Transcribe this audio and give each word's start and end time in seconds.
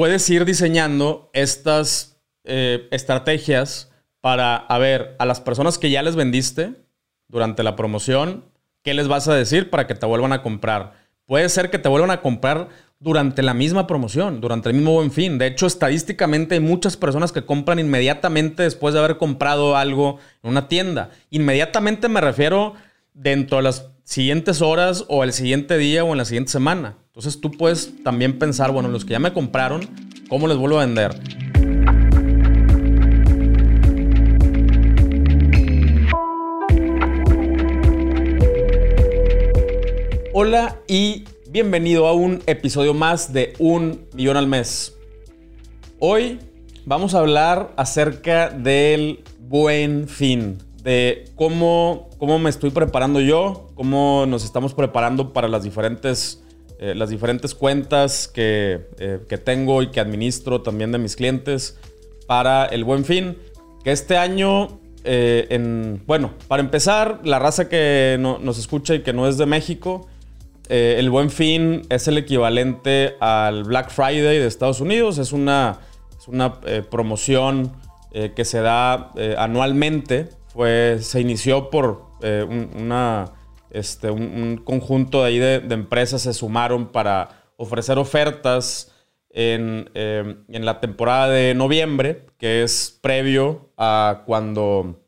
puedes 0.00 0.30
ir 0.30 0.46
diseñando 0.46 1.28
estas 1.34 2.22
eh, 2.44 2.88
estrategias 2.90 3.92
para, 4.22 4.66
ver, 4.78 5.14
a 5.18 5.26
las 5.26 5.42
personas 5.42 5.76
que 5.76 5.90
ya 5.90 6.00
les 6.02 6.16
vendiste 6.16 6.72
durante 7.28 7.62
la 7.62 7.76
promoción, 7.76 8.46
¿qué 8.82 8.94
les 8.94 9.08
vas 9.08 9.28
a 9.28 9.34
decir 9.34 9.68
para 9.68 9.86
que 9.86 9.94
te 9.94 10.06
vuelvan 10.06 10.32
a 10.32 10.42
comprar? 10.42 10.94
Puede 11.26 11.50
ser 11.50 11.68
que 11.68 11.78
te 11.78 11.90
vuelvan 11.90 12.12
a 12.12 12.22
comprar 12.22 12.70
durante 12.98 13.42
la 13.42 13.52
misma 13.52 13.86
promoción, 13.86 14.40
durante 14.40 14.70
el 14.70 14.74
mismo 14.74 14.94
buen 14.94 15.12
fin. 15.12 15.36
De 15.36 15.48
hecho, 15.48 15.66
estadísticamente 15.66 16.54
hay 16.54 16.60
muchas 16.60 16.96
personas 16.96 17.30
que 17.30 17.44
compran 17.44 17.78
inmediatamente 17.78 18.62
después 18.62 18.94
de 18.94 19.00
haber 19.00 19.18
comprado 19.18 19.76
algo 19.76 20.18
en 20.42 20.48
una 20.48 20.66
tienda. 20.66 21.10
Inmediatamente 21.28 22.08
me 22.08 22.22
refiero 22.22 22.72
dentro 23.12 23.58
de 23.58 23.64
las 23.64 23.90
siguientes 24.04 24.62
horas 24.62 25.04
o 25.08 25.24
el 25.24 25.34
siguiente 25.34 25.76
día 25.76 26.04
o 26.04 26.12
en 26.12 26.16
la 26.16 26.24
siguiente 26.24 26.52
semana. 26.52 26.96
Entonces 27.12 27.40
tú 27.40 27.50
puedes 27.50 28.04
también 28.04 28.38
pensar, 28.38 28.70
bueno, 28.70 28.88
los 28.88 29.04
que 29.04 29.10
ya 29.10 29.18
me 29.18 29.32
compraron, 29.32 29.80
¿cómo 30.28 30.46
les 30.46 30.56
vuelvo 30.56 30.78
a 30.78 30.86
vender? 30.86 31.10
Hola 40.32 40.78
y 40.86 41.24
bienvenido 41.48 42.06
a 42.06 42.12
un 42.12 42.44
episodio 42.46 42.94
más 42.94 43.32
de 43.32 43.54
Un 43.58 44.06
Millón 44.14 44.36
al 44.36 44.46
Mes. 44.46 44.96
Hoy 45.98 46.38
vamos 46.86 47.16
a 47.16 47.18
hablar 47.18 47.74
acerca 47.76 48.50
del 48.50 49.24
buen 49.40 50.06
fin, 50.06 50.58
de 50.84 51.24
cómo, 51.34 52.08
cómo 52.18 52.38
me 52.38 52.50
estoy 52.50 52.70
preparando 52.70 53.20
yo, 53.20 53.66
cómo 53.74 54.26
nos 54.28 54.44
estamos 54.44 54.74
preparando 54.74 55.32
para 55.32 55.48
las 55.48 55.64
diferentes, 55.64 56.44
eh, 56.82 56.94
las 56.94 57.10
diferentes 57.10 57.54
cuentas 57.54 58.26
que, 58.26 58.88
eh, 58.98 59.20
que 59.28 59.36
tengo 59.36 59.82
y 59.82 59.88
que 59.88 60.00
administro 60.00 60.62
también 60.62 60.92
de 60.92 60.96
mis 60.96 61.14
clientes 61.14 61.78
para 62.26 62.64
el 62.64 62.84
buen 62.84 63.04
fin. 63.04 63.36
Que 63.84 63.92
este 63.92 64.16
año 64.16 64.80
eh, 65.04 65.46
en, 65.50 66.02
bueno, 66.06 66.32
para 66.48 66.62
empezar, 66.62 67.20
la 67.22 67.38
raza 67.38 67.68
que 67.68 68.16
nos 68.18 68.58
escucha 68.58 68.94
y 68.94 69.02
que 69.02 69.12
no 69.12 69.28
es 69.28 69.36
de 69.36 69.44
México, 69.44 70.08
el 70.70 71.10
Buen 71.10 71.28
Fin 71.28 71.82
es 71.90 72.08
el 72.08 72.16
equivalente 72.16 73.16
al 73.20 73.64
Black 73.64 73.90
Friday 73.90 74.38
de 74.38 74.46
Estados 74.46 74.80
Unidos. 74.80 75.18
Es 75.18 75.32
una, 75.32 75.80
una 76.28 76.60
eh, 76.64 76.82
promoción 76.88 77.72
que 78.10 78.44
se 78.44 78.60
da 78.62 79.12
anualmente. 79.36 80.28
Fue, 80.48 80.98
se 81.00 81.20
inició 81.20 81.68
por 81.70 82.06
un, 82.22 82.70
una, 82.78 83.32
este, 83.70 84.10
un, 84.10 84.60
conjunto 84.64 85.22
de, 85.22 85.28
ahí 85.28 85.38
de, 85.38 85.74
empresas 85.74 86.22
se 86.22 86.34
sumaron 86.34 86.88
para 86.88 87.44
ofrecer 87.56 87.98
ofertas 87.98 88.92
en, 89.30 89.90
en, 89.94 90.64
la 90.64 90.80
temporada 90.80 91.28
de 91.28 91.54
noviembre, 91.54 92.26
que 92.38 92.62
es 92.62 92.98
previo 93.00 93.70
a 93.76 94.22
cuando 94.26 95.00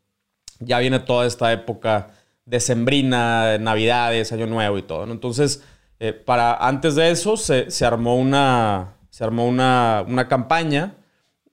ya 0.59 0.79
viene 0.79 0.99
toda 0.99 1.25
esta 1.25 1.51
época 1.51 2.11
decembrina, 2.45 3.57
Navidades, 3.57 4.31
Año 4.31 4.47
Nuevo 4.47 4.77
y 4.77 4.83
todo. 4.83 5.03
Entonces, 5.11 5.63
eh, 5.99 6.13
para, 6.13 6.55
antes 6.55 6.95
de 6.95 7.11
eso 7.11 7.37
se, 7.37 7.67
armó 7.85 8.17
una, 8.17 8.97
se 9.09 9.23
armó 9.23 9.47
una, 9.47 10.27
campaña 10.27 10.95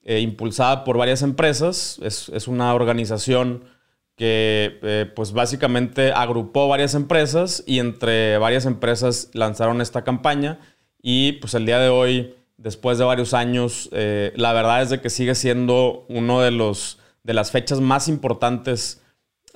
eh, 0.03 0.21
impulsada 0.21 0.85
por 0.85 0.97
varias 0.97 1.23
empresas. 1.23 2.01
Es, 2.03 2.49
una 2.49 2.75
organización 2.75 3.65
que 4.21 4.79
eh, 4.83 5.11
pues 5.17 5.33
básicamente 5.33 6.13
agrupó 6.13 6.69
varias 6.69 6.95
empresas 6.95 7.65
y 7.67 7.79
entre 7.79 8.37
varias 8.37 8.67
empresas 8.67 9.31
lanzaron 9.33 9.81
esta 9.81 10.05
campaña 10.05 10.59
y 11.01 11.33
pues 11.33 11.55
el 11.55 11.65
día 11.65 11.79
de 11.79 11.89
hoy, 11.89 12.35
después 12.59 12.99
de 12.99 13.05
varios 13.05 13.33
años, 13.33 13.89
la 13.91 14.53
verdad 14.53 14.83
es 14.83 14.91
de 14.91 15.01
que 15.01 15.09
sigue 15.09 15.35
siendo 15.35 16.05
uno 16.11 16.43
de 16.43 16.51
los 16.51 16.99
de 17.23 17.35
las 17.35 17.51
fechas 17.51 17.81
más 17.81 18.09
importantes 18.09 19.03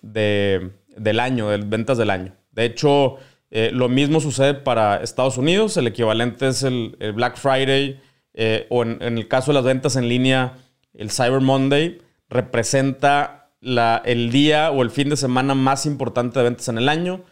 de, 0.02 0.70
del 0.96 1.20
año, 1.20 1.48
de 1.48 1.58
ventas 1.58 1.98
del 1.98 2.10
año. 2.10 2.34
De 2.52 2.64
hecho, 2.64 3.16
eh, 3.50 3.70
lo 3.72 3.88
mismo 3.88 4.20
sucede 4.20 4.54
para 4.54 4.96
Estados 4.96 5.38
Unidos, 5.38 5.76
el 5.76 5.86
equivalente 5.86 6.48
es 6.48 6.62
el, 6.62 6.96
Black 7.14 7.36
Friday 7.36 8.00
eh, 8.34 8.66
o 8.70 8.82
en, 8.82 9.00
el 9.00 9.28
caso 9.28 9.52
de 9.52 9.54
las 9.54 9.64
ventas 9.64 9.96
en 9.96 10.08
línea, 10.08 10.54
el 10.92 11.10
Cyber 11.10 11.40
Monday 11.40 12.00
representa 12.28 13.43
el 13.64 14.30
día 14.30 14.70
o 14.70 14.82
el 14.82 14.90
fin 14.90 15.08
de 15.08 15.16
semana 15.16 15.54
más 15.54 15.86
importante 15.86 16.38
de 16.38 16.44
ventas 16.44 16.68
en 16.68 16.78
el 16.78 16.88
año. 16.88 17.24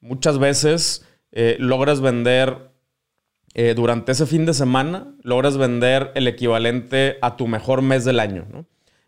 Muchas 0.00 0.38
veces 0.38 1.06
eh, 1.32 1.56
logras 1.58 2.00
vender 2.00 2.70
durante 3.76 4.10
ese 4.10 4.26
fin 4.26 4.46
de 4.46 4.52
semana, 4.52 5.14
logras 5.22 5.56
vender 5.56 6.10
el 6.16 6.26
equivalente 6.26 7.18
a 7.22 7.36
tu 7.36 7.46
mejor 7.46 7.82
mes 7.82 8.04
del 8.04 8.18
año. 8.18 8.66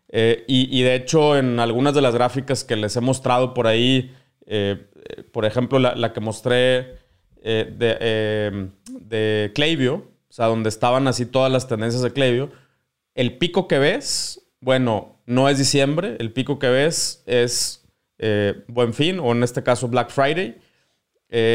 Eh, 0.09 0.45
y, 0.47 0.81
de 0.81 0.95
hecho, 0.95 1.37
en 1.37 1.59
algunas 1.59 1.93
de 1.93 2.01
las 2.01 2.13
gráficas 2.13 2.63
que 2.63 2.75
les 2.75 2.95
he 2.95 3.01
mostrado 3.01 3.53
por 3.53 3.67
ahí, 3.67 4.15
eh, 4.45 4.87
por 5.33 5.45
ejemplo, 5.45 5.79
la, 5.79 6.13
que 6.13 6.19
mostré 6.21 6.97
eh, 7.43 7.73
de, 7.77 8.71
de 9.01 9.89
o 9.89 10.33
sea, 10.33 10.45
donde 10.45 10.69
estaban 10.69 11.07
así 11.07 11.25
todas 11.25 11.51
las 11.51 11.67
tendencias 11.67 12.01
de 12.01 12.13
Klaviyo, 12.13 12.49
el 13.15 13.37
pico 13.37 13.67
que 13.67 13.79
ves, 13.79 14.47
bueno, 14.61 15.16
no 15.27 15.47
es 15.47 15.59
diciembre, 15.59 16.15
el 16.19 16.33
pico 16.33 16.57
que 16.57 16.69
ves 16.69 17.23
es 17.27 17.85
Buen 18.67 18.95
Fin, 18.95 19.19
o 19.19 19.31
en 19.31 19.43
este 19.43 19.61
caso 19.61 19.87
Black 19.87 20.09
Friday. 20.09 20.57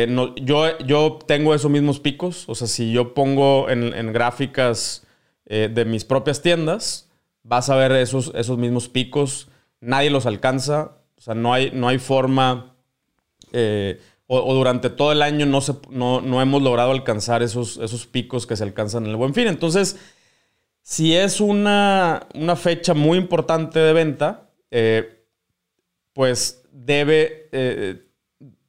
no, 0.09 0.37
yo, 0.37 0.79
yo 0.79 1.19
tengo 1.27 1.53
esos 1.53 1.71
mismos 1.71 1.99
picos, 1.99 2.49
o 2.49 2.55
sea, 2.55 2.69
si 2.69 2.93
yo 2.93 3.15
pongo 3.15 3.69
en, 3.69 4.13
gráficas 4.13 5.05
de 5.47 5.85
mis 5.85 6.05
propias 6.05 6.41
tiendas, 6.41 7.11
vas 7.43 7.71
a 7.71 7.77
ver 7.77 7.93
esos, 7.93 8.31
esos 8.35 8.59
mismos 8.59 8.89
picos, 8.89 9.49
nadie 9.81 10.11
los 10.11 10.27
alcanza, 10.27 10.93
o 11.17 11.21
sea, 11.21 11.35
no 11.35 11.53
hay, 11.53 11.71
no 11.73 11.89
hay 11.89 11.99
forma, 11.99 12.75
eh, 13.53 14.01
o, 14.27 14.55
durante 14.55 14.89
todo 14.91 15.13
el 15.13 15.23
año 15.23 15.45
no, 15.45 15.61
se, 15.61 15.75
no, 15.91 16.41
hemos 16.41 16.63
logrado 16.63 16.93
alcanzar 16.93 17.43
esos, 17.43 17.77
esos 17.79 18.07
picos 18.07 18.47
que 18.47 18.57
se 18.57 18.65
alcanzan 18.65 19.05
en 19.05 19.11
el 19.11 19.17
buen 19.17 19.35
fin. 19.35 19.47
Entonces, 19.47 19.99
si 20.83 21.15
es 21.17 21.41
una, 21.41 22.27
fecha 22.57 22.93
muy 22.93 23.17
importante 23.17 23.79
de 23.79 23.93
venta, 23.93 24.51
eh, 24.71 25.25
pues 26.13 26.63
debe, 26.71 27.49
eh, 27.53 28.09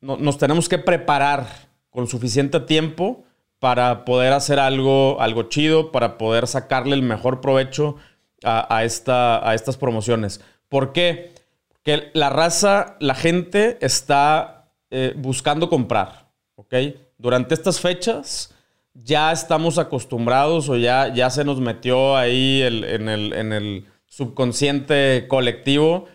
nos 0.02 0.38
tenemos 0.38 0.70
que 0.70 0.78
preparar 0.78 1.48
con 1.90 2.08
suficiente 2.08 2.60
tiempo 2.60 3.24
para 3.60 4.06
poder 4.06 4.34
hacer 4.34 4.60
algo, 4.60 5.20
algo 5.22 5.44
chido, 5.44 5.92
para 5.92 6.18
poder 6.18 6.48
sacarle 6.48 6.96
el 6.96 7.02
mejor 7.02 7.42
provecho 7.42 7.96
a, 8.44 8.84
esta, 8.84 9.48
a 9.48 9.54
estas 9.54 9.78
promociones. 9.78 10.42
¿Por 10.68 10.92
qué? 10.92 11.34
Porque 11.70 12.12
la 12.14 12.30
raza, 12.30 12.98
la 13.00 13.16
gente 13.16 13.78
está 13.82 14.70
eh, 14.92 15.14
buscando 15.16 15.70
comprar, 15.70 16.28
¿ok? 16.56 16.74
Durante 17.18 17.54
estas 17.54 17.80
fechas 17.80 18.54
ya 18.94 19.32
estamos 19.32 19.78
acostumbrados 19.78 20.70
o 20.70 20.78
ya, 20.78 21.14
ya 21.14 21.30
se 21.30 21.44
nos 21.44 21.60
metió 21.60 22.16
ahí 22.16 22.62
en, 22.62 23.10
el, 23.10 23.88
subconsciente 24.06 25.26
colectivo 25.28 26.06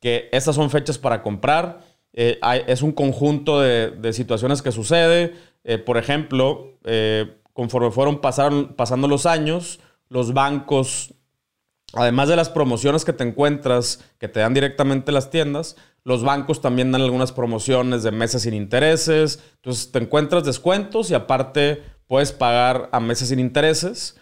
que 0.00 0.30
estas 0.32 0.54
son 0.56 0.70
fechas 0.70 0.96
para 0.96 1.22
comprar. 1.22 1.80
Eh, 2.14 2.40
es 2.66 2.82
un 2.82 2.92
conjunto 2.92 3.60
de, 3.60 4.12
situaciones 4.12 4.62
que 4.62 4.72
sucede. 4.72 5.34
Eh, 5.64 5.78
por 5.78 5.98
ejemplo, 5.98 6.78
conforme 7.52 7.90
fueron 7.90 8.20
pasando 8.20 9.08
los 9.08 9.26
años, 9.26 9.80
los 10.08 10.32
bancos 10.32 11.14
además 11.94 12.28
de 12.28 12.36
las 12.36 12.48
promociones 12.48 13.04
que 13.04 13.12
te 13.12 13.24
encuentras, 13.24 14.00
que 14.18 14.28
te 14.28 14.40
dan 14.40 14.54
directamente 14.54 15.12
las 15.12 15.30
tiendas, 15.30 15.76
los 16.04 16.24
bancos 16.24 16.60
también 16.60 16.90
dan 16.90 17.02
algunas 17.02 17.32
promociones 17.32 18.02
de 18.02 18.10
meses 18.10 18.42
sin 18.42 18.54
intereses. 18.54 19.40
Entonces 19.56 19.92
te 19.92 19.98
encuentras 20.00 20.44
descuentos 20.44 21.10
y 21.10 21.14
aparte 21.14 21.82
puedes 22.12 22.30
pagar 22.30 22.90
a 22.92 23.00
meses 23.00 23.30
sin 23.30 23.38
intereses. 23.38 24.20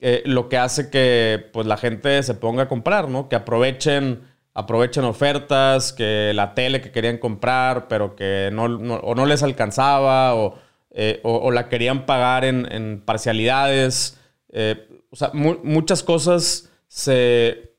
Eh, 0.00 0.24
lo 0.26 0.48
que 0.48 0.56
hace 0.56 0.90
que 0.90 1.48
pues, 1.52 1.68
la 1.68 1.76
gente 1.76 2.20
se 2.24 2.34
ponga 2.34 2.64
a 2.64 2.68
comprar, 2.68 3.08
¿no? 3.08 3.28
Que 3.28 3.36
aprovechen, 3.36 4.22
aprovechen 4.54 5.04
ofertas, 5.04 5.92
que 5.92 6.32
la 6.34 6.54
tele 6.54 6.80
que 6.80 6.90
querían 6.90 7.18
comprar, 7.18 7.86
pero 7.86 8.16
que 8.16 8.50
no, 8.52 8.64
o 8.64 9.14
no 9.14 9.24
les 9.24 9.44
alcanzaba, 9.44 10.34
o, 10.34 10.58
eh, 10.90 11.22
la 11.52 11.68
querían 11.68 12.06
pagar 12.06 12.44
en, 12.44 13.02
parcialidades. 13.04 14.18
Eh, 14.48 14.88
o 15.08 15.14
sea, 15.14 15.30
muchas 15.32 16.02
cosas 16.02 16.72
se, 16.88 17.70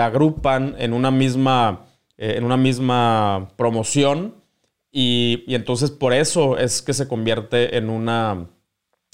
agrupan 0.00 0.74
en 0.78 0.94
una 0.94 1.10
misma, 1.10 1.84
eh, 2.16 2.36
en 2.38 2.44
una 2.44 2.56
misma 2.56 3.50
promoción 3.56 4.36
y, 4.90 5.44
entonces 5.48 5.90
por 5.90 6.14
eso 6.14 6.56
es 6.56 6.80
que 6.80 6.94
se 6.94 7.06
convierte 7.08 7.76
en 7.76 7.90
una, 7.90 8.48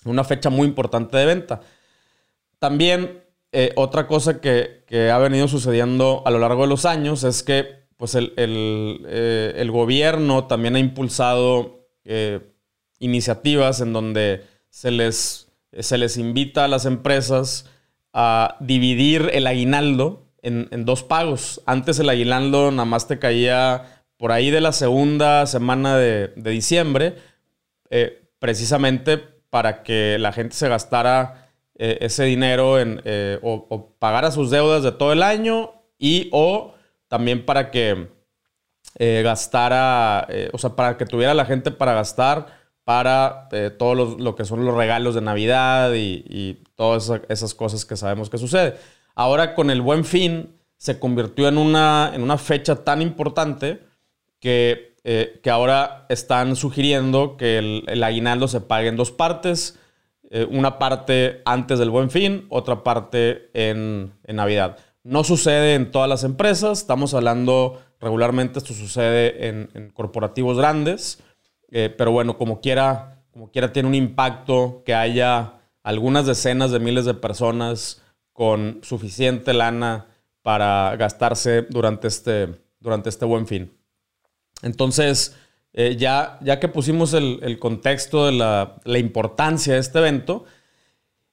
una 0.08 0.24
fecha 0.24 0.50
muy 0.50 0.66
importante 0.66 1.16
de 1.16 1.26
venta. 1.26 1.60
También 2.58 3.22
eh, 3.52 3.72
otra 3.76 4.06
cosa 4.06 4.40
que, 4.40 4.84
ha 5.12 5.18
venido 5.18 5.48
sucediendo 5.48 6.22
a 6.24 6.30
lo 6.30 6.38
largo 6.38 6.62
de 6.62 6.68
los 6.68 6.84
años 6.84 7.24
es 7.24 7.42
que 7.42 7.86
pues 7.96 8.14
el, 8.14 8.32
eh, 8.36 9.68
gobierno 9.70 10.46
también 10.46 10.76
ha 10.76 10.78
impulsado 10.78 11.86
iniciativas 13.00 13.80
en 13.80 13.92
donde 13.92 14.44
se 14.70 14.90
les 14.90 15.48
eh, 15.72 15.82
se 15.82 15.98
les 15.98 16.16
invita 16.16 16.64
a 16.64 16.68
las 16.68 16.86
empresas 16.86 17.66
a 18.12 18.56
dividir 18.60 19.30
el 19.32 19.46
aguinaldo 19.46 20.26
en, 20.42 20.84
dos 20.84 21.02
pagos. 21.02 21.60
Antes 21.66 21.98
el 21.98 22.08
aguinaldo 22.08 22.70
nada 22.70 22.86
más 22.86 23.06
te 23.06 23.18
caía 23.18 24.02
por 24.16 24.32
ahí 24.32 24.50
de 24.50 24.60
la 24.60 24.72
segunda 24.72 25.46
semana 25.46 25.96
de, 25.96 26.32
diciembre, 26.36 27.16
eh, 27.90 28.22
precisamente 28.38 29.22
para 29.50 29.82
que 29.82 30.16
la 30.18 30.32
gente 30.32 30.54
se 30.54 30.68
gastara 30.68 31.50
eh, 31.74 31.98
ese 32.00 32.24
dinero 32.24 32.78
en, 32.78 33.02
o, 33.42 33.66
o, 33.68 33.94
pagara 33.98 34.30
sus 34.30 34.50
deudas 34.50 34.82
de 34.82 34.92
todo 34.92 35.12
el 35.12 35.22
año 35.22 35.72
y 35.98 36.28
o 36.32 36.74
también 37.08 37.44
para 37.44 37.70
que 37.70 38.08
gastara, 38.98 40.26
o 40.52 40.58
sea, 40.58 40.70
para 40.70 40.96
que 40.96 41.06
tuviera 41.06 41.32
la 41.32 41.44
gente 41.44 41.70
para 41.70 41.92
gastar 41.92 42.58
para 42.88 43.48
eh, 43.52 43.68
todo 43.68 43.94
lo, 43.94 44.34
que 44.34 44.46
son 44.46 44.64
los 44.64 44.74
regalos 44.74 45.14
de 45.14 45.20
Navidad 45.20 45.92
y, 45.94 46.64
todas 46.74 47.12
esas 47.28 47.52
cosas 47.52 47.84
que 47.84 47.98
sabemos 47.98 48.30
que 48.30 48.38
sucede. 48.38 48.78
Ahora 49.14 49.54
con 49.54 49.68
el 49.68 49.82
buen 49.82 50.06
fin 50.06 50.56
se 50.78 50.98
convirtió 50.98 51.48
en 51.48 51.58
una, 51.58 52.12
en 52.14 52.22
una 52.22 52.38
fecha 52.38 52.76
tan 52.76 53.02
importante 53.02 53.82
que, 54.40 54.96
eh, 55.10 55.40
que 55.42 55.48
ahora 55.48 56.04
están 56.10 56.54
sugiriendo 56.54 57.38
que 57.38 57.56
el, 57.56 58.04
aguinaldo 58.04 58.46
se 58.46 58.60
pague 58.60 58.88
en 58.88 58.96
dos 58.98 59.10
partes. 59.10 59.78
Eh, 60.28 60.46
una 60.50 60.78
parte 60.78 61.40
antes 61.46 61.78
del 61.78 61.88
buen 61.88 62.10
fin, 62.10 62.44
otra 62.50 62.84
parte 62.84 63.48
en, 63.54 64.12
Navidad. 64.26 64.76
No 65.04 65.24
sucede 65.24 65.76
en 65.76 65.92
todas 65.92 66.10
las 66.10 66.24
empresas, 66.24 66.80
estamos 66.80 67.14
hablando 67.14 67.80
regularmente, 67.98 68.58
esto 68.58 68.74
sucede 68.74 69.48
en, 69.48 69.70
en 69.72 69.88
corporativos 69.88 70.58
grandes. 70.58 71.22
Eh, 71.70 71.88
pero 71.96 72.12
bueno, 72.12 72.36
como 72.36 72.60
quiera, 72.60 73.22
como 73.30 73.50
quiera 73.50 73.72
tiene 73.72 73.88
un 73.88 73.94
impacto 73.94 74.82
que 74.84 74.94
haya 74.94 75.54
algunas 75.82 76.26
decenas 76.26 76.70
de 76.70 76.80
miles 76.80 77.06
de 77.06 77.14
personas 77.14 78.02
con 78.34 78.80
suficiente 78.82 79.54
lana 79.54 80.04
para 80.42 80.94
gastarse 80.96 81.62
durante 81.62 82.08
este, 82.08 82.60
durante 82.78 83.08
este 83.08 83.24
buen 83.24 83.46
fin. 83.46 83.72
Entonces, 84.62 85.36
eh, 85.72 85.96
ya, 85.96 86.38
ya 86.42 86.60
que 86.60 86.68
pusimos 86.68 87.14
el, 87.14 87.58
contexto 87.58 88.26
de 88.26 88.32
la, 88.32 88.98
importancia 88.98 89.74
de 89.74 89.80
este 89.80 89.98
evento, 89.98 90.44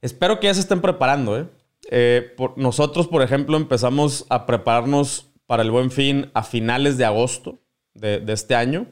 espero 0.01 0.39
que 0.39 0.47
ya 0.47 0.53
se 0.53 0.61
estén 0.61 0.81
preparando. 0.81 1.49
¿eh? 1.89 2.33
por, 2.35 2.57
nosotros, 2.57 3.07
por 3.07 3.21
ejemplo, 3.21 3.57
empezamos 3.57 4.25
a 4.29 4.45
prepararnos 4.45 5.31
para 5.45 5.63
el 5.63 5.71
buen 5.71 5.91
fin 5.91 6.31
a 6.33 6.43
finales 6.43 6.97
de 6.97 7.05
agosto 7.05 7.59
de, 7.93 8.19
de 8.19 8.33
este 8.33 8.55
año. 8.55 8.87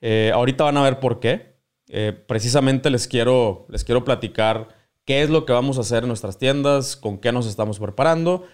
Eh, 0.00 0.30
ahorita 0.34 0.64
van 0.64 0.76
a 0.76 0.82
ver 0.82 1.00
por 1.00 1.20
qué. 1.20 1.56
Eh, 1.88 2.12
precisamente 2.26 2.90
les 2.90 3.08
quiero, 3.08 3.66
les 3.68 3.84
quiero 3.84 4.04
platicar 4.04 4.68
qué 5.04 5.22
es 5.22 5.30
lo 5.30 5.46
que 5.46 5.52
vamos 5.52 5.78
a 5.78 5.80
hacer 5.80 6.02
en 6.04 6.08
nuestras 6.08 6.38
tiendas, 6.38 6.96
con 6.96 7.18
qué 7.18 7.32
nos 7.32 7.46
estamos 7.46 7.78
preparando, 7.78 8.44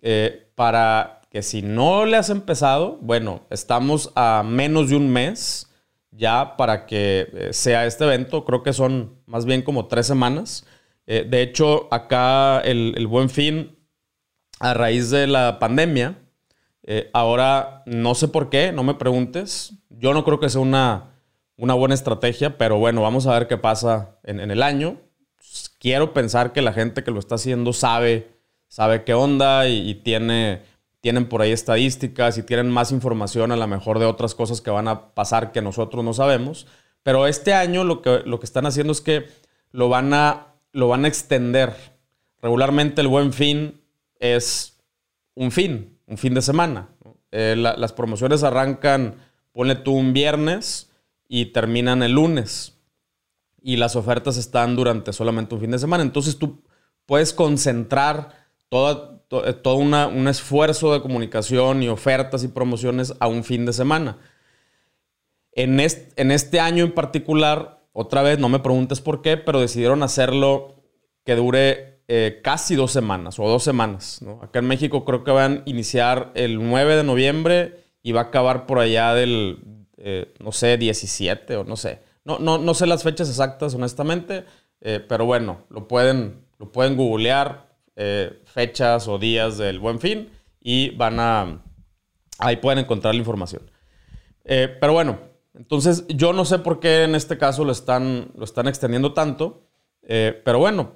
eh, 0.00 0.48
para 0.54 1.20
que 1.34 1.42
si 1.42 1.62
no 1.62 2.06
le 2.06 2.16
has 2.16 2.30
empezado, 2.30 2.96
bueno, 3.02 3.42
estamos 3.50 4.12
a 4.14 4.44
menos 4.46 4.88
de 4.88 4.96
un 4.96 5.12
mes 5.12 5.68
ya 6.12 6.56
para 6.56 6.86
que 6.86 7.48
sea 7.50 7.86
este 7.86 8.04
evento. 8.04 8.44
Creo 8.44 8.62
que 8.62 8.72
son 8.72 9.18
más 9.26 9.44
bien 9.44 9.62
como 9.62 9.88
tres 9.88 10.06
semanas. 10.06 10.64
de 11.06 11.42
hecho, 11.42 11.88
acá 11.90 12.60
el, 12.60 12.94
el, 12.96 13.08
buen 13.08 13.30
fin, 13.30 13.76
a 14.60 14.74
raíz 14.74 15.10
de 15.10 15.26
la 15.26 15.58
pandemia, 15.58 16.16
ahora 17.12 17.82
no 17.84 18.14
sé 18.14 18.28
por 18.28 18.48
qué, 18.48 18.70
no 18.70 18.84
me 18.84 18.94
preguntes, 18.94 19.74
yo 19.90 20.14
no 20.14 20.24
creo 20.24 20.38
que 20.38 20.48
sea 20.48 20.60
una, 20.60 21.14
una 21.56 21.74
buena 21.74 21.94
estrategia, 21.94 22.58
pero 22.58 22.78
bueno, 22.78 23.02
vamos 23.02 23.26
a 23.26 23.36
ver 23.36 23.48
qué 23.48 23.56
pasa 23.56 24.18
en, 24.22 24.38
el 24.38 24.62
año. 24.62 25.00
Quiero 25.78 26.12
pensar 26.12 26.52
que 26.52 26.62
la 26.62 26.72
gente 26.72 27.04
que 27.04 27.10
lo 27.10 27.18
está 27.18 27.36
haciendo 27.36 27.72
sabe, 27.72 28.28
sabe 28.68 29.04
qué 29.04 29.14
onda 29.14 29.68
y, 29.68 29.94
tiene, 29.96 30.62
tienen 31.04 31.28
por 31.28 31.42
ahí 31.42 31.52
estadísticas 31.52 32.38
y 32.38 32.42
tienen 32.42 32.70
más 32.70 32.90
información 32.90 33.52
a 33.52 33.56
lo 33.56 33.66
mejor 33.66 33.98
de 33.98 34.06
otras 34.06 34.34
cosas 34.34 34.62
que 34.62 34.70
van 34.70 34.88
a 34.88 35.12
pasar 35.12 35.52
que 35.52 35.60
nosotros 35.60 36.02
no 36.02 36.14
sabemos. 36.14 36.66
Pero 37.02 37.26
este 37.26 37.52
año 37.52 37.84
lo 37.84 38.00
que, 38.00 38.22
lo 38.24 38.40
que 38.40 38.46
están 38.46 38.64
haciendo 38.64 38.90
es 38.90 39.02
que 39.02 39.26
lo 39.70 39.90
van 39.90 40.14
a, 40.14 40.54
lo 40.72 40.88
van 40.88 41.04
a 41.04 41.08
extender. 41.08 41.74
Regularmente 42.40 43.02
el 43.02 43.08
buen 43.08 43.34
fin 43.34 43.82
es 44.18 44.78
un 45.34 45.50
fin, 45.50 45.98
un 46.06 46.16
fin 46.16 46.32
de 46.32 46.40
semana. 46.40 46.88
Eh, 47.32 47.54
las 47.54 47.92
promociones 47.92 48.42
arrancan 48.42 49.16
ponle 49.52 49.74
tú 49.74 49.92
un 49.92 50.14
viernes 50.14 50.90
y 51.28 51.52
terminan 51.52 52.02
el 52.02 52.12
lunes. 52.12 52.78
Y 53.60 53.76
las 53.76 53.94
ofertas 53.94 54.38
están 54.38 54.74
durante 54.74 55.12
solamente 55.12 55.54
un 55.54 55.60
fin 55.60 55.70
de 55.70 55.78
semana. 55.78 56.02
Entonces 56.02 56.38
tú 56.38 56.62
puedes 57.04 57.34
concentrar 57.34 58.48
todo, 59.28 59.54
todo 59.56 59.76
un 59.76 60.28
esfuerzo 60.28 60.92
de 60.92 61.00
comunicación 61.00 61.82
y 61.82 61.88
ofertas 61.88 62.44
y 62.44 62.48
promociones 62.48 63.14
a 63.20 63.28
un 63.28 63.44
fin 63.44 63.66
de 63.66 63.72
semana. 63.72 64.18
En 65.52 65.80
este, 65.80 66.20
en 66.20 66.30
este 66.30 66.60
año 66.60 66.84
en 66.84 66.92
particular, 66.92 67.84
otra 67.92 68.22
vez, 68.22 68.38
no 68.38 68.48
me 68.48 68.58
preguntes 68.58 69.00
por 69.00 69.22
qué, 69.22 69.36
pero 69.36 69.60
decidieron 69.60 70.02
hacerlo 70.02 70.82
que 71.24 71.36
dure 71.36 72.02
eh, 72.08 72.40
casi 72.42 72.74
dos 72.74 72.92
semanas 72.92 73.38
o 73.38 73.48
dos 73.48 73.62
semanas. 73.62 74.20
Acá 74.42 74.58
en 74.58 74.66
México 74.66 75.04
creo 75.04 75.24
que 75.24 75.30
van 75.30 75.58
a 75.58 75.62
iniciar 75.70 76.32
el 76.34 76.62
9 76.62 76.96
de 76.96 77.04
noviembre 77.04 77.84
y 78.02 78.12
va 78.12 78.22
a 78.22 78.24
acabar 78.24 78.66
por 78.66 78.78
allá 78.78 79.14
del, 79.14 79.86
eh, 79.96 80.34
no 80.40 80.52
sé, 80.52 80.76
17 80.76 81.56
o 81.56 81.64
no 81.64 81.76
sé. 81.76 82.00
No, 82.24 82.38
no, 82.38 82.58
no 82.58 82.74
sé 82.74 82.86
las 82.86 83.02
fechas 83.02 83.28
exactas, 83.28 83.74
honestamente, 83.74 84.44
eh, 84.80 85.00
pero 85.08 85.24
bueno, 85.24 85.64
lo 85.70 85.88
pueden, 85.88 86.44
lo 86.58 86.72
pueden 86.72 86.96
googlear, 86.96 87.73
eh, 87.96 88.42
fechas 88.44 89.08
o 89.08 89.18
días 89.18 89.58
del 89.58 89.78
buen 89.78 90.00
fin 90.00 90.30
y 90.60 90.90
van 90.90 91.20
a, 91.20 91.62
ahí 92.38 92.56
pueden 92.56 92.80
encontrar 92.80 93.14
la 93.14 93.18
información. 93.20 93.62
pero 94.44 94.92
bueno, 94.92 95.18
entonces 95.54 96.04
yo 96.08 96.32
no 96.32 96.44
sé 96.44 96.58
por 96.58 96.80
qué 96.80 97.04
en 97.04 97.14
este 97.14 97.38
caso 97.38 97.64
lo 97.64 97.72
están, 97.72 98.30
lo 98.36 98.44
están 98.44 98.68
extendiendo 98.68 99.12
tanto, 99.12 99.68
pero 100.00 100.58
bueno, 100.58 100.92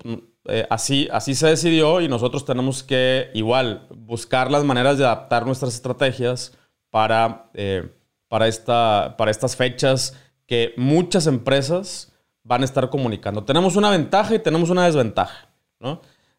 así, 0.71 1.09
así 1.13 1.35
se 1.35 1.49
decidió 1.49 2.01
y 2.01 2.09
nosotros 2.09 2.45
tenemos 2.45 2.83
que 2.83 3.31
igual 3.35 3.87
buscar 3.91 4.51
las 4.51 4.65
maneras 4.65 4.99
de 4.99 5.05
adaptar 5.05 5.47
nuestras 5.47 5.75
estrategias 5.75 6.59
para, 6.91 7.51
eh, 7.55 7.91
para, 8.29 8.49
esta, 8.49 9.15
para 9.17 9.31
estas 9.31 9.57
fechas 9.57 10.17
que 10.47 10.75
muchas 10.77 11.27
empresas 11.27 12.13
van 12.43 12.63
a 12.63 12.65
estar 12.65 12.89
comunicando. 12.89 13.45
Tenemos 13.45 13.77
una 13.77 13.91
ventaja 13.91 14.35
y 14.35 14.39
tenemos 14.39 14.71
una 14.71 14.87
desventaja. 14.87 15.49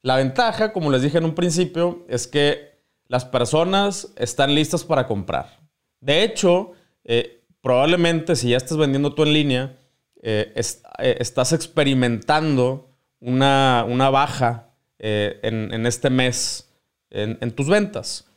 La 0.02 0.16
ventaja, 0.16 0.72
como 0.72 0.92
les 0.92 1.02
dije 1.02 1.18
en 1.18 1.26
un 1.26 1.36
principio, 1.36 2.06
es 2.08 2.28
que 2.28 2.80
las 3.08 3.26
personas 3.26 4.14
están 4.16 4.56
listas 4.56 4.84
para 4.84 5.08
comprar. 5.08 5.60
De 6.00 6.24
hecho, 6.24 6.74
eh, 7.04 7.44
probablemente 7.62 8.36
si 8.36 8.50
ya 8.50 8.58
estás 8.58 8.78
vendiendo 8.78 9.14
tú 9.14 9.24
en 9.24 9.34
línea, 9.34 9.78
eh, 10.22 10.54
estás 10.56 11.54
experimentando 11.54 12.90
una, 13.20 14.10
baja 14.12 14.74
en, 15.00 15.86
este 15.86 16.10
mes 16.10 16.70
en 17.10 17.52
tus 17.52 17.68
ventas. 17.68 18.30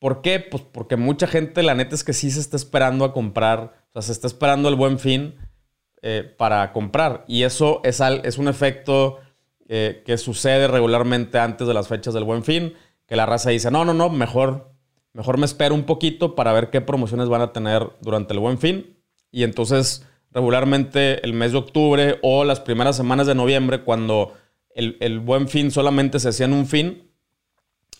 ¿Por 0.00 0.22
qué? 0.22 0.40
Pues 0.40 0.62
porque 0.62 0.96
mucha 0.96 1.26
gente, 1.26 1.62
la 1.62 1.74
neta 1.74 1.94
es 1.94 2.02
que 2.02 2.14
sí 2.14 2.30
se 2.30 2.40
está 2.40 2.56
esperando 2.56 3.04
a 3.04 3.12
comprar, 3.12 3.74
o 3.92 3.92
sea, 3.92 4.02
se 4.02 4.12
está 4.12 4.26
esperando 4.26 4.70
el 4.70 4.74
buen 4.74 4.98
fin 4.98 5.36
eh, 6.00 6.34
para 6.38 6.72
comprar. 6.72 7.24
Y 7.28 7.42
eso 7.42 7.82
es, 7.84 8.00
es 8.00 8.38
un 8.38 8.48
efecto 8.48 9.20
que 10.04 10.18
sucede 10.18 10.66
regularmente 10.66 11.38
antes 11.38 11.66
de 11.66 11.74
las 11.74 11.86
fechas 11.86 12.12
del 12.12 12.24
buen 12.24 12.42
fin, 12.42 12.74
que 13.06 13.16
la 13.16 13.26
raza 13.26 13.50
dice, 13.50 13.70
no, 13.70 13.84
no, 13.84 13.94
no, 13.94 14.10
mejor, 14.10 14.72
mejor 15.12 15.38
me 15.38 15.46
espero 15.46 15.74
un 15.74 15.84
poquito 15.84 16.34
para 16.34 16.52
ver 16.52 16.70
qué 16.70 16.80
promociones 16.80 17.28
van 17.28 17.40
a 17.42 17.52
tener 17.52 17.88
durante 18.00 18.34
el 18.34 18.40
buen 18.40 18.58
fin. 18.58 18.96
Y 19.30 19.44
entonces, 19.44 20.04
regularmente 20.32 21.24
el 21.24 21.32
mes 21.34 21.52
de 21.52 21.58
octubre 21.58 22.18
o 22.22 22.44
las 22.44 22.58
primeras 22.58 22.96
semanas 22.96 23.28
de 23.28 23.36
noviembre, 23.36 23.82
cuando 23.82 24.34
el, 24.74 25.20
buen 25.20 25.48
fin 25.48 25.70
solamente 25.70 26.18
se 26.18 26.30
hacía 26.30 26.46
en 26.46 26.52
un 26.52 26.66
fin, 26.66 27.10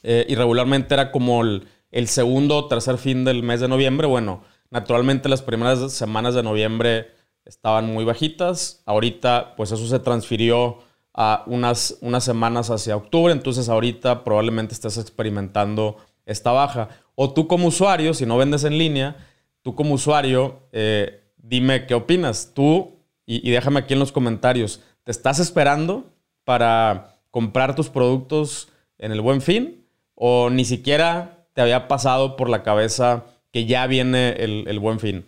eh, 0.02 0.26
y 0.28 0.34
regularmente 0.34 0.94
era 0.94 1.12
como 1.12 1.42
el 1.42 1.68
el 1.90 2.08
segundo 2.08 2.56
o 2.56 2.68
tercer 2.68 2.98
fin 2.98 3.24
del 3.24 3.42
mes 3.42 3.60
de 3.60 3.68
noviembre, 3.68 4.06
bueno, 4.06 4.44
naturalmente 4.70 5.28
las 5.28 5.42
primeras 5.42 5.92
semanas 5.92 6.34
de 6.34 6.42
noviembre 6.42 7.08
estaban 7.44 7.86
muy 7.86 8.04
bajitas. 8.04 8.82
Ahorita, 8.86 9.54
pues 9.56 9.72
eso 9.72 9.86
se 9.86 9.98
transfirió 9.98 10.78
a 11.12 11.44
unas, 11.46 11.98
unas 12.00 12.24
semanas 12.24 12.70
hacia 12.70 12.96
octubre, 12.96 13.32
entonces 13.32 13.68
ahorita 13.68 14.24
probablemente 14.24 14.74
estés 14.74 14.98
experimentando 14.98 15.96
esta 16.26 16.52
baja. 16.52 16.88
O 17.14 17.32
tú 17.32 17.46
como 17.46 17.68
usuario, 17.68 18.14
si 18.14 18.26
no 18.26 18.38
vendes 18.38 18.64
en 18.64 18.78
línea, 18.78 19.16
tú 19.62 19.74
como 19.74 19.94
usuario, 19.94 20.60
eh, 20.72 21.22
dime 21.36 21.86
qué 21.86 21.94
opinas. 21.94 22.52
Tú, 22.54 22.98
y, 23.26 23.46
y 23.46 23.52
déjame 23.52 23.80
aquí 23.80 23.94
en 23.94 24.00
los 24.00 24.12
comentarios, 24.12 24.80
¿te 25.04 25.10
estás 25.10 25.38
esperando 25.38 26.04
para 26.44 27.16
comprar 27.30 27.74
tus 27.74 27.88
productos 27.88 28.68
en 28.98 29.12
el 29.12 29.20
buen 29.20 29.40
fin? 29.40 29.84
¿O 30.14 30.50
ni 30.50 30.64
siquiera 30.64 31.40
te 31.54 31.60
había 31.60 31.88
pasado 31.88 32.36
por 32.36 32.48
la 32.48 32.62
cabeza 32.62 33.24
que 33.52 33.66
ya 33.66 33.86
viene 33.86 34.30
el, 34.38 34.78
buen 34.78 35.00
fin. 35.00 35.26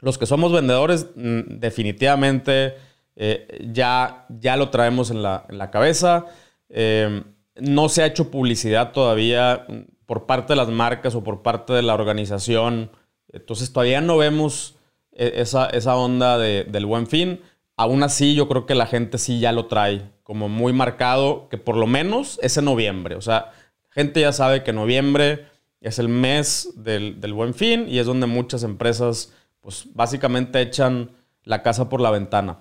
Los 0.00 0.18
que 0.18 0.26
somos 0.26 0.52
vendedores, 0.52 1.06
mm, 1.14 1.58
definitivamente 1.58 2.74
eh, 3.16 3.68
ya, 3.72 4.26
ya 4.28 4.56
lo 4.56 4.70
traemos 4.70 5.10
en 5.10 5.22
la, 5.22 5.70
cabeza. 5.72 6.26
Eh, 6.68 7.24
no 7.56 7.88
se 7.88 8.02
ha 8.02 8.06
hecho 8.06 8.30
publicidad 8.30 8.92
todavía 8.92 9.66
por 10.04 10.26
parte 10.26 10.52
de 10.52 10.56
las 10.56 10.68
marcas 10.68 11.14
o 11.14 11.24
por 11.24 11.42
parte 11.42 11.72
de 11.72 11.82
la 11.82 11.94
organización. 11.94 12.90
Entonces 13.32 13.72
todavía 13.72 14.00
no 14.00 14.16
vemos 14.16 14.76
esa, 15.12 15.66
esa 15.66 15.96
onda 15.96 16.38
del 16.38 16.86
buen 16.86 17.06
fin. 17.06 17.40
Aún 17.76 18.02
así, 18.02 18.34
yo 18.34 18.48
creo 18.48 18.66
que 18.66 18.74
la 18.74 18.86
gente 18.86 19.18
sí 19.18 19.40
ya 19.40 19.52
lo 19.52 19.66
trae 19.66 20.10
como 20.22 20.48
muy 20.48 20.72
marcado, 20.72 21.48
que 21.48 21.56
por 21.56 21.76
lo 21.76 21.86
menos 21.86 22.40
es 22.42 22.56
en 22.56 22.64
noviembre. 22.64 23.14
O 23.14 23.20
sea, 23.20 23.52
gente 23.90 24.20
ya 24.20 24.32
sabe 24.32 24.64
que 24.64 24.72
noviembre 24.72 25.46
es 25.80 26.00
el 26.00 26.08
mes 26.08 26.72
del, 26.74 27.32
buen 27.32 27.54
fin 27.54 27.86
y 27.88 27.98
es 27.98 28.06
donde 28.06 28.26
muchas 28.26 28.64
empresas, 28.64 29.32
pues 29.60 29.86
básicamente 29.94 30.60
echan 30.60 31.12
la 31.44 31.62
casa 31.62 31.88
por 31.88 32.00
la 32.00 32.10
ventana. 32.10 32.58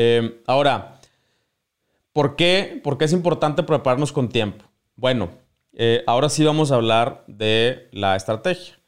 Eh, 0.00 0.42
ahora, 0.46 1.00
¿por 2.12 2.36
qué, 2.36 2.80
¿por 2.84 3.02
es 3.02 3.12
importante 3.12 3.64
prepararnos 3.64 4.12
con 4.12 4.28
tiempo? 4.28 4.64
Bueno, 4.94 5.28
eh, 5.72 6.04
ahora 6.06 6.28
sí 6.28 6.44
vamos 6.44 6.70
a 6.70 6.76
hablar 6.76 7.24
de 7.26 7.88
la 7.90 8.14
estrategia. 8.14 8.78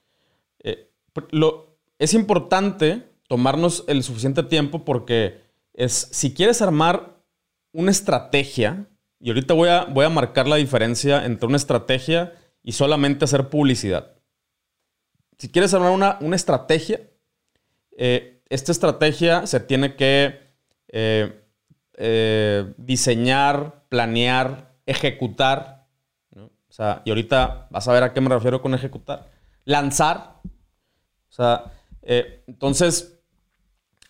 Eh, 0.60 0.88
lo, 1.32 1.76
es 1.98 2.14
importante 2.14 3.02
tomarnos 3.26 3.82
el 3.88 4.04
suficiente 4.04 4.44
tiempo 4.44 4.84
porque 4.84 5.40
es, 5.74 6.10
si 6.12 6.32
quieres 6.32 6.62
armar 6.62 7.16
una 7.72 7.90
estrategia, 7.90 8.86
y 9.18 9.30
ahorita 9.30 9.52
voy 9.54 9.68
a, 9.68 9.86
voy 9.86 10.04
a 10.04 10.10
marcar 10.10 10.46
la 10.46 10.56
diferencia 10.56 11.24
entre 11.24 11.48
una 11.48 11.56
estrategia 11.56 12.34
y 12.62 12.70
solamente 12.70 13.24
hacer 13.24 13.48
publicidad. 13.48 14.12
Si 15.38 15.48
quieres 15.48 15.74
armar 15.74 15.90
una, 15.90 16.18
una 16.20 16.36
estrategia, 16.36 17.00
eh, 17.96 18.44
esta 18.48 18.70
estrategia 18.70 19.48
se 19.48 19.58
tiene 19.58 19.96
que 19.96 20.50
eh, 20.92 21.42
eh, 21.94 22.73
diseñar, 22.76 23.85
planear, 23.88 24.75
ejecutar. 24.87 25.87
O 26.37 26.73
sea, 26.73 27.02
y 27.04 27.11
ahorita 27.11 27.68
vas 27.70 27.88
a 27.88 27.92
ver 27.92 28.02
a 28.02 28.12
qué 28.12 28.20
me 28.20 28.28
refiero 28.28 28.62
con 28.62 28.75
ejecutar. 28.75 29.28
Lanzar. 29.64 30.40
O 30.44 31.32
sea, 31.32 31.73
entonces, 32.02 33.20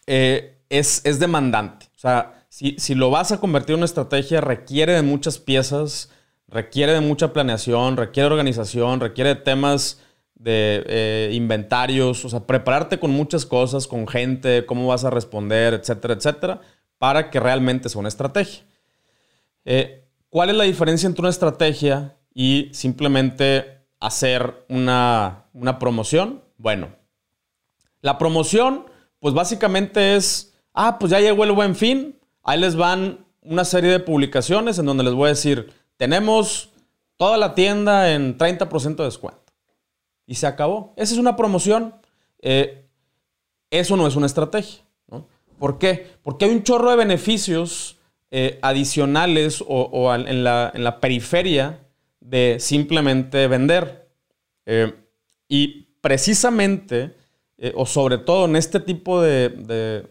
es, 0.07 1.03
es 1.05 1.19
demandante. 1.19 1.87
O 1.95 1.99
sea, 1.99 2.41
si, 2.51 2.95
lo 2.95 3.11
vas 3.11 3.31
a 3.33 3.39
convertir 3.39 3.75
en 3.75 3.79
una 3.79 3.85
estrategia, 3.85 4.41
requiere 4.41 4.93
de 4.93 5.03
muchas 5.03 5.39
piezas, 5.39 6.11
requiere 6.49 6.93
de 6.93 7.01
mucha 7.01 7.33
planeación, 7.33 7.97
requiere 7.97 8.29
organización, 8.29 9.01
requiere 9.01 9.35
de 9.35 9.41
temas 9.41 10.01
de 10.41 10.83
eh, 10.87 11.31
inventarios, 11.33 12.25
o 12.25 12.29
sea, 12.29 12.41
prepararte 12.41 12.99
con 12.99 13.11
muchas 13.11 13.47
cosas, 13.47 13.87
con 13.87 14.09
gente, 14.09 14.67
cómo 14.67 14.87
vas 14.87 15.05
a 15.05 15.11
responder, 15.11 15.75
etcétera, 15.75 16.15
etcétera, 16.15 16.61
para 16.99 17.31
que 17.31 17.41
realmente 17.41 17.89
sea 17.89 18.01
una 18.01 18.09
estrategia. 18.09 18.65
Eh, 19.65 20.05
¿Cuál 20.29 20.51
es 20.51 20.57
la 20.57 20.65
diferencia 20.65 21.07
entre 21.07 21.23
una 21.23 21.31
estrategia 21.31 22.17
y 22.33 22.71
simplemente 22.73 23.85
hacer 24.01 24.65
una, 24.69 25.45
una 25.53 25.79
promoción? 25.79 26.43
Bueno, 26.57 26.89
la 28.01 28.17
promoción, 28.17 28.87
pues 29.19 29.35
básicamente 29.35 30.17
es, 30.17 30.55
ah, 30.73 30.99
pues 30.99 31.11
ya 31.11 31.21
llegó 31.21 31.45
el 31.45 31.53
buen 31.53 31.75
fin, 31.75 32.17
Ahí 32.43 32.59
les 32.59 32.77
van 32.77 33.25
una 33.43 33.65
serie 33.65 33.91
de 33.91 34.01
publicaciones 34.01 34.79
en 34.79 34.87
donde 34.87 35.05
les 35.05 35.15
voy 35.15 35.27
a 35.27 35.31
decir, 35.31 35.73
tenemos 35.97 36.71
toda 37.17 37.37
la 37.37 37.55
tienda 37.55 38.13
en 38.13 38.39
30% 38.39 38.97
de 38.97 39.05
descuento. 39.05 39.40
Y 40.31 40.37
se 40.37 40.47
acabó. 40.47 40.95
Esa 40.95 41.15
es 41.15 41.19
una 41.19 41.35
promoción. 41.35 41.93
Eh, 42.39 42.87
eso 43.69 43.97
no 43.97 44.07
es 44.07 44.15
una 44.15 44.27
estrategia. 44.27 44.85
¿Por 45.59 45.77
qué? 45.79 46.07
Porque 46.23 46.45
hay 46.45 46.53
un 46.53 46.63
chorro 46.63 46.89
de 46.89 46.97
beneficios 46.97 47.99
eh, 48.31 48.61
adicionales 48.63 49.61
o, 49.67 50.15
en, 50.15 50.45
la, 50.45 50.99
periferia 51.01 51.81
de 52.21 52.59
simplemente 52.61 53.49
vender. 53.49 54.09
Eh, 54.67 54.95
y 55.49 55.89
precisamente, 56.01 57.17
o 57.75 57.85
sobre 57.85 58.17
todo 58.19 58.45
en 58.45 58.55
este 58.55 58.79
tipo 58.79 59.21
de 59.21 60.07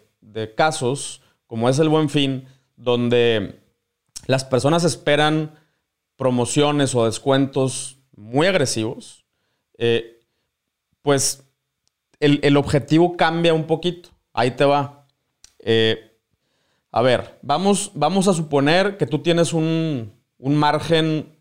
casos, 0.57 1.21
como 1.47 1.69
es 1.69 1.79
el 1.79 1.87
buen 1.87 2.09
fin, 2.09 2.45
donde 2.75 3.61
las 4.27 4.43
personas 4.43 4.83
esperan 4.83 5.57
promociones 6.17 6.93
o 6.93 7.05
descuentos 7.05 7.99
muy 8.17 8.47
agresivos, 8.47 9.23
eh, 9.81 10.19
pues 11.01 11.49
el, 12.19 12.57
objetivo 12.57 13.15
cambia 13.15 13.53
un 13.53 13.65
poquito. 13.65 14.09
Ahí 14.33 14.51
te 14.51 14.65
va. 14.65 15.07
Eh, 15.59 16.17
a 16.91 17.01
ver, 17.01 17.39
vamos, 17.41 17.91
vamos 17.95 18.27
a 18.27 18.33
suponer 18.33 18.97
que 18.97 19.07
tú 19.07 19.19
tienes 19.19 19.53
un, 19.53 20.13
margen 20.37 21.33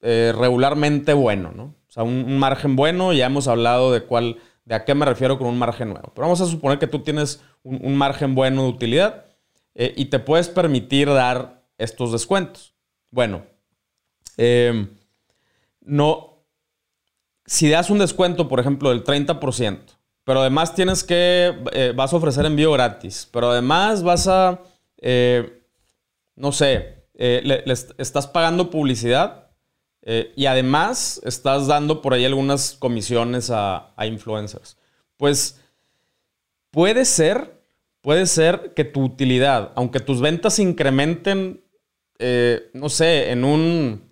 eh, 0.00 0.32
regularmente 0.38 1.12
bueno, 1.12 1.50
¿no? 1.50 1.64
O 1.88 1.92
sea, 1.92 2.04
un, 2.04 2.38
margen 2.38 2.76
bueno, 2.76 3.12
ya 3.12 3.26
hemos 3.26 3.48
hablado 3.48 3.92
de 3.92 4.04
cuál, 4.04 4.38
de 4.64 4.76
a 4.76 4.84
qué 4.84 4.94
me 4.94 5.04
refiero 5.04 5.36
con 5.36 5.48
un 5.48 5.58
margen 5.58 5.88
nuevo. 5.88 6.12
Pero 6.14 6.28
vamos 6.28 6.40
a 6.40 6.46
suponer 6.46 6.78
que 6.78 6.86
tú 6.86 7.00
tienes 7.00 7.42
un 7.64 7.96
margen 7.96 8.36
bueno 8.36 8.62
de 8.62 8.68
utilidad 8.68 9.26
y 9.74 10.06
te 10.06 10.18
puedes 10.18 10.48
permitir 10.48 11.08
dar 11.08 11.64
estos 11.78 12.12
descuentos. 12.12 12.74
Bueno, 13.10 13.44
no, 15.80 16.31
si 17.46 17.68
das 17.68 17.90
un 17.90 17.98
descuento, 17.98 18.48
por 18.48 18.60
ejemplo, 18.60 18.90
del 18.90 19.04
30%, 19.04 19.78
pero 20.24 20.40
además 20.40 20.74
tienes 20.74 21.02
que, 21.04 21.56
eh, 21.72 21.92
vas 21.94 22.12
a 22.12 22.16
ofrecer 22.16 22.44
envío 22.46 22.72
gratis, 22.72 23.28
pero 23.32 23.50
además 23.50 24.02
vas 24.02 24.28
a, 24.28 24.60
eh, 24.98 25.62
no 26.36 26.52
sé, 26.52 27.06
le, 27.14 27.64
estás 27.98 28.26
pagando 28.26 28.70
publicidad 28.70 29.50
y 30.34 30.46
además 30.46 31.20
estás 31.24 31.68
dando 31.68 32.02
por 32.02 32.14
ahí 32.14 32.24
algunas 32.24 32.72
comisiones 32.72 33.50
a, 33.50 33.94
influencers. 34.04 34.76
Pues 35.16 35.60
puede 36.72 37.04
ser 37.04 37.62
puede 38.02 38.26
ser 38.26 38.74
que 38.74 38.84
tu 38.84 39.02
utilidad, 39.02 39.72
aunque 39.76 40.00
tus 40.00 40.20
ventas 40.20 40.58
incrementen, 40.58 41.64
eh, 42.18 42.70
no 42.74 42.88
sé, 42.88 43.30
en 43.30 43.44
un, 43.44 44.11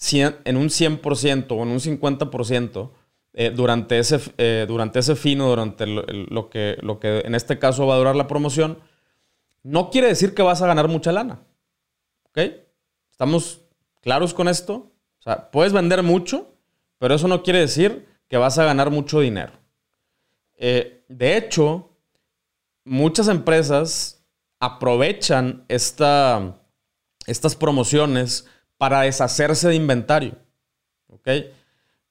100, 0.00 0.38
en 0.44 0.56
un 0.56 0.68
100% 0.68 1.46
o 1.50 1.62
en 1.62 1.68
un 1.68 1.78
50%, 1.78 2.90
eh, 3.32 3.52
durante, 3.54 3.98
ese, 3.98 4.18
eh, 4.38 4.64
durante 4.66 4.98
ese 4.98 5.14
fino, 5.14 5.48
durante 5.48 5.86
lo, 5.86 6.50
que, 6.50 6.78
lo 6.80 6.98
que 6.98 7.20
en 7.20 7.34
este 7.34 7.58
caso 7.58 7.86
va 7.86 7.94
a 7.94 7.98
durar 7.98 8.16
la 8.16 8.26
promoción, 8.26 8.78
no 9.62 9.90
quiere 9.90 10.08
decir 10.08 10.34
que 10.34 10.42
vas 10.42 10.62
a 10.62 10.66
ganar 10.66 10.88
mucha 10.88 11.12
lana. 11.12 11.42
¿Ok? 12.24 12.38
¿Estamos 13.10 13.60
claros 14.00 14.34
con 14.34 14.48
esto? 14.48 14.90
O 15.20 15.22
sea, 15.22 15.50
puedes 15.50 15.72
vender 15.72 16.02
mucho, 16.02 16.54
pero 16.98 17.14
eso 17.14 17.28
no 17.28 17.42
quiere 17.42 17.60
decir 17.60 18.08
que 18.26 18.38
vas 18.38 18.58
a 18.58 18.64
ganar 18.64 18.90
mucho 18.90 19.20
dinero. 19.20 19.52
de 20.58 21.36
hecho, 21.36 21.90
muchas 22.84 23.28
empresas 23.28 24.24
aprovechan 24.60 25.64
esta, 25.68 26.58
estas 27.26 27.54
promociones 27.54 28.46
para 28.80 29.02
deshacerse 29.02 29.68
de 29.68 29.74
inventario. 29.74 30.36
¿Ok? 31.08 31.28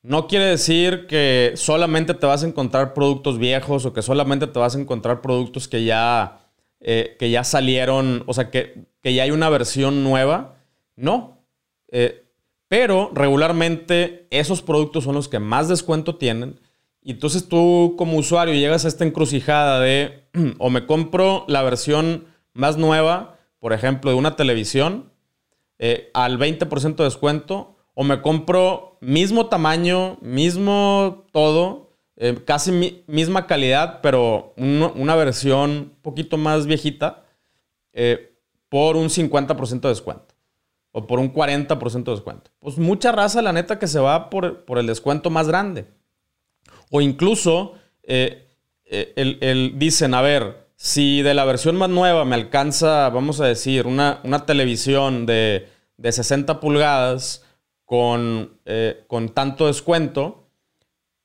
No 0.04 0.28
quiere 0.28 0.46
decir 0.46 1.08
que 1.08 1.54
solamente 1.56 2.14
te 2.14 2.28
vas 2.28 2.44
a 2.44 2.48
encontrar 2.48 2.94
productos 2.94 3.40
viejos 3.40 3.88
o 3.88 3.92
que 3.92 4.04
solamente 4.04 4.46
te 4.46 4.60
vas 4.60 4.76
a 4.76 4.80
encontrar 4.80 5.20
productos 5.20 5.68
que 5.68 5.84
ya, 5.84 6.42
eh, 6.80 7.16
que 7.18 7.32
ya 7.32 7.44
salieron, 7.44 8.22
o 8.28 8.36
sea, 8.36 8.52
que, 8.52 8.86
ya 9.04 9.24
hay 9.24 9.32
una 9.32 9.50
versión 9.50 10.04
nueva. 10.04 10.58
No. 10.96 11.40
Eh, 11.88 12.24
pero 12.68 13.10
regularmente 13.16 14.28
esos 14.30 14.62
productos 14.62 15.06
son 15.06 15.16
los 15.16 15.28
que 15.28 15.40
más 15.40 15.70
descuento 15.70 16.18
tienen 16.18 16.60
y 17.02 17.14
entonces 17.14 17.50
tú 17.50 17.96
como 17.98 18.16
usuario 18.16 18.54
llegas 18.54 18.86
a 18.86 18.90
esta 18.90 19.06
encrucijada 19.06 19.80
de 19.80 20.26
o 20.60 20.70
me 20.70 20.86
compro 20.86 21.46
la 21.48 21.64
versión 21.64 22.26
más 22.54 22.78
nueva, 22.78 23.40
por 23.58 23.74
ejemplo, 23.74 24.12
de 24.12 24.18
una 24.18 24.36
televisión 24.36 25.12
eh, 25.80 26.12
al 26.14 26.38
20% 26.38 26.96
de 26.96 27.04
descuento, 27.06 27.78
o 27.94 28.04
me 28.04 28.22
compro 28.22 28.98
mismo 29.02 29.48
tamaño, 29.48 30.18
mismo 30.22 31.26
todo, 31.32 31.90
eh, 32.16 32.38
casi 32.46 33.04
misma 33.08 33.48
calidad, 33.48 34.02
pero 34.02 34.54
una 34.58 35.16
versión 35.16 35.70
un 35.70 35.98
poquito 36.02 36.38
más 36.38 36.66
viejita, 36.66 37.24
eh, 37.94 38.38
por 38.68 38.96
un 38.96 39.10
50% 39.10 39.82
de 39.82 39.90
descuento. 39.90 40.36
O 40.92 41.08
por 41.08 41.20
un 41.20 41.34
40% 41.34 42.12
de 42.12 42.12
descuento. 42.12 42.52
Pues 42.60 42.78
mucha 42.78 43.12
raza, 43.12 43.42
la 43.42 43.54
neta, 43.54 43.80
que 43.80 43.88
se 43.88 44.00
va 44.00 44.30
por, 44.30 44.66
por 44.66 44.80
el 44.80 44.88
descuento 44.88 45.30
más 45.30 45.48
grande. 45.48 45.86
O 46.92 47.00
incluso 47.00 47.74
eh, 48.04 48.48
el, 49.16 49.78
dicen, 49.78 50.14
a 50.14 50.22
ver, 50.22 50.69
si 50.82 51.22
de 51.24 51.34
la 51.34 51.44
versión 51.44 51.76
más 51.76 51.90
nueva 51.90 52.24
me 52.24 52.36
alcanza, 52.36 53.10
vamos 53.10 53.42
a 53.42 53.46
decir, 53.46 53.86
una, 53.86 54.22
una 54.24 54.46
televisión 54.46 55.26
de, 55.26 55.68
60 56.02 56.62
pulgadas 56.62 57.44
con, 57.84 58.58
eh, 58.64 59.04
con 59.08 59.28
tanto 59.28 59.68
descuento, 59.68 60.48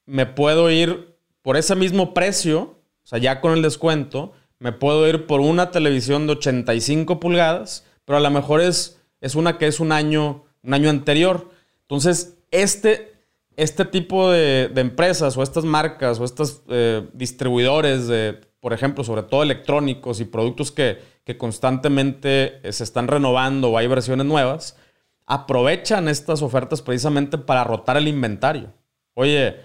me 0.06 0.26
puedo 0.26 0.72
ir 0.72 1.14
por 1.40 1.56
ese 1.56 1.76
mismo 1.76 2.14
precio, 2.14 2.80
o 3.04 3.06
sea, 3.06 3.20
ya 3.20 3.40
con 3.40 3.52
el 3.52 3.62
descuento, 3.62 4.32
me 4.58 4.72
puedo 4.72 5.06
ir 5.08 5.26
por 5.26 5.40
una 5.40 5.70
televisión 5.70 6.26
de 6.26 6.32
85 6.32 7.20
pulgadas, 7.20 7.86
pero 8.04 8.16
a 8.16 8.20
lo 8.20 8.30
mejor 8.30 8.60
es, 8.60 9.00
es 9.20 9.36
una 9.36 9.56
que 9.56 9.68
es 9.68 9.78
un 9.78 9.92
año, 9.92 10.46
un 10.64 10.74
año 10.74 10.90
anterior. 10.90 11.48
Entonces, 11.82 12.38
este, 12.50 13.12
este 13.56 13.84
tipo 13.84 14.32
de, 14.32 14.64
empresas 14.74 15.36
o 15.36 15.44
estas 15.44 15.64
marcas 15.64 16.18
o 16.18 16.24
estos 16.24 16.62
eh, 16.68 17.06
distribuidores 17.12 18.08
de, 18.08 18.40
por 18.64 18.72
ejemplo, 18.72 19.04
sobre 19.04 19.24
todo 19.24 19.42
electrónicos 19.42 20.20
y 20.20 20.24
productos 20.24 20.72
que, 20.72 20.98
que 21.22 21.36
constantemente 21.36 22.66
eh, 22.66 22.72
se 22.72 22.82
están 22.82 23.08
renovando 23.08 23.68
o 23.68 23.76
hay 23.76 23.86
versiones 23.86 24.24
nuevas, 24.24 24.78
aprovechan 25.26 26.08
estas 26.08 26.40
ofertas 26.40 26.80
precisamente 26.80 27.36
para 27.36 27.62
rotar 27.62 27.98
el 27.98 28.08
inventario. 28.08 28.72
Oye, 29.12 29.56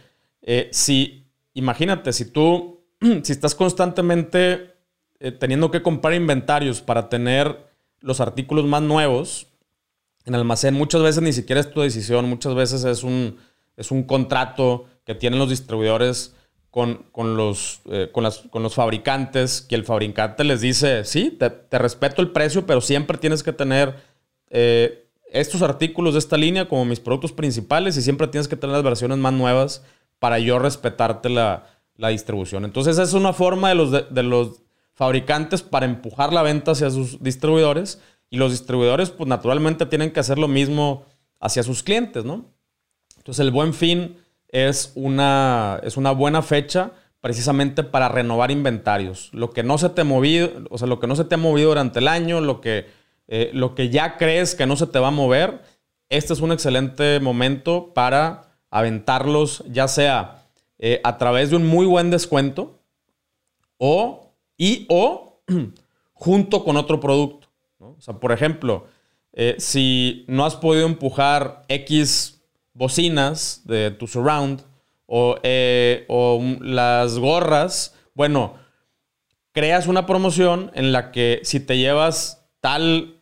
eh, 0.42 0.68
si, 0.74 1.32
imagínate, 1.54 2.12
si 2.12 2.26
tú, 2.26 2.84
si 3.24 3.32
estás 3.32 3.56
constantemente 3.56 4.74
eh, 5.22 5.32
teniendo 5.32 5.72
que 5.72 5.82
comprar 5.82 6.14
inventarios 6.14 6.82
para 6.82 7.08
tener 7.08 7.70
los 8.02 8.20
artículos 8.20 8.66
más 8.66 8.82
nuevos 8.82 9.48
en 10.26 10.36
almacén, 10.36 10.74
muchas 10.74 11.02
veces 11.02 11.24
ni 11.24 11.32
siquiera 11.32 11.62
es 11.62 11.72
tu 11.72 11.80
decisión, 11.80 12.28
muchas 12.28 12.54
veces 12.54 12.84
es 12.84 13.06
un, 13.06 13.38
es 13.78 13.92
un 13.92 14.04
contrato 14.04 14.88
que 15.06 15.16
tienen 15.16 15.40
los 15.40 15.50
distribuidores 15.50 16.36
con, 16.72 17.06
los, 17.36 17.82
eh, 17.86 18.10
con, 18.12 18.24
los 18.64 18.76
fabricantes, 18.76 19.62
que 19.62 19.76
el 19.76 19.86
fabricante 19.86 20.44
les 20.44 20.62
dice, 20.62 21.04
sí, 21.04 21.32
te, 21.32 21.80
respeto 21.80 22.22
el 22.22 22.32
precio, 22.32 22.66
pero 22.66 22.82
siempre 22.82 23.18
tienes 23.18 23.44
que 23.44 23.54
tener 23.54 24.08
estos 25.32 25.62
artículos 25.62 26.14
de 26.14 26.20
esta 26.20 26.38
línea 26.38 26.68
como 26.68 26.86
mis 26.86 27.00
productos 27.00 27.32
principales 27.32 27.98
y 27.98 28.02
siempre 28.02 28.28
tienes 28.28 28.48
que 28.48 28.56
tener 28.56 28.76
las 28.76 28.84
versiones 28.84 29.18
más 29.18 29.34
nuevas 29.34 29.84
para 30.18 30.40
yo 30.40 30.60
respetarte 30.60 31.30
la, 31.30 31.66
distribución. 31.96 32.64
Entonces, 32.64 32.94
esa 32.94 33.04
es 33.04 33.14
una 33.14 33.34
forma 33.34 33.70
de 33.70 33.76
los, 33.76 33.92
de, 33.92 34.24
los 34.24 34.62
fabricantes 34.94 35.62
para 35.62 35.86
empujar 35.86 36.32
la 36.32 36.44
venta 36.44 36.72
hacia 36.72 36.90
sus 36.90 37.22
distribuidores 37.22 38.02
y 38.30 38.38
los 38.38 38.52
distribuidores, 38.52 39.10
pues 39.10 39.28
naturalmente 39.28 39.86
tienen 39.86 40.12
que 40.12 40.22
hacer 40.22 40.40
lo 40.40 40.48
mismo 40.48 41.06
hacia 41.42 41.62
sus 41.62 41.84
clientes, 41.84 42.24
¿no? 42.24 42.46
Entonces, 43.18 43.44
el 43.44 43.52
buen 43.52 43.74
fin 43.74 44.16
es 44.50 44.92
una, 44.96 45.80
es 45.84 45.98
una 45.98 46.12
buena 46.12 46.42
fecha 46.42 46.92
precisamente 47.22 47.84
para 47.84 48.10
renovar 48.10 48.52
inventarios. 48.52 49.30
Lo 49.34 49.52
que 49.52 49.64
no 49.64 49.78
se 49.78 49.90
te 49.90 50.04
movido, 50.04 50.52
o 50.70 50.78
sea, 50.78 50.88
lo 50.88 51.00
que 51.00 51.08
no 51.08 51.16
se 51.16 51.26
te 51.26 51.36
ha 51.36 51.38
movido 51.38 51.70
durante 51.70 52.00
el 52.00 52.08
año, 52.08 52.42
lo 52.42 52.62
que 52.62 53.00
eh, 53.32 53.52
lo 53.54 53.76
que 53.76 53.90
ya 53.90 54.18
crees 54.18 54.56
que 54.56 54.66
no 54.66 54.76
se 54.76 54.88
te 54.88 54.98
va 54.98 55.10
a 55.10 55.12
mover, 55.12 55.62
este 56.10 56.34
es 56.34 56.42
un 56.42 56.52
excelente 56.52 57.20
momento 57.20 57.94
para 57.94 58.56
aventarlos, 58.72 59.64
ya 59.68 59.88
sea 59.88 60.48
eh, 60.80 61.00
a 61.04 61.20
través 61.20 61.52
de 61.52 61.58
un 61.58 61.68
muy 61.68 61.86
buen 61.86 62.10
descuento 62.10 62.80
o 63.78 64.34
y 64.58 64.88
o 64.90 65.44
junto 66.14 66.64
con 66.64 66.76
otro 66.76 67.00
producto. 67.00 67.48
O 67.78 68.02
sea, 68.02 68.16
por 68.16 68.32
ejemplo, 68.32 68.88
eh, 69.34 69.56
si 69.60 70.26
no 70.28 70.44
has 70.44 70.56
podido 70.56 70.88
empujar 70.88 71.62
X 71.68 72.39
bocinas 72.80 73.64
de 73.66 73.92
tu 73.92 74.08
surround 74.08 74.62
o, 75.06 75.36
o 76.08 76.44
las 76.62 77.20
gorras, 77.20 77.94
bueno, 78.14 78.54
creas 79.52 79.88
una 79.88 80.06
promoción 80.06 80.72
en 80.74 80.94
la 80.94 81.12
que 81.12 81.42
si 81.44 81.60
te 81.60 81.78
llevas 81.78 82.48
tal 82.62 83.22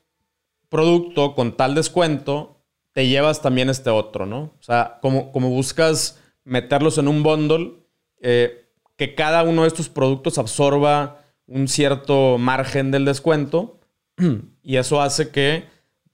producto 0.69 1.33
con 1.33 1.57
tal 1.57 1.73
descuento, 1.73 2.61
te 2.91 3.07
llevas 3.07 3.41
también 3.41 3.69
este 3.71 3.89
otro, 3.89 4.27
¿no? 4.27 4.53
O 4.59 4.61
sea, 4.61 4.99
como, 5.01 5.31
como 5.31 5.49
buscas 5.49 6.21
meterlos 6.43 6.99
en 6.99 7.07
un 7.07 7.23
bundle, 7.23 7.73
eh, 8.21 8.69
que 8.95 9.15
cada 9.15 9.41
uno 9.41 9.63
de 9.63 9.69
estos 9.69 9.89
productos 9.89 10.37
absorba 10.37 11.23
un 11.47 11.67
cierto 11.67 12.37
margen 12.37 12.91
del 12.91 13.05
descuento 13.05 13.79
y 14.61 14.77
eso 14.77 15.01
hace 15.01 15.31
que 15.31 15.65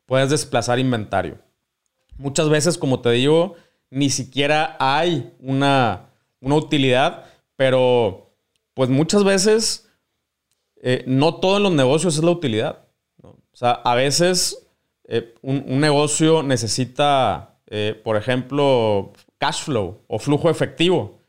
puedas 0.05 0.29
desplazar 0.29 0.79
inventario. 0.79 1.39
Muchas 2.17 2.49
veces, 2.49 2.77
como 2.77 3.01
te 3.01 3.11
digo, 3.11 3.55
ni 3.93 4.09
siquiera 4.09 4.75
hay 4.79 5.31
una, 5.39 6.09
utilidad, 6.41 7.25
pero 7.55 8.31
pues 8.73 8.89
muchas 8.89 9.23
veces 9.23 9.87
eh, 10.81 11.03
no 11.05 11.35
todo 11.35 11.57
en 11.57 11.63
los 11.63 11.71
negocios 11.71 12.17
es 12.17 12.23
la 12.23 12.31
utilidad. 12.31 12.79
O 13.21 13.37
sea, 13.55 13.71
a 13.71 13.93
veces 13.93 14.67
eh, 15.05 15.35
un, 15.43 15.79
negocio 15.79 16.41
necesita, 16.41 17.55
eh, 17.67 17.99
por 18.03 18.17
ejemplo, 18.17 19.13
cash 19.37 19.63
flow 19.63 20.01
o 20.07 20.17
flujo 20.17 20.49
efectivo. 20.49 21.19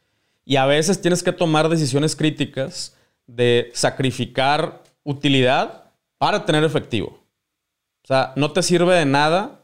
Y 0.46 0.56
a 0.56 0.64
veces 0.64 1.00
tienes 1.00 1.22
que 1.22 1.32
tomar 1.32 1.68
decisiones 1.68 2.16
críticas 2.16 2.96
de 3.26 3.70
sacrificar 3.74 4.82
utilidad 5.02 5.84
para 6.16 6.46
tener 6.46 6.64
efectivo. 6.64 7.18
O 8.02 8.06
sea, 8.06 8.32
no 8.36 8.52
te 8.52 8.62
sirve 8.62 8.94
de 8.94 9.04
nada 9.04 9.60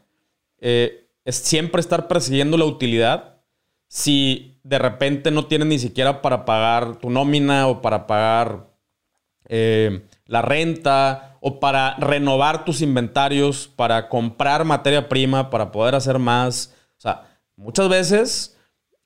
es 1.25 1.37
siempre 1.37 1.81
estar 1.81 2.09
persiguiendo 2.09 2.57
la 2.57 2.65
utilidad 2.65 3.41
si 3.89 4.61
de 4.63 4.79
repente 4.79 5.31
no 5.31 5.47
tienes 5.47 5.67
ni 5.67 5.79
siquiera 5.79 6.23
para 6.23 6.45
pagar 6.45 6.97
tu 6.97 7.11
nómina 7.11 7.67
o 7.67 7.83
para 7.83 8.07
pagar 8.07 8.71
la 10.27 10.43
renta 10.43 11.31
o 11.41 11.59
para 11.59 11.97
renovar 11.97 12.65
tus 12.65 12.83
inventarios, 12.83 13.67
para 13.67 14.09
comprar 14.09 14.65
materia 14.65 15.09
prima, 15.09 15.51
para 15.51 15.73
poder 15.73 15.95
hacer 15.97 16.19
más. 16.19 16.75
O 16.99 17.01
sea, 17.01 17.23
muchas 17.57 17.89
veces 17.89 18.57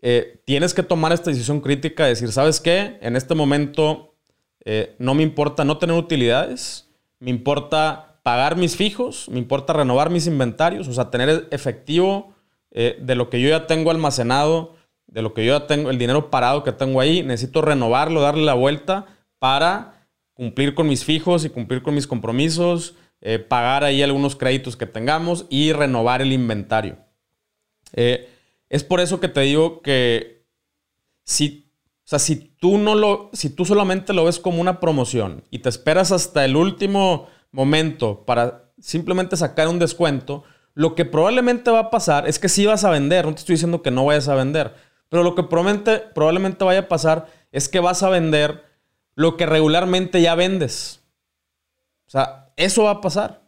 eh, 0.02 0.42
tienes 0.44 0.74
que 0.74 0.82
tomar 0.82 1.12
esta 1.12 1.30
decisión 1.30 1.60
crítica, 1.60 2.04
decir, 2.04 2.30
¿sabes 2.30 2.60
qué? 2.60 2.98
En 3.00 3.16
este 3.16 3.34
momento 3.34 4.16
eh, 4.64 4.94
no 4.98 5.14
me 5.14 5.22
importa 5.22 5.64
no 5.64 5.78
tener 5.78 5.96
utilidades, 5.96 6.90
me 7.20 7.30
importa 7.30 8.13
pagar 8.24 8.56
mis 8.56 8.74
fijos, 8.74 9.28
me 9.28 9.38
importa 9.38 9.74
renovar 9.74 10.08
mis 10.08 10.26
inventarios, 10.26 10.88
o 10.88 10.94
sea, 10.94 11.10
tener 11.10 11.46
efectivo 11.50 12.34
eh, 12.70 12.98
de 12.98 13.14
lo 13.14 13.28
que 13.28 13.38
yo 13.38 13.50
ya 13.50 13.66
tengo 13.66 13.90
almacenado, 13.90 14.74
de 15.06 15.20
lo 15.20 15.34
que 15.34 15.44
yo 15.44 15.58
ya 15.58 15.66
tengo, 15.66 15.90
el 15.90 15.98
dinero 15.98 16.30
parado 16.30 16.64
que 16.64 16.72
tengo 16.72 17.02
ahí, 17.02 17.22
necesito 17.22 17.60
renovarlo, 17.60 18.22
darle 18.22 18.42
la 18.42 18.54
vuelta 18.54 19.04
para 19.38 20.08
cumplir 20.32 20.74
con 20.74 20.88
mis 20.88 21.04
fijos 21.04 21.44
y 21.44 21.50
cumplir 21.50 21.82
con 21.82 21.94
mis 21.94 22.06
compromisos, 22.06 22.94
eh, 23.20 23.38
pagar 23.38 23.84
ahí 23.84 24.02
algunos 24.02 24.36
créditos 24.36 24.74
que 24.74 24.86
tengamos 24.86 25.44
y 25.50 25.74
renovar 25.74 26.22
el 26.22 26.32
inventario. 26.32 26.96
Eh, 27.92 28.30
es 28.70 28.84
por 28.84 29.00
eso 29.00 29.20
que 29.20 29.28
te 29.28 29.42
digo 29.42 29.82
que 29.82 30.46
si, 31.24 31.70
o 31.98 32.08
sea, 32.08 32.18
si 32.18 32.36
tú 32.36 32.78
no 32.78 32.94
lo, 32.94 33.28
si 33.34 33.50
tú 33.50 33.66
solamente 33.66 34.14
lo 34.14 34.24
ves 34.24 34.38
como 34.38 34.62
una 34.62 34.80
promoción 34.80 35.44
y 35.50 35.58
te 35.58 35.68
esperas 35.68 36.10
hasta 36.10 36.46
el 36.46 36.56
último 36.56 37.28
momento 37.54 38.24
para 38.26 38.64
simplemente 38.80 39.36
sacar 39.36 39.68
un 39.68 39.78
descuento, 39.78 40.44
lo 40.74 40.94
que 40.94 41.04
probablemente 41.04 41.70
va 41.70 41.78
a 41.78 41.90
pasar 41.90 42.28
es 42.28 42.38
que 42.38 42.48
sí 42.48 42.66
vas 42.66 42.84
a 42.84 42.90
vender, 42.90 43.24
no 43.24 43.32
te 43.32 43.40
estoy 43.40 43.54
diciendo 43.54 43.80
que 43.80 43.90
no 43.90 44.04
vayas 44.04 44.28
a 44.28 44.34
vender, 44.34 44.74
pero 45.08 45.22
lo 45.22 45.34
que 45.34 45.44
probablemente, 45.44 46.00
probablemente 46.14 46.64
vaya 46.64 46.80
a 46.80 46.88
pasar 46.88 47.26
es 47.52 47.68
que 47.68 47.80
vas 47.80 48.02
a 48.02 48.10
vender 48.10 48.64
lo 49.14 49.36
que 49.36 49.46
regularmente 49.46 50.20
ya 50.20 50.34
vendes. 50.34 51.00
O 52.06 52.10
sea, 52.10 52.52
eso 52.56 52.84
va 52.84 52.90
a 52.90 53.00
pasar. 53.00 53.42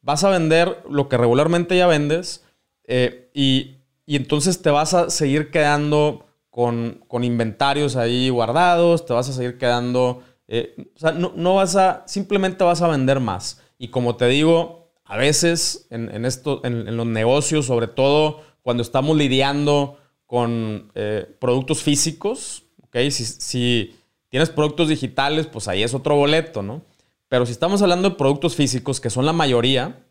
Vas 0.00 0.24
a 0.24 0.30
vender 0.30 0.82
lo 0.88 1.10
que 1.10 1.18
regularmente 1.18 1.76
ya 1.76 1.86
vendes 1.86 2.44
eh, 2.84 3.30
y, 3.34 3.76
entonces 4.06 4.60
te 4.60 4.70
vas 4.70 4.94
a 4.94 5.10
seguir 5.10 5.50
quedando 5.50 6.26
con, 6.48 7.04
inventarios 7.22 7.94
ahí 7.94 8.28
guardados, 8.30 9.06
te 9.06 9.12
vas 9.12 9.28
a 9.28 9.32
seguir 9.32 9.58
quedando... 9.58 10.24
Eh, 10.52 10.74
o 10.96 10.98
sea, 10.98 11.12
no, 11.12 11.54
vas 11.54 11.76
a... 11.76 12.02
Simplemente 12.08 12.64
vas 12.64 12.82
a 12.82 12.88
vender 12.88 13.20
más. 13.20 13.62
Y 13.78 13.88
como 13.88 14.16
te 14.16 14.26
digo, 14.26 14.90
a 15.04 15.16
veces 15.16 15.86
en, 15.90 16.10
en, 16.12 16.96
los 16.96 17.06
negocios, 17.06 17.66
sobre 17.66 17.86
todo 17.86 18.42
cuando 18.60 18.82
estamos 18.82 19.16
lidiando 19.16 19.98
con 20.26 20.90
eh, 20.96 21.24
productos 21.38 21.82
físicos, 21.82 22.64
¿ok? 22.82 22.96
Si, 23.10 23.94
Tienes 24.28 24.50
productos 24.50 24.88
digitales, 24.88 25.48
pues 25.48 25.66
ahí 25.66 25.82
es 25.82 25.92
otro 25.92 26.14
boleto, 26.14 26.62
¿no? 26.62 26.82
Pero 27.28 27.46
si 27.46 27.52
estamos 27.52 27.82
hablando 27.82 28.10
de 28.10 28.14
productos 28.14 28.54
físicos, 28.54 29.00
que 29.00 29.10
son 29.10 29.26
la 29.26 29.32
mayoría, 29.32 30.04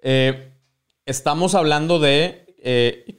eh, 0.00 0.52
estamos 1.06 1.56
hablando 1.56 1.98
de 1.98 2.46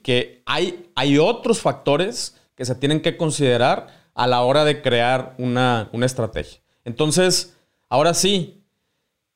que 0.03 0.43
hay, 0.45 0.89
hay 0.95 1.17
otros 1.17 1.59
factores 1.59 2.37
que 2.55 2.63
se 2.63 2.75
tienen 2.75 3.01
que 3.01 3.17
considerar 3.17 4.00
a 4.13 4.27
la 4.27 4.41
hora 4.41 4.65
de 4.65 4.81
crear 4.81 5.35
una, 5.37 5.89
estrategia. 6.01 6.61
Entonces, 6.83 7.57
ahora 7.89 8.13
sí, 8.13 8.63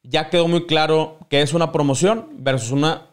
ya 0.03 0.29
quedó 0.29 0.47
muy 0.47 0.65
claro 0.65 1.19
qué 1.29 1.41
es 1.41 1.53
una 1.53 1.71
promoción 1.71 2.29
versus 2.37 2.71
una... 2.71 3.09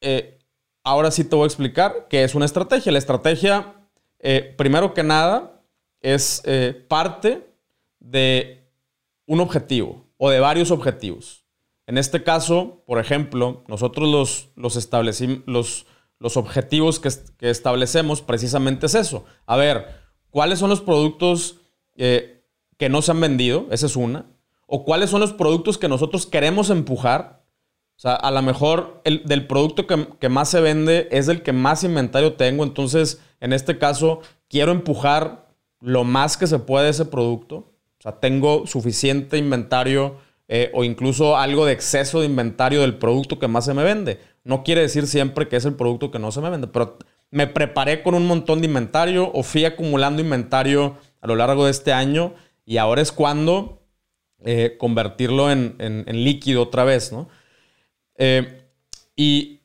Eh, 0.00 0.38
ahora 0.82 1.10
sí 1.10 1.24
te 1.24 1.36
voy 1.36 1.44
a 1.44 1.46
explicar 1.46 2.06
qué 2.08 2.24
es 2.24 2.34
una 2.34 2.46
estrategia. 2.46 2.92
La 2.92 2.98
estrategia, 2.98 3.74
primero 4.56 4.94
que 4.94 5.02
nada, 5.02 5.60
es 6.00 6.42
eh, 6.44 6.84
parte 6.88 7.46
de 7.98 8.66
un 9.26 9.40
objetivo 9.40 10.06
o 10.16 10.30
de 10.30 10.40
varios 10.40 10.70
objetivos. 10.70 11.44
En 11.86 11.98
este 11.98 12.22
caso, 12.22 12.82
por 12.86 12.98
ejemplo, 12.98 13.64
nosotros 13.68 14.08
los, 14.08 14.48
los, 14.56 14.76
establecimos, 14.76 15.42
los, 15.46 15.86
los 16.18 16.36
objetivos 16.36 17.00
que, 17.00 17.10
establecemos 17.48 18.22
precisamente 18.22 18.86
es 18.86 18.94
eso. 18.94 19.24
A 19.46 19.56
ver, 19.56 19.88
¿cuáles 20.30 20.58
son 20.58 20.70
los 20.70 20.80
productos 20.80 21.56
eh, 21.96 22.42
que 22.76 22.88
no 22.88 23.02
se 23.02 23.10
han 23.10 23.20
vendido, 23.20 23.66
esa 23.70 23.84
es 23.84 23.94
una, 23.94 24.24
o 24.66 24.84
cuáles 24.84 25.10
son 25.10 25.20
los 25.20 25.34
productos 25.34 25.76
que 25.76 25.88
nosotros 25.88 26.24
queremos 26.26 26.70
empujar. 26.70 27.42
O 27.96 28.00
sea, 28.00 28.14
a 28.14 28.30
lo 28.30 28.40
mejor 28.40 29.02
el 29.04 29.22
del 29.24 29.46
producto 29.46 29.86
que, 29.86 30.08
que 30.18 30.30
más 30.30 30.48
se 30.48 30.62
vende 30.62 31.06
es 31.10 31.28
el 31.28 31.42
que 31.42 31.52
más 31.52 31.84
inventario 31.84 32.34
tengo, 32.34 32.64
entonces 32.64 33.20
en 33.40 33.52
este 33.52 33.76
caso 33.76 34.20
quiero 34.48 34.72
empujar 34.72 35.50
lo 35.80 36.04
más 36.04 36.38
que 36.38 36.46
se 36.46 36.58
puede 36.58 36.88
ese 36.88 37.04
producto. 37.04 37.56
O 37.98 38.02
sea, 38.02 38.18
tengo 38.18 38.66
suficiente 38.66 39.36
inventario 39.36 40.16
eh, 40.48 40.70
o 40.72 40.84
incluso 40.84 41.36
algo 41.36 41.66
de 41.66 41.72
exceso 41.72 42.20
de 42.20 42.26
inventario 42.26 42.80
del 42.80 42.96
producto 42.96 43.38
que 43.38 43.46
más 43.46 43.66
se 43.66 43.74
me 43.74 43.84
vende. 43.84 44.20
No 44.42 44.64
quiere 44.64 44.80
decir 44.80 45.06
siempre 45.06 45.48
que 45.48 45.56
es 45.56 45.66
el 45.66 45.74
producto 45.74 46.10
que 46.10 46.18
no 46.18 46.32
se 46.32 46.40
me 46.40 46.48
vende, 46.48 46.66
pero 46.66 46.96
me 47.30 47.46
preparé 47.46 48.02
con 48.02 48.14
un 48.14 48.26
montón 48.26 48.60
de 48.60 48.66
inventario 48.66 49.30
o 49.32 49.42
fui 49.42 49.64
acumulando 49.64 50.20
inventario 50.20 50.96
a 51.20 51.26
lo 51.26 51.36
largo 51.36 51.64
de 51.64 51.70
este 51.70 51.92
año 51.92 52.34
y 52.64 52.76
ahora 52.76 53.02
es 53.02 53.12
cuando 53.12 53.82
eh, 54.44 54.76
convertirlo 54.78 55.50
en, 55.50 56.04
líquido 56.08 56.62
otra 56.62 56.84
vez, 56.84 57.12
¿no? 57.12 57.28
Eh, 58.16 58.64
y, 59.16 59.58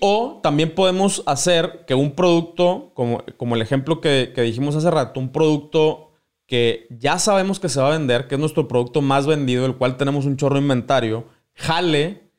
o 0.00 0.40
también 0.42 0.74
podemos 0.74 1.22
hacer 1.26 1.84
que 1.86 1.94
un 1.94 2.12
producto, 2.12 2.92
como, 2.94 3.22
como 3.36 3.54
el 3.54 3.62
ejemplo 3.62 4.00
que, 4.00 4.32
que 4.34 4.42
dijimos 4.42 4.76
hace 4.76 4.90
rato, 4.90 5.20
un 5.20 5.32
producto 5.32 6.10
que 6.50 6.88
ya 6.90 7.18
sabemos 7.20 7.60
que 7.60 7.68
se 7.68 7.80
va 7.80 7.88
a 7.88 7.96
vender, 7.96 8.26
que 8.26 8.34
es 8.34 8.40
nuestro 8.40 8.66
producto 8.66 9.00
más 9.02 9.26
vendido, 9.26 9.66
el 9.66 9.76
cual 9.76 9.96
tenemos 9.96 10.26
un 10.26 10.36
chorro 10.36 10.56
de 10.56 10.62
inventario, 10.62 11.26
jale 11.54 12.30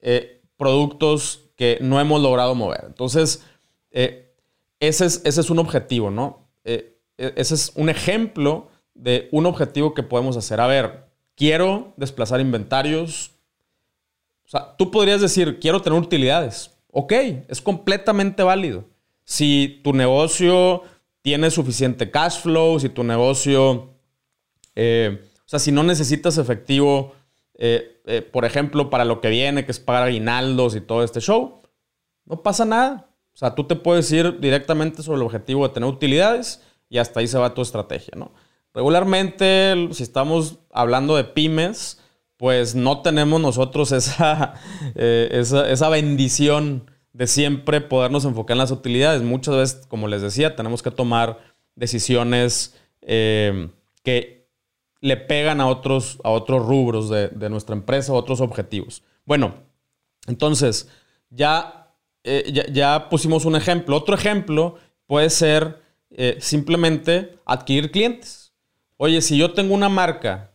eh, 0.00 0.42
productos 0.56 1.52
que 1.56 1.78
no 1.80 2.00
hemos 2.00 2.20
logrado 2.20 2.56
mover. 2.56 2.84
Entonces, 2.86 3.46
eh, 3.94 4.34
ese, 4.80 5.06
es, 5.06 5.22
ese, 5.24 5.40
es, 5.40 5.50
un 5.50 5.60
objetivo, 5.60 6.10
¿no? 6.10 6.48
Eh, 6.64 6.98
e, 7.16 7.32
ese 7.36 7.54
es 7.54 7.72
un 7.76 7.88
ejemplo 7.88 8.68
de 8.92 9.28
un 9.30 9.46
objetivo 9.46 9.94
que 9.94 10.02
podemos 10.02 10.36
hacer. 10.36 10.60
A 10.60 10.66
ver, 10.66 11.04
quiero 11.36 11.94
desplazar 11.96 12.40
inventarios. 12.40 13.30
O 14.44 14.48
sea, 14.48 14.76
tú 14.76 14.90
podrías 14.90 15.20
decir, 15.20 15.60
quiero 15.60 15.80
tener 15.80 15.98
utilidades. 15.98 16.72
Ok, 16.90 17.12
es 17.48 17.60
completamente 17.62 18.42
válido. 18.42 18.84
Si 19.24 19.80
tu 19.84 19.92
negocio 19.92 20.82
tiene 21.22 21.50
suficiente 21.50 22.10
cash 22.10 22.40
flow, 22.40 22.78
si 22.80 22.88
tu 22.88 23.04
negocio, 23.04 23.94
eh, 24.74 25.20
o 25.38 25.48
sea, 25.48 25.60
si 25.60 25.70
no 25.70 25.84
necesitas 25.84 26.36
efectivo, 26.36 27.14
por 28.32 28.44
ejemplo, 28.44 28.90
para 28.90 29.04
lo 29.04 29.20
que 29.20 29.30
viene, 29.30 29.64
que 29.64 29.70
es 29.70 29.78
pagar 29.78 30.02
aguinaldos 30.02 30.74
y 30.74 30.80
todo 30.80 31.04
este 31.04 31.20
show, 31.20 31.62
no 32.26 32.42
pasa 32.42 32.64
nada. 32.64 33.13
O 33.34 33.36
sea, 33.36 33.54
tú 33.54 33.64
te 33.64 33.74
puedes 33.74 34.10
ir 34.12 34.38
directamente 34.38 35.02
sobre 35.02 35.16
el 35.16 35.22
objetivo 35.22 35.66
de 35.66 35.74
tener 35.74 35.88
utilidades 35.88 36.62
y 36.88 36.98
hasta 36.98 37.20
ahí 37.20 37.26
se 37.26 37.38
va 37.38 37.54
tu 37.54 37.62
estrategia, 37.62 38.12
¿no? 38.16 38.32
Regularmente, 38.72 39.88
si 39.92 40.02
estamos 40.02 40.58
hablando 40.72 41.16
de 41.16 41.24
pymes, 41.24 42.00
pues 42.36 42.74
no 42.74 43.02
tenemos 43.02 43.40
nosotros 43.40 43.92
esa, 43.92 44.54
eh, 44.94 45.28
esa, 45.32 45.88
bendición 45.88 46.90
de 47.12 47.26
siempre 47.26 47.80
podernos 47.80 48.24
enfocar 48.24 48.54
en 48.54 48.58
las 48.58 48.70
utilidades. 48.70 49.22
Muchas 49.22 49.56
veces, 49.56 49.86
como 49.86 50.08
les 50.08 50.22
decía, 50.22 50.56
tenemos 50.56 50.82
que 50.82 50.90
tomar 50.90 51.38
decisiones 51.76 52.76
eh, 53.02 53.70
que 54.02 54.48
le 55.00 55.16
pegan 55.16 55.60
a 55.60 55.66
otros, 55.66 56.18
a 56.24 56.30
otros 56.30 56.66
rubros 56.66 57.08
de, 57.08 57.28
de 57.28 57.50
nuestra 57.50 57.74
empresa, 57.76 58.12
a 58.12 58.16
otros 58.16 58.40
objetivos. 58.40 59.02
Bueno, 59.24 59.54
entonces, 60.26 60.88
ya 61.30 61.83
eh, 62.24 62.70
ya, 62.72 63.10
pusimos 63.10 63.44
un 63.44 63.54
ejemplo. 63.54 63.96
Otro 63.96 64.14
ejemplo 64.14 64.78
puede 65.06 65.28
ser 65.28 65.82
eh, 66.10 66.38
simplemente 66.40 67.38
adquirir 67.44 67.90
clientes. 67.90 68.54
Oye, 68.96 69.20
si 69.20 69.36
yo 69.36 69.52
tengo 69.52 69.74
una 69.74 69.90
marca 69.90 70.52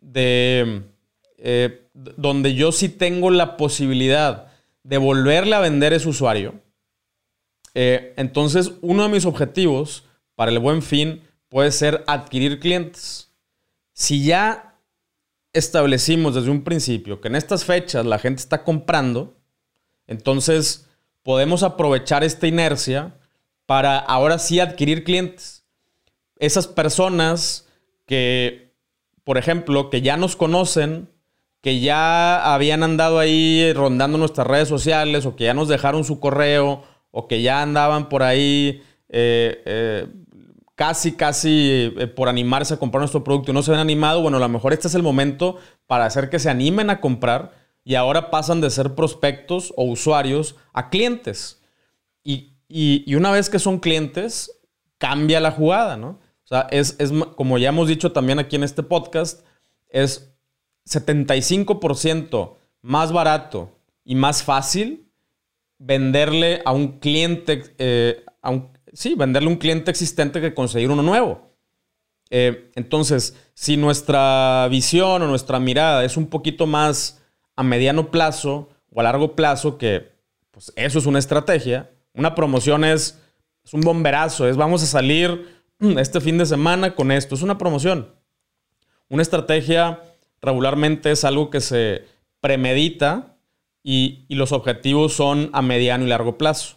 de 0.00 0.82
eh, 1.38 1.88
donde 1.94 2.54
yo 2.54 2.72
sí 2.72 2.88
tengo 2.88 3.30
la 3.30 3.56
posibilidad 3.56 4.52
de 4.82 4.98
volverle 4.98 5.54
a 5.54 5.60
vender 5.60 5.92
a 5.92 5.96
ese 5.96 6.08
usuario, 6.08 6.60
entonces 7.74 8.72
uno 8.80 9.04
de 9.04 9.08
mis 9.08 9.24
objetivos 9.24 10.04
para 10.34 10.50
el 10.50 10.58
buen 10.58 10.82
fin 10.82 11.22
puede 11.48 11.70
ser 11.70 12.02
adquirir 12.08 12.58
clientes. 12.58 13.30
Si 13.92 14.24
ya 14.24 14.76
establecimos 15.52 16.34
desde 16.34 16.50
un 16.50 16.64
principio 16.64 17.20
que 17.20 17.28
en 17.28 17.36
estas 17.36 17.64
fechas 17.64 18.04
la 18.04 18.18
gente 18.18 18.40
está 18.40 18.64
comprando, 18.64 19.36
entonces 20.08 20.87
podemos 21.28 21.62
aprovechar 21.62 22.24
esta 22.24 22.46
inercia 22.46 23.12
para 23.66 23.98
ahora 23.98 24.38
sí 24.38 24.60
adquirir 24.60 25.04
clientes. 25.04 25.62
Esas 26.38 26.66
personas 26.66 27.68
que, 28.06 28.72
por 29.24 29.36
ejemplo, 29.36 29.90
que 29.90 30.00
ya 30.00 30.16
nos 30.16 30.36
conocen, 30.36 31.10
que 31.60 31.80
ya 31.80 32.54
habían 32.54 32.82
andado 32.82 33.18
ahí 33.18 33.74
rondando 33.74 34.16
nuestras 34.16 34.46
redes 34.46 34.68
sociales 34.68 35.26
o 35.26 35.36
que 35.36 35.44
ya 35.44 35.52
nos 35.52 35.68
dejaron 35.68 36.02
su 36.02 36.18
correo 36.18 36.84
o 37.10 37.28
que 37.28 37.42
ya 37.42 37.60
andaban 37.60 38.08
por 38.08 38.22
ahí 38.22 38.82
eh, 39.10 39.62
eh, 39.66 40.06
casi, 40.76 41.12
casi 41.12 41.92
eh, 41.98 42.06
por 42.06 42.30
animarse 42.30 42.72
a 42.72 42.78
comprar 42.78 43.02
nuestro 43.02 43.22
producto 43.22 43.50
y 43.50 43.54
no 43.54 43.62
se 43.62 43.70
ven 43.70 43.80
animado, 43.80 44.22
bueno, 44.22 44.38
a 44.38 44.40
lo 44.40 44.48
mejor 44.48 44.72
este 44.72 44.88
es 44.88 44.94
el 44.94 45.02
momento 45.02 45.58
para 45.86 46.06
hacer 46.06 46.30
que 46.30 46.38
se 46.38 46.48
animen 46.48 46.88
a 46.88 47.02
comprar 47.02 47.67
y 47.88 47.94
ahora 47.94 48.30
pasan 48.30 48.60
de 48.60 48.68
ser 48.68 48.94
prospectos 48.94 49.72
o 49.74 49.84
usuarios 49.84 50.56
a 50.74 50.90
clientes. 50.90 51.62
Y, 52.22 53.14
una 53.14 53.30
vez 53.30 53.48
que 53.48 53.58
son 53.58 53.78
clientes, 53.78 54.60
cambia 54.98 55.40
la 55.40 55.52
jugada, 55.52 55.96
¿no? 55.96 56.08
O 56.08 56.46
sea, 56.46 56.66
es, 56.70 56.96
es, 56.98 57.10
como 57.34 57.56
ya 57.56 57.70
hemos 57.70 57.88
dicho 57.88 58.12
también 58.12 58.38
aquí 58.38 58.56
en 58.56 58.62
este 58.62 58.82
podcast, 58.82 59.42
es 59.88 60.36
75% 60.86 62.56
más 62.82 63.10
barato 63.10 63.70
y 64.04 64.16
más 64.16 64.42
fácil 64.42 65.10
venderle 65.78 66.60
a 66.66 66.72
un 66.72 66.98
cliente, 66.98 67.74
eh, 67.78 68.22
a 68.42 68.50
un, 68.50 68.68
sí, 68.92 69.14
venderle 69.14 69.48
a 69.48 69.52
un 69.52 69.58
cliente 69.58 69.90
existente 69.90 70.42
que 70.42 70.52
conseguir 70.52 70.90
uno 70.90 71.02
nuevo. 71.02 71.54
Eh, 72.28 72.70
entonces, 72.74 73.34
si 73.54 73.78
nuestra 73.78 74.68
visión 74.70 75.22
o 75.22 75.26
nuestra 75.26 75.58
mirada 75.58 76.04
es 76.04 76.18
un 76.18 76.26
poquito 76.26 76.66
más 76.66 77.17
a 77.58 77.64
mediano 77.64 78.12
plazo 78.12 78.68
o 78.94 79.00
a 79.00 79.02
largo 79.02 79.34
plazo, 79.34 79.78
que 79.78 80.12
pues 80.52 80.72
eso 80.76 81.00
es 81.00 81.06
una 81.06 81.18
estrategia. 81.18 81.90
Una 82.14 82.36
promoción 82.36 82.84
es, 82.84 83.20
es 83.64 83.74
un 83.74 83.80
bomberazo, 83.80 84.46
es 84.46 84.56
vamos 84.56 84.80
a 84.84 84.86
salir 84.86 85.60
este 85.80 86.20
fin 86.20 86.38
de 86.38 86.46
semana 86.46 86.94
con 86.94 87.10
esto, 87.10 87.34
es 87.34 87.42
una 87.42 87.58
promoción. 87.58 88.14
Una 89.08 89.22
estrategia 89.22 90.00
regularmente 90.40 91.10
es 91.10 91.24
algo 91.24 91.50
que 91.50 91.60
se 91.60 92.04
premedita 92.40 93.34
y, 93.82 94.24
los 94.28 94.52
objetivos 94.52 95.14
son 95.14 95.50
a 95.52 95.60
mediano 95.60 96.04
y 96.04 96.08
largo 96.08 96.38
plazo. 96.38 96.76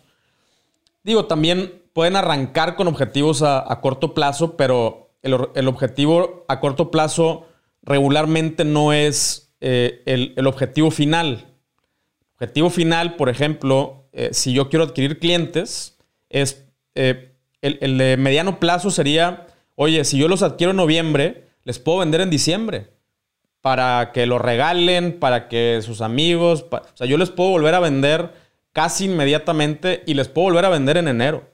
Digo, 1.03 1.25
también 1.25 1.83
pueden 1.93 2.15
arrancar 2.15 2.75
con 2.75 2.87
objetivos 2.87 3.43
a, 3.43 3.79
corto 3.81 4.15
plazo, 4.15 4.57
pero 4.57 5.11
el, 5.21 5.37
el, 5.53 5.67
objetivo 5.67 6.43
a 6.47 6.59
corto 6.59 6.89
plazo 6.89 7.45
regularmente 7.83 8.65
no 8.65 8.93
es 8.93 9.50
eh, 9.61 10.01
el, 10.05 10.47
objetivo 10.47 10.89
final. 10.89 11.45
Objetivo 12.33 12.71
final, 12.71 13.15
por 13.15 13.29
ejemplo, 13.29 14.07
eh, 14.11 14.29
si 14.33 14.53
yo 14.53 14.69
quiero 14.69 14.85
adquirir 14.85 15.19
clientes, 15.19 15.99
es 16.29 16.65
eh, 16.95 17.35
el, 17.61 17.97
de 17.99 18.17
mediano 18.17 18.59
plazo 18.59 18.89
sería, 18.89 19.45
oye, 19.75 20.03
si 20.03 20.17
yo 20.17 20.27
los 20.27 20.41
adquiero 20.41 20.71
en 20.71 20.77
noviembre, 20.77 21.47
les 21.63 21.77
puedo 21.77 21.99
vender 21.99 22.21
en 22.21 22.31
diciembre 22.31 22.87
para 23.61 24.11
que 24.11 24.25
lo 24.25 24.39
regalen, 24.39 25.19
para 25.19 25.47
que 25.47 25.79
sus 25.83 26.01
amigos, 26.01 26.65
o 26.71 26.81
sea, 26.95 27.05
yo 27.05 27.19
les 27.19 27.29
puedo 27.29 27.51
volver 27.51 27.75
a 27.75 27.79
vender 27.79 28.33
casi 28.73 29.05
inmediatamente 29.05 30.01
y 30.07 30.15
les 30.15 30.27
puedo 30.27 30.45
volver 30.45 30.65
a 30.65 30.69
vender 30.69 30.97
en 30.97 31.07
enero, 31.07 31.47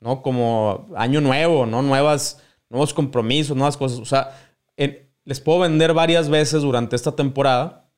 ¿no? 0.00 0.22
Como 0.22 0.88
año 0.96 1.20
nuevo, 1.20 1.66
¿no? 1.66 1.82
Nuevas, 1.82 2.42
nuevos 2.70 2.94
compromisos, 2.94 3.54
nuevas 3.54 3.76
cosas. 3.76 3.98
O 3.98 4.06
sea, 4.06 4.34
en, 4.78 5.09
les 5.30 5.38
puedo 5.38 5.60
vender 5.60 5.94
varias 5.94 6.28
veces 6.28 6.62
durante 6.62 6.96
esta 6.96 7.14
temporada. 7.14 7.88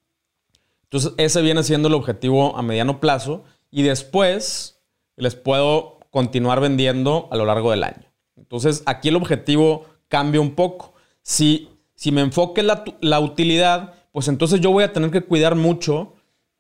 Entonces, 0.83 1.15
ese 1.17 1.41
viene 1.41 1.63
siendo 1.63 1.89
el 1.89 1.95
objetivo 1.95 2.55
a 2.55 2.61
mediano 2.61 3.01
plazo. 3.01 3.45
Y 3.71 3.85
después 3.85 4.83
les 5.17 5.35
puedo 5.35 6.01
continuar 6.11 6.61
vendiendo 6.61 7.31
a 7.33 7.37
lo 7.39 7.47
largo 7.47 7.71
del 7.71 7.85
año. 7.85 8.05
Entonces, 8.37 8.83
aquí 8.85 9.09
el 9.09 9.17
objetivo 9.17 9.87
cambia 10.09 10.43
un 10.43 10.55
poco. 10.55 10.93
Si, 11.23 11.71
si 11.95 12.13
me 12.13 12.21
enfoque 12.21 12.61
en 12.61 12.67
la, 13.01 13.21
utilidad, 13.21 13.95
pues 14.13 14.29
entonces 14.29 14.61
yo 14.61 14.71
voy 14.71 14.85
a 14.85 14.93
tener 14.93 15.11
que 15.11 15.23
cuidar 15.23 15.55
mucho 15.55 16.13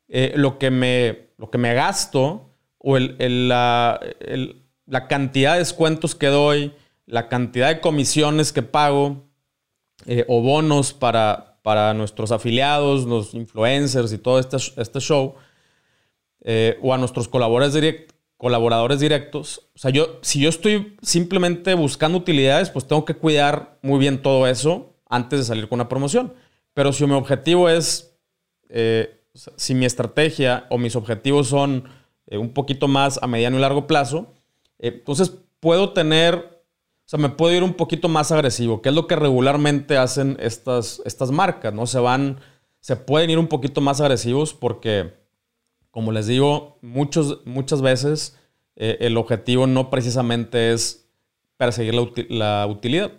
eh, 0.08 0.32
lo, 0.36 0.58
que 0.58 0.70
me, 0.70 1.28
lo 1.36 1.50
que 1.50 1.58
me 1.58 1.74
gasto 1.74 2.48
o 2.78 2.96
la, 2.98 4.00
la 4.86 5.06
cantidad 5.06 5.52
de 5.52 5.58
descuentos 5.58 6.14
que 6.14 6.28
doy, 6.28 6.72
la 7.04 7.28
cantidad 7.28 7.68
de 7.68 7.82
comisiones 7.82 8.54
que 8.54 8.62
pago 8.62 9.30
eh, 10.06 10.24
o 10.28 10.40
bonos 10.40 10.92
para, 10.92 11.58
para 11.62 11.94
nuestros 11.94 12.32
afiliados, 12.32 13.04
los 13.04 13.34
influencers 13.34 14.12
y 14.12 14.18
todo 14.18 14.38
este, 14.38 14.56
este 14.56 15.00
show, 15.00 15.34
eh, 16.42 16.78
o 16.82 16.92
a 16.92 16.98
nuestros 16.98 17.28
colaboradores, 17.28 18.06
colaboradores 18.36 19.00
directos. 19.00 19.68
O 19.74 19.78
sea, 19.78 19.90
yo, 19.90 20.18
si 20.22 20.40
yo 20.40 20.48
estoy 20.48 20.96
simplemente 21.02 21.74
buscando 21.74 22.18
utilidades, 22.18 22.70
pues 22.70 22.86
tengo 22.86 23.04
que 23.04 23.14
cuidar 23.14 23.78
muy 23.82 23.98
bien 23.98 24.22
todo 24.22 24.46
eso 24.46 24.94
antes 25.08 25.40
de 25.40 25.44
salir 25.44 25.68
con 25.68 25.78
una 25.78 25.88
promoción. 25.88 26.34
Pero 26.74 26.92
si 26.92 27.06
mi 27.06 27.12
objetivo 27.12 27.68
es, 27.68 28.16
eh, 28.68 29.20
si 29.56 29.74
mi 29.74 29.84
estrategia 29.84 30.66
o 30.70 30.78
mis 30.78 30.96
objetivos 30.96 31.48
son 31.48 31.84
un 32.30 32.54
poquito 32.54 32.88
más 32.88 33.18
a 33.22 33.26
mediano 33.26 33.58
y 33.58 33.60
largo 33.60 33.86
plazo, 33.86 34.32
entonces 34.78 35.32
puedo 35.60 35.92
tener, 35.92 36.61
sea, 37.12 37.18
me 37.18 37.30
puedo 37.30 37.54
ir 37.54 37.62
un 37.62 37.74
poquito 37.74 38.08
más 38.08 38.32
agresivo, 38.32 38.82
que 38.82 38.88
es 38.90 38.94
lo 38.94 39.06
que 39.06 39.16
regularmente 39.16 39.96
hacen 39.96 40.36
estas, 40.40 41.00
estas 41.04 41.30
marcas, 41.30 41.72
¿no? 41.72 41.86
Se 41.86 41.98
van, 41.98 42.40
se 42.80 42.96
pueden 42.96 43.30
ir 43.30 43.38
un 43.38 43.48
poquito 43.48 43.80
más 43.80 44.00
agresivos 44.00 44.54
porque 44.54 45.22
como 45.92 46.10
les 46.10 46.26
digo, 46.26 46.78
muchos, 46.80 47.40
muchas 47.44 47.82
veces 47.82 48.36
eh, 48.76 48.96
el 49.00 49.18
objetivo 49.18 49.66
no 49.66 49.90
precisamente 49.90 50.72
es 50.72 51.06
perseguir 51.58 51.94
la, 52.30 52.66
utilidad. 52.66 53.12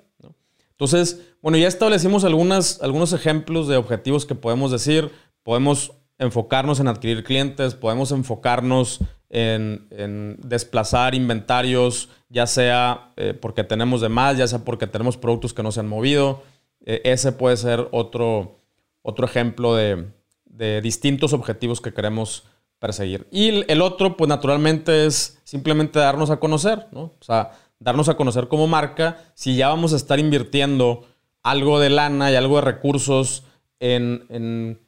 Entonces, 0.71 1.21
bueno, 1.41 1.59
ya 1.59 1.67
establecimos 1.67 2.25
algunas, 2.25 2.81
algunos 2.81 3.13
ejemplos 3.13 3.67
de 3.67 3.77
objetivos 3.77 4.25
que 4.25 4.33
podemos 4.33 4.71
decir. 4.71 5.11
Podemos 5.43 5.93
enfocarnos 6.17 6.79
en 6.79 6.87
adquirir 6.87 7.23
clientes, 7.23 7.75
podemos 7.75 8.11
enfocarnos 8.11 8.99
en, 9.29 10.37
desplazar 10.43 11.15
inventarios, 11.15 12.09
ya 12.29 12.45
sea 12.45 13.13
eh, 13.17 13.33
porque 13.33 13.63
tenemos 13.63 14.01
de 14.01 14.09
más, 14.09 14.37
ya 14.37 14.47
sea 14.47 14.59
porque 14.59 14.87
tenemos 14.87 15.17
productos 15.17 15.53
que 15.53 15.63
no 15.63 15.71
se 15.71 15.79
han 15.79 15.87
movido. 15.87 16.43
Eh, 16.85 17.01
ese 17.05 17.31
puede 17.31 17.57
ser 17.57 17.87
otro, 17.91 18.59
otro 19.01 19.25
ejemplo 19.25 19.75
de, 19.75 20.07
de 20.45 20.81
distintos 20.81 21.33
objetivos 21.33 21.81
que 21.81 21.93
queremos 21.93 22.43
perseguir. 22.79 23.27
Y 23.31 23.69
el 23.71 23.81
otro, 23.81 24.17
pues 24.17 24.27
naturalmente 24.27 25.05
es 25.05 25.39
simplemente 25.43 25.99
darnos 25.99 26.29
a 26.29 26.37
conocer, 26.37 26.87
¿no? 26.91 27.13
O 27.19 27.23
sea, 27.23 27.51
darnos 27.79 28.09
a 28.09 28.15
conocer 28.15 28.47
como 28.47 28.67
marca. 28.67 29.23
Si 29.35 29.55
ya 29.55 29.69
vamos 29.69 29.93
a 29.93 29.95
estar 29.95 30.19
invirtiendo 30.19 31.07
algo 31.43 31.79
de 31.79 31.89
lana 31.89 32.31
y 32.31 32.35
algo 32.35 32.55
de 32.55 32.61
recursos 32.61 33.45
en, 33.79 34.79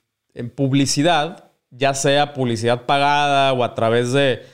publicidad, 0.55 1.51
ya 1.71 1.93
sea 1.93 2.33
publicidad 2.33 2.85
pagada 2.85 3.53
o 3.53 3.63
a 3.63 3.73
través 3.75 4.13
de, 4.13 4.45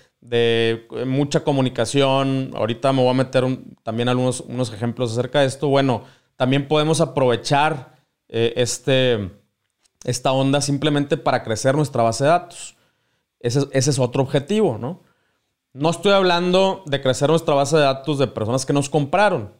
mucha 1.05 1.43
comunicación. 1.43 2.51
Ahorita 2.55 2.93
me 2.93 3.01
voy 3.01 3.09
a 3.09 3.13
meter 3.13 3.45
también 3.83 4.09
algunos 4.09 4.41
unos 4.41 4.71
ejemplos 4.71 5.11
acerca 5.11 5.41
de 5.41 5.47
esto. 5.47 5.67
Bueno, 5.67 6.03
también 6.35 6.67
podemos 6.67 7.01
aprovechar 7.01 7.95
eh, 8.29 8.53
este, 8.55 9.31
esta 10.03 10.31
onda 10.31 10.61
simplemente 10.61 11.17
para 11.17 11.43
crecer 11.43 11.75
nuestra 11.75 12.03
base 12.03 12.23
de 12.23 12.29
datos. 12.29 12.75
Ese, 13.39 13.67
es 13.71 13.99
otro 13.99 14.21
objetivo, 14.21 14.77
¿no? 14.79 15.01
No 15.73 15.89
estoy 15.89 16.11
hablando 16.11 16.83
de 16.85 17.01
crecer 17.01 17.29
nuestra 17.29 17.55
base 17.55 17.77
de 17.77 17.83
datos 17.83 18.19
de 18.19 18.27
personas 18.27 18.65
que 18.65 18.73
nos 18.73 18.89
compraron, 18.89 19.53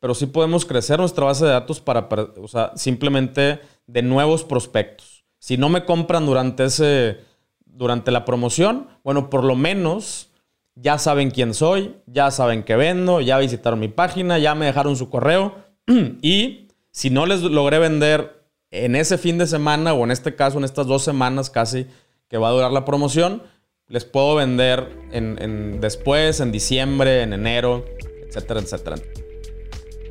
pero 0.00 0.14
sí 0.14 0.26
podemos 0.26 0.64
crecer 0.64 0.98
nuestra 0.98 1.26
base 1.26 1.44
de 1.44 1.52
datos 1.52 1.80
para, 1.80 2.08
o 2.40 2.48
sea, 2.48 2.72
simplemente 2.74 3.60
de 3.86 4.02
nuevos 4.02 4.44
prospectos. 4.44 5.17
Si 5.38 5.56
no 5.56 5.68
me 5.68 5.84
compran 5.84 6.26
durante 6.26 6.64
ese, 6.64 7.18
durante 7.64 8.10
la 8.10 8.24
promoción, 8.24 8.88
bueno, 9.04 9.30
por 9.30 9.44
lo 9.44 9.56
menos 9.56 10.30
ya 10.74 10.98
saben 10.98 11.30
quién 11.30 11.54
soy, 11.54 11.96
ya 12.06 12.30
saben 12.30 12.62
qué 12.62 12.76
vendo, 12.76 13.20
ya 13.20 13.38
visitaron 13.38 13.80
mi 13.80 13.88
página, 13.88 14.38
ya 14.38 14.54
me 14.54 14.66
dejaron 14.66 14.96
su 14.96 15.10
correo 15.10 15.56
y 16.22 16.68
si 16.90 17.10
no 17.10 17.26
les 17.26 17.42
logré 17.42 17.78
vender 17.78 18.44
en 18.70 18.96
ese 18.96 19.18
fin 19.18 19.38
de 19.38 19.46
semana 19.46 19.94
o 19.94 20.04
en 20.04 20.10
este 20.10 20.34
caso 20.34 20.58
en 20.58 20.64
estas 20.64 20.86
dos 20.86 21.02
semanas 21.02 21.50
casi 21.50 21.86
que 22.28 22.38
va 22.38 22.48
a 22.48 22.52
durar 22.52 22.72
la 22.72 22.84
promoción, 22.84 23.42
les 23.88 24.04
puedo 24.04 24.34
vender 24.34 24.88
en, 25.12 25.80
después, 25.80 26.40
en 26.40 26.52
diciembre, 26.52 27.22
en 27.22 27.32
enero, 27.32 27.84
etcétera, 28.26 28.60
etcétera. 28.60 28.96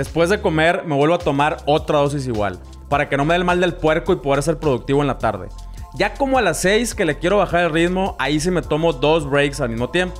Después 0.00 0.30
de 0.30 0.40
comer 0.40 0.84
me 0.86 0.94
vuelvo 0.94 1.14
a 1.14 1.18
tomar 1.18 1.58
otra 1.66 1.98
dosis 1.98 2.26
igual, 2.26 2.58
para 2.88 3.10
que 3.10 3.18
no 3.18 3.26
me 3.26 3.34
dé 3.34 3.40
el 3.40 3.44
mal 3.44 3.60
del 3.60 3.74
puerco 3.74 4.14
y 4.14 4.16
poder 4.16 4.42
ser 4.42 4.58
productivo 4.58 5.02
en 5.02 5.08
la 5.08 5.18
tarde. 5.18 5.50
Ya 5.94 6.14
como 6.14 6.38
a 6.38 6.40
las 6.40 6.58
6 6.62 6.94
que 6.94 7.04
le 7.04 7.18
quiero 7.18 7.36
bajar 7.36 7.64
el 7.64 7.70
ritmo, 7.70 8.16
ahí 8.18 8.40
sí 8.40 8.50
me 8.50 8.62
tomo 8.62 8.94
dos 8.94 9.28
breaks 9.28 9.60
al 9.60 9.68
mismo 9.68 9.90
tiempo. 9.90 10.18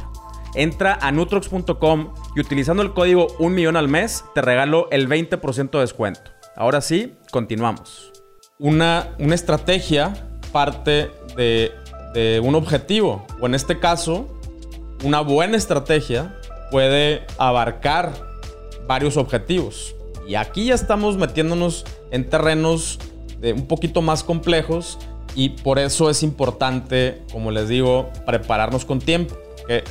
Entra 0.55 0.99
a 1.01 1.11
nutrox.com 1.13 2.13
y 2.37 2.41
utilizando 2.41 2.83
el 2.83 2.93
código 2.93 3.29
1 3.39 3.57
millón 3.57 3.77
al 3.79 3.89
mes 3.89 4.23
te 4.35 4.43
regalo 4.43 4.87
el 4.91 5.09
20% 5.09 5.71
de 5.71 5.81
descuento. 5.81 6.31
Ahora 6.57 6.83
sí, 6.83 7.17
continuamos. 7.31 8.13
Una, 8.59 9.15
una 9.19 9.35
estrategia 9.35 10.13
parte 10.53 11.11
de, 11.39 12.41
un 12.45 12.55
objetivo. 12.55 13.25
O 13.41 13.47
en 13.47 13.55
este 13.55 13.79
caso, 13.79 14.29
una 15.05 15.23
buena 15.23 15.57
estrategia 15.57 16.39
puede 16.71 17.27
abarcar 17.39 18.29
varios 18.91 19.17
objetivos. 19.17 19.95
Y 20.27 20.35
aquí 20.35 20.65
ya 20.65 20.75
estamos 20.75 21.17
metiéndonos 21.17 21.85
en 22.11 22.29
terrenos 22.29 22.99
de 23.39 23.53
un 23.53 23.69
poquito 23.69 24.03
más 24.03 24.25
complejos 24.25 24.99
y 25.37 25.51
por 25.51 25.79
eso 25.79 26.11
es 26.11 26.25
importante, 26.25 27.23
como 27.31 27.53
les 27.53 27.69
digo, 27.69 28.11
prepararnos 28.27 28.85
con 28.85 28.99
tiempo. 28.99 29.39
Que 29.69 29.85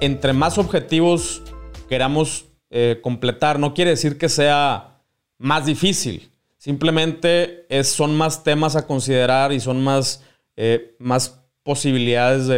entre 0.00 0.32
más 0.32 0.58
objetivos 0.58 1.42
queramos 1.88 2.46
eh, 2.70 2.98
completar, 3.00 3.60
no 3.60 3.72
quiere 3.72 3.92
decir 3.92 4.18
que 4.18 4.28
sea 4.28 4.98
más 5.38 5.66
difícil. 5.66 6.32
Simplemente 6.58 7.66
son 7.84 8.18
más 8.18 8.42
temas 8.42 8.74
a 8.74 8.84
considerar 8.84 9.52
y 9.52 9.60
son 9.60 9.80
más, 9.80 10.24
eh, 10.56 10.96
más 10.98 11.40
posibilidades 11.62 12.48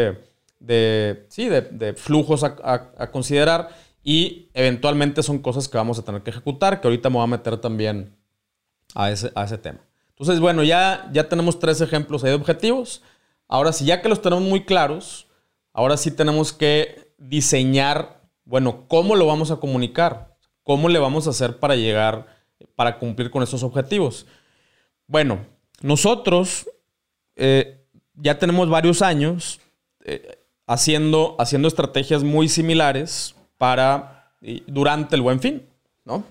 de, 0.59 1.27
sí, 1.29 1.51
de, 1.51 1.93
flujos 1.93 2.45
a, 2.45 3.11
considerar 3.11 3.69
y 4.03 4.49
eventualmente 4.55 5.23
son 5.23 5.39
cosas 5.39 5.69
que 5.69 5.77
vamos 5.77 5.99
a 5.99 6.05
tener 6.05 6.23
que 6.23 6.31
ejecutar, 6.31 6.81
que 6.81 6.89
ahorita 6.89 7.09
me 7.09 7.17
voy 7.17 7.25
a 7.25 7.29
meter 7.29 7.57
también 7.59 8.17
a 8.95 9.11
ese, 9.11 9.31
a 9.35 9.45
ese 9.45 9.59
tema. 9.59 9.81
Entonces, 10.11 10.41
bueno, 10.41 10.63
ya, 10.63 11.09
ya 11.13 11.29
tenemos 11.29 11.59
tres 11.59 11.81
ejemplos 11.81 12.25
ahí 12.25 12.31
de 12.31 12.37
objetivos. 12.37 13.03
Ahora 13.49 13.73
sí, 13.73 13.85
ya 13.85 14.03
que 14.03 14.09
los 14.09 14.23
tenemos 14.23 14.45
muy 14.45 14.65
claros, 14.65 15.29
ahora 15.73 15.97
sí 15.97 16.11
tenemos 16.11 16.53
que 16.53 17.13
diseñar, 17.19 18.21
bueno, 18.45 18.87
cómo 18.89 19.15
lo 19.17 19.27
vamos 19.27 19.51
a 19.51 19.57
comunicar, 19.57 20.37
cómo 20.63 20.89
le 20.89 20.99
vamos 20.99 21.27
a 21.27 21.31
hacer 21.31 21.59
para 21.59 21.77
llegar 21.77 22.27
para 22.77 22.99
cumplir 22.99 23.31
con 23.31 23.43
esos 23.43 23.63
objetivos. 23.63 24.27
Bueno, 25.07 25.45
nosotros 25.81 26.69
eh, 27.37 27.85
ya 28.15 28.39
tenemos 28.39 28.69
varios 28.69 29.03
años 29.03 29.61
eh, 30.05 30.39
haciendo, 30.67 31.37
haciendo 31.39 31.69
estrategias 31.69 32.23
muy 32.23 32.49
similares 32.49 33.35
para 33.63 34.35
durante 34.67 35.15
el 35.15 35.23
buen 35.23 35.39
fin, 35.39 35.65
¿no? 36.05 36.25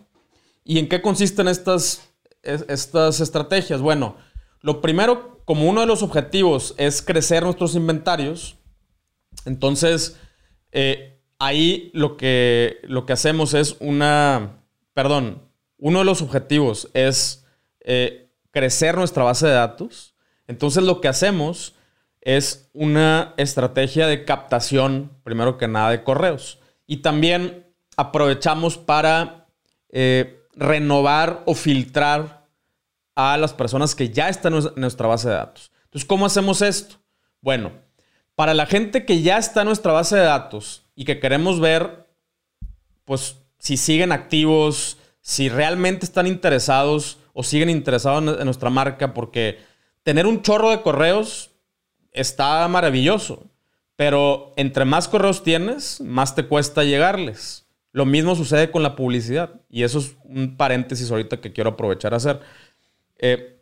¿Y 0.66 0.80
en 0.80 0.90
qué 0.90 1.02
consisten 1.02 1.48
estas, 1.48 2.12
estas 2.44 3.22
estrategias? 3.22 3.80
Bueno, 3.80 4.18
lo 4.60 4.82
primero, 4.82 5.40
como 5.46 5.70
uno 5.70 5.80
de 5.80 5.88
los 5.88 6.04
objetivos 6.04 6.76
es 6.78 7.02
crecer 7.02 7.44
nuestros 7.44 7.74
inventarios, 7.76 8.58
entonces 9.46 10.20
eh, 10.74 11.22
ahí 11.40 11.90
lo 11.94 12.18
que, 12.18 12.80
lo 12.84 13.06
que 13.06 13.14
hacemos 13.14 13.54
es 13.54 13.78
una, 13.80 14.66
perdón, 14.94 15.42
uno 15.78 16.00
de 16.00 16.06
los 16.06 16.22
objetivos 16.22 16.90
es 16.94 17.46
eh, 17.80 18.30
crecer 18.52 18.98
nuestra 18.98 19.24
base 19.24 19.48
de 19.48 19.54
datos. 19.54 20.16
Entonces 20.48 20.84
lo 20.84 21.00
que 21.00 21.08
hacemos 21.08 21.76
es 22.20 22.70
una 22.74 23.34
estrategia 23.38 24.08
de 24.08 24.26
captación, 24.26 25.12
primero 25.24 25.58
que 25.58 25.70
nada, 25.70 25.92
de 25.92 26.04
correos. 26.04 26.58
Y 26.92 26.98
también 26.98 27.74
aprovechamos 27.96 28.78
para 28.78 29.48
eh, 29.88 30.46
renovar 30.54 31.42
o 31.46 31.56
filtrar 31.56 32.50
a 33.16 33.38
las 33.38 33.54
personas 33.54 33.96
que 33.96 34.10
ya 34.10 34.28
están 34.28 34.56
en 34.56 34.74
nuestra 34.76 35.08
base 35.08 35.30
de 35.30 35.36
datos. 35.36 35.72
Entonces, 35.86 36.06
¿cómo 36.06 36.26
hacemos 36.26 36.62
esto? 36.62 36.96
Bueno, 37.40 37.72
para 38.36 38.54
la 38.54 38.66
gente 38.66 39.06
que 39.06 39.22
ya 39.22 39.38
está 39.38 39.62
en 39.62 39.68
nuestra 39.68 39.94
base 39.94 40.18
de 40.18 40.24
datos 40.24 40.84
y 40.94 41.06
que 41.06 41.22
queremos 41.22 41.62
ver, 41.62 42.10
pues, 43.06 43.38
si 43.58 43.78
siguen 43.78 44.12
activos, 44.12 44.98
si 45.22 45.48
realmente 45.48 46.06
están 46.06 46.28
interesados 46.28 47.20
o 47.32 47.42
siguen 47.42 47.70
interesados 47.70 48.38
en 48.38 48.44
nuestra 48.44 48.70
marca, 48.70 49.14
porque 49.14 49.60
tener 50.04 50.28
un 50.28 50.42
chorro 50.42 50.72
de 50.72 50.82
correos 50.82 51.52
está 52.12 52.68
maravilloso, 52.68 53.46
Pero 54.02 54.52
entre 54.56 54.84
más 54.84 55.08
correos 55.08 55.44
tienes, 55.44 56.02
más 56.02 56.34
te 56.34 56.48
cuesta 56.48 56.84
llegarles. 56.84 57.68
Lo 57.92 58.04
mismo 58.08 58.36
sucede 58.36 58.72
con 58.72 58.82
la 58.82 58.96
publicidad. 58.96 59.62
Y 59.70 59.84
eso 59.84 60.00
es 60.00 60.16
un 60.24 60.58
paréntesis 60.58 61.12
ahorita 61.12 61.40
que 61.40 61.54
quiero 61.54 61.70
aprovechar 61.70 62.16
a 62.16 62.18
hacer. 62.18 62.40
Eh, 63.20 63.62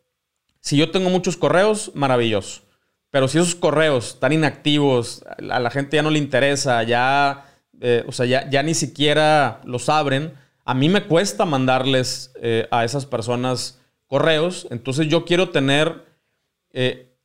si 0.62 0.78
yo 0.78 0.92
tengo 0.92 1.10
muchos 1.10 1.36
correos, 1.36 1.92
maravilloso. 1.94 2.62
Pero 3.12 3.28
si 3.28 3.38
esos 3.38 3.54
correos 3.54 4.12
están 4.14 4.32
inactivos, 4.32 5.26
a 5.28 5.60
la 5.60 5.70
gente 5.72 5.98
ya 5.98 6.04
no 6.04 6.10
le 6.10 6.20
interesa, 6.20 6.84
ya, 6.84 7.46
eh, 7.82 8.06
o 8.08 8.14
sea, 8.14 8.26
ya, 8.26 8.64
ni 8.64 8.76
siquiera 8.76 9.60
los 9.66 9.90
abren, 9.90 10.36
a 10.64 10.74
mí 10.74 10.88
me 10.88 11.04
cuesta 11.04 11.44
mandarles 11.44 12.32
eh, 12.42 12.66
a 12.72 12.86
esas 12.86 13.06
personas 13.06 13.82
correos. 14.08 14.68
Entonces 14.72 15.10
yo 15.10 15.26
quiero 15.26 15.50
tener 15.50 16.06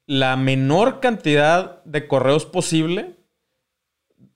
la 0.07 0.37
menor 0.37 1.01
cantidad 1.01 1.83
de 1.85 2.07
correos 2.07 2.47
posible, 2.47 3.17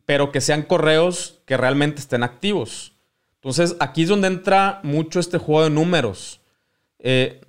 pero 0.07 0.33
que 0.33 0.41
sean 0.41 0.63
correos 0.63 1.43
que 1.45 1.57
realmente 1.57 2.01
estén 2.01 2.23
activos. 2.23 2.93
Entonces, 3.35 3.77
aquí 3.81 4.03
es 4.03 4.09
donde 4.09 4.29
entra 4.29 4.81
mucho 4.83 5.21
este 5.21 5.39
juego 5.39 5.65
de 5.65 5.71
números. 5.71 6.41
Eh, 6.99 7.41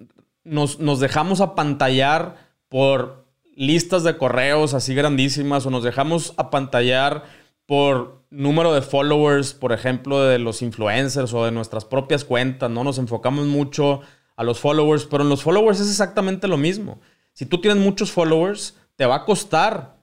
nos, 0.43 0.79
nos, 0.79 0.99
dejamos 0.99 1.41
apantallar 1.41 2.35
por 2.67 3.25
listas 3.55 4.03
de 4.03 4.17
correos 4.17 4.73
así 4.73 4.93
grandísimas 4.93 5.65
o 5.65 5.69
nos 5.69 5.83
dejamos 5.83 6.33
apantallar 6.37 7.23
por 7.65 8.23
número 8.29 8.73
de 8.73 8.81
followers, 8.81 9.53
por 9.53 9.71
ejemplo, 9.71 10.23
de 10.23 10.39
los 10.39 10.61
influencers 10.61 11.33
o 11.33 11.45
de 11.45 11.51
nuestras 11.51 11.85
propias 11.85 12.23
cuentas, 12.23 12.69
¿no? 12.69 12.83
Nos 12.83 12.97
enfocamos 12.97 13.47
mucho 13.47 14.01
a 14.35 14.43
los 14.43 14.59
followers, 14.59 15.05
pero 15.05 15.23
en 15.23 15.29
los 15.29 15.43
followers 15.43 15.79
es 15.79 15.89
exactamente 15.89 16.47
lo 16.47 16.57
mismo. 16.57 16.99
Si 17.39 17.45
tú 17.45 17.61
tienes 17.61 17.81
muchos 17.81 18.11
followers, 18.11 18.75
te 18.97 19.05
va 19.05 19.15
a 19.15 19.23
costar 19.23 19.95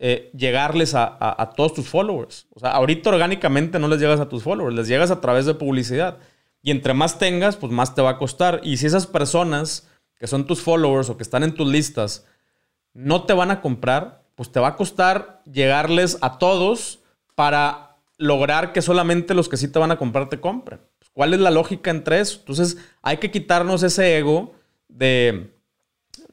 eh, 0.00 0.32
llegarles 0.36 0.96
a, 0.96 1.52
todos 1.56 1.72
tus 1.72 1.88
followers. 1.88 2.48
O 2.52 2.58
sea, 2.58 2.70
ahorita 2.70 3.10
orgánicamente 3.10 3.78
no 3.78 3.86
les 3.86 4.00
llegas 4.00 4.18
a 4.18 4.28
tus 4.28 4.42
followers, 4.42 4.74
les 4.74 4.88
llegas 4.88 5.12
a 5.12 5.20
través 5.20 5.46
de 5.46 5.54
publicidad. 5.54 6.18
Y 6.62 6.72
entre 6.72 6.92
más 6.92 7.16
tengas, 7.16 7.54
pues 7.54 7.70
más 7.70 7.94
te 7.94 8.02
va 8.02 8.10
a 8.10 8.18
costar. 8.18 8.60
Y 8.64 8.78
si 8.78 8.86
esas 8.86 9.06
personas 9.06 9.86
que 10.18 10.26
son 10.26 10.48
tus 10.48 10.62
followers 10.62 11.10
o 11.10 11.16
que 11.16 11.22
están 11.22 11.44
en 11.44 11.54
tus 11.54 11.68
listas 11.68 12.26
no 12.92 13.22
te 13.22 13.34
van 13.34 13.52
a 13.52 13.60
comprar, 13.60 14.24
pues 14.34 14.50
te 14.50 14.58
va 14.58 14.66
a 14.66 14.76
costar 14.76 15.42
llegarles 15.44 16.18
a 16.22 16.38
todos 16.38 16.98
para 17.36 17.98
lograr 18.18 18.72
que 18.72 18.82
solamente 18.82 19.34
los 19.34 19.48
que 19.48 19.58
sí 19.58 19.68
te 19.68 19.78
van 19.78 19.92
a 19.92 19.96
comprar 19.96 20.28
te 20.28 20.40
compren. 20.40 20.80
Pues, 20.98 21.08
¿Cuál 21.12 21.34
es 21.34 21.40
la 21.40 21.52
lógica 21.52 21.92
entre 21.92 22.18
eso? 22.18 22.40
Entonces 22.40 22.78
hay 23.00 23.18
que 23.18 23.30
quitarnos 23.30 23.84
ese 23.84 24.18
ego 24.18 24.54
de 24.88 25.53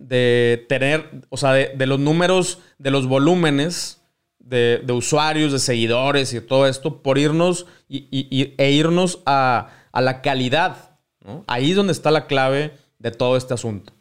de 0.01 0.65
tener, 0.67 1.09
o 1.29 1.37
sea, 1.37 1.51
de, 1.51 1.85
los 1.85 1.99
números, 1.99 2.59
de 2.79 2.91
los 2.91 3.07
volúmenes 3.07 4.01
de, 4.39 4.83
usuarios, 4.91 5.51
de 5.51 5.59
seguidores 5.59 6.33
y 6.33 6.41
todo 6.41 6.67
esto, 6.67 7.01
por 7.01 7.17
irnos 7.17 7.67
y, 7.87 8.53
e 8.57 8.71
irnos 8.71 9.19
a, 9.25 9.69
la 9.93 10.21
calidad. 10.21 10.97
Ahí 11.47 11.71
es 11.71 11.75
donde 11.75 11.93
está 11.93 12.09
la 12.11 12.25
clave 12.25 12.73
de 12.97 13.11
todo 13.11 13.37
este 13.37 13.53
asunto. 13.53 13.93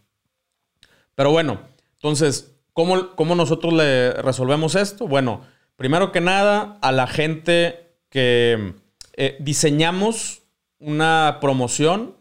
Pero 1.14 1.30
bueno, 1.30 1.60
entonces, 1.94 2.56
¿cómo, 2.72 3.14
cómo 3.14 3.34
nosotros 3.34 3.74
le 3.74 4.12
resolvemos 4.14 4.74
esto? 4.74 5.06
Bueno, 5.06 5.42
primero 5.76 6.12
que 6.12 6.20
nada, 6.20 6.78
a 6.80 6.92
la 6.92 7.06
gente 7.06 7.94
que 8.08 8.74
eh, 9.14 9.36
diseñamos 9.38 10.42
una 10.78 11.38
promoción 11.40 12.16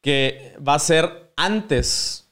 que 0.00 0.56
va 0.66 0.74
a 0.74 0.80
ser 0.80 1.32
antes 1.36 2.25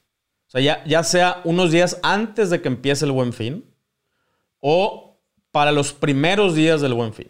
ya, 0.61 1.03
sea 1.03 1.41
unos 1.43 1.71
días 1.71 1.99
antes 2.01 2.49
de 2.49 2.61
que 2.61 2.69
empiece 2.69 3.05
el 3.05 3.11
buen 3.11 3.33
fin 3.33 3.65
o 4.59 5.17
para 5.51 5.71
los 5.71 5.93
primeros 5.93 6.55
días 6.55 6.81
del 6.81 6.93
buen 6.93 7.13
fin. 7.13 7.29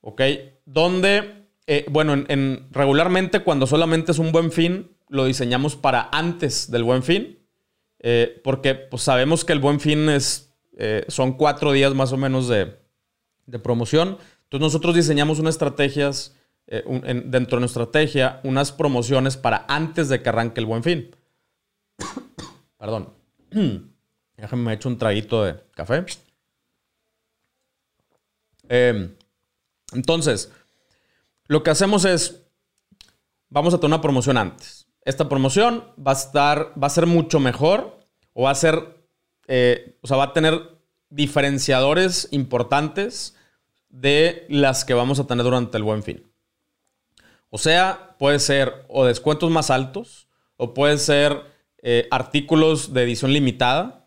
¿Ok? 0.00 0.20
Donde, 0.64 1.46
eh, 1.66 1.86
bueno, 1.90 2.14
en, 2.14 2.66
regularmente 2.72 3.40
cuando 3.40 3.66
solamente 3.66 4.12
es 4.12 4.18
un 4.18 4.32
buen 4.32 4.50
fin, 4.50 4.90
lo 5.08 5.26
diseñamos 5.26 5.76
para 5.76 6.08
antes 6.12 6.70
del 6.70 6.82
buen 6.82 7.02
fin, 7.02 7.38
eh, 8.00 8.40
porque 8.42 8.74
pues, 8.74 9.02
sabemos 9.02 9.44
que 9.44 9.52
el 9.52 9.60
buen 9.60 9.78
fin 9.78 10.08
es, 10.08 10.52
eh, 10.76 11.04
son 11.08 11.34
cuatro 11.34 11.70
días 11.72 11.94
más 11.94 12.12
o 12.12 12.16
menos 12.16 12.48
de, 12.48 12.76
promoción. 13.62 14.18
Entonces 14.44 14.60
nosotros 14.60 14.94
diseñamos 14.94 15.38
unas 15.38 15.54
estrategias, 15.54 16.34
dentro 16.66 17.56
de 17.56 17.60
nuestra 17.60 17.82
estrategia, 17.82 18.40
unas 18.44 18.72
promociones 18.72 19.36
para 19.36 19.66
antes 19.68 20.08
de 20.08 20.22
que 20.22 20.28
arranque 20.28 20.60
el 20.60 20.66
buen 20.66 20.82
fin. 20.82 21.10
Perdón. 22.78 23.12
Déjame 24.36 24.62
me 24.62 24.72
echo 24.72 24.88
un 24.88 24.98
traguito 24.98 25.44
de 25.44 25.54
café. 25.72 26.04
Em, 28.68 29.14
entonces, 29.92 30.50
lo 31.46 31.62
que 31.62 31.70
hacemos 31.70 32.04
es, 32.04 32.42
vamos 33.50 33.74
a 33.74 33.78
tener 33.78 33.94
una 33.94 34.00
promoción 34.00 34.36
antes. 34.36 34.88
Esta 35.04 35.28
promoción 35.28 35.84
va 35.98 36.12
a 36.12 36.14
estar, 36.14 36.72
va 36.80 36.86
a 36.86 36.90
ser 36.90 37.06
mucho 37.06 37.40
mejor 37.40 38.00
o 38.32 38.44
va 38.44 38.50
a 38.50 38.54
ser, 38.54 39.04
eh, 39.46 39.98
o 40.00 40.06
sea, 40.06 40.16
va 40.16 40.24
a 40.24 40.32
tener 40.32 40.60
diferenciadores 41.10 42.28
importantes 42.30 43.36
de 43.90 44.46
las 44.48 44.84
que 44.84 44.94
vamos 44.94 45.20
a 45.20 45.26
tener 45.26 45.44
durante 45.44 45.76
el 45.76 45.82
buen 45.82 46.02
fin. 46.02 46.26
O 47.50 47.58
sea, 47.58 48.16
puede 48.18 48.38
ser 48.38 48.86
o 48.88 49.04
descuentos 49.04 49.50
más 49.50 49.70
altos 49.70 50.28
o 50.56 50.72
puede 50.72 50.96
ser 50.96 51.51
eh, 51.84 52.06
artículos 52.12 52.94
de 52.94 53.02
edición 53.02 53.32
limitada, 53.32 54.06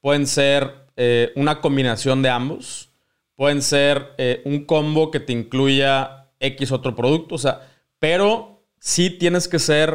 pueden 0.00 0.28
ser 0.28 0.86
eh, 0.94 1.32
una 1.34 1.60
combinación 1.60 2.22
de 2.22 2.28
ambos, 2.28 2.90
pueden 3.34 3.62
ser 3.62 4.14
eh, 4.16 4.42
un 4.44 4.64
combo 4.64 5.10
que 5.10 5.18
te 5.18 5.32
incluya 5.32 6.28
X 6.38 6.70
otro 6.70 6.94
producto, 6.94 7.34
o 7.34 7.38
sea, 7.38 7.68
pero 7.98 8.62
sí 8.78 9.10
tienes 9.10 9.48
que 9.48 9.58
ser, 9.58 9.90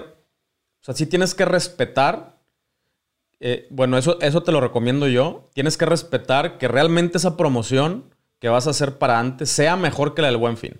o 0.82 0.84
sea, 0.84 0.93
sí 0.93 1.06
tienes 1.06 1.34
que 1.34 1.45
respetar, 1.45 2.36
bueno, 3.69 3.99
eso, 3.99 4.19
eso 4.21 4.41
te 4.41 4.51
lo 4.51 4.60
recomiendo 4.60 5.08
yo, 5.08 5.45
tienes 5.54 5.78
que 5.78 5.86
respetar 5.86 6.58
que 6.58 6.67
realmente 6.67 7.19
esa 7.19 7.38
promoción 7.38 8.06
que 8.39 8.49
vas 8.49 8.65
a 8.65 8.71
hacer 8.71 8.97
para 8.97 9.19
antes 9.19 9.51
sea 9.51 9.75
mejor 9.75 10.15
que 10.15 10.23
la 10.23 10.30
del 10.30 10.38
buen 10.38 10.58
fin. 10.58 10.80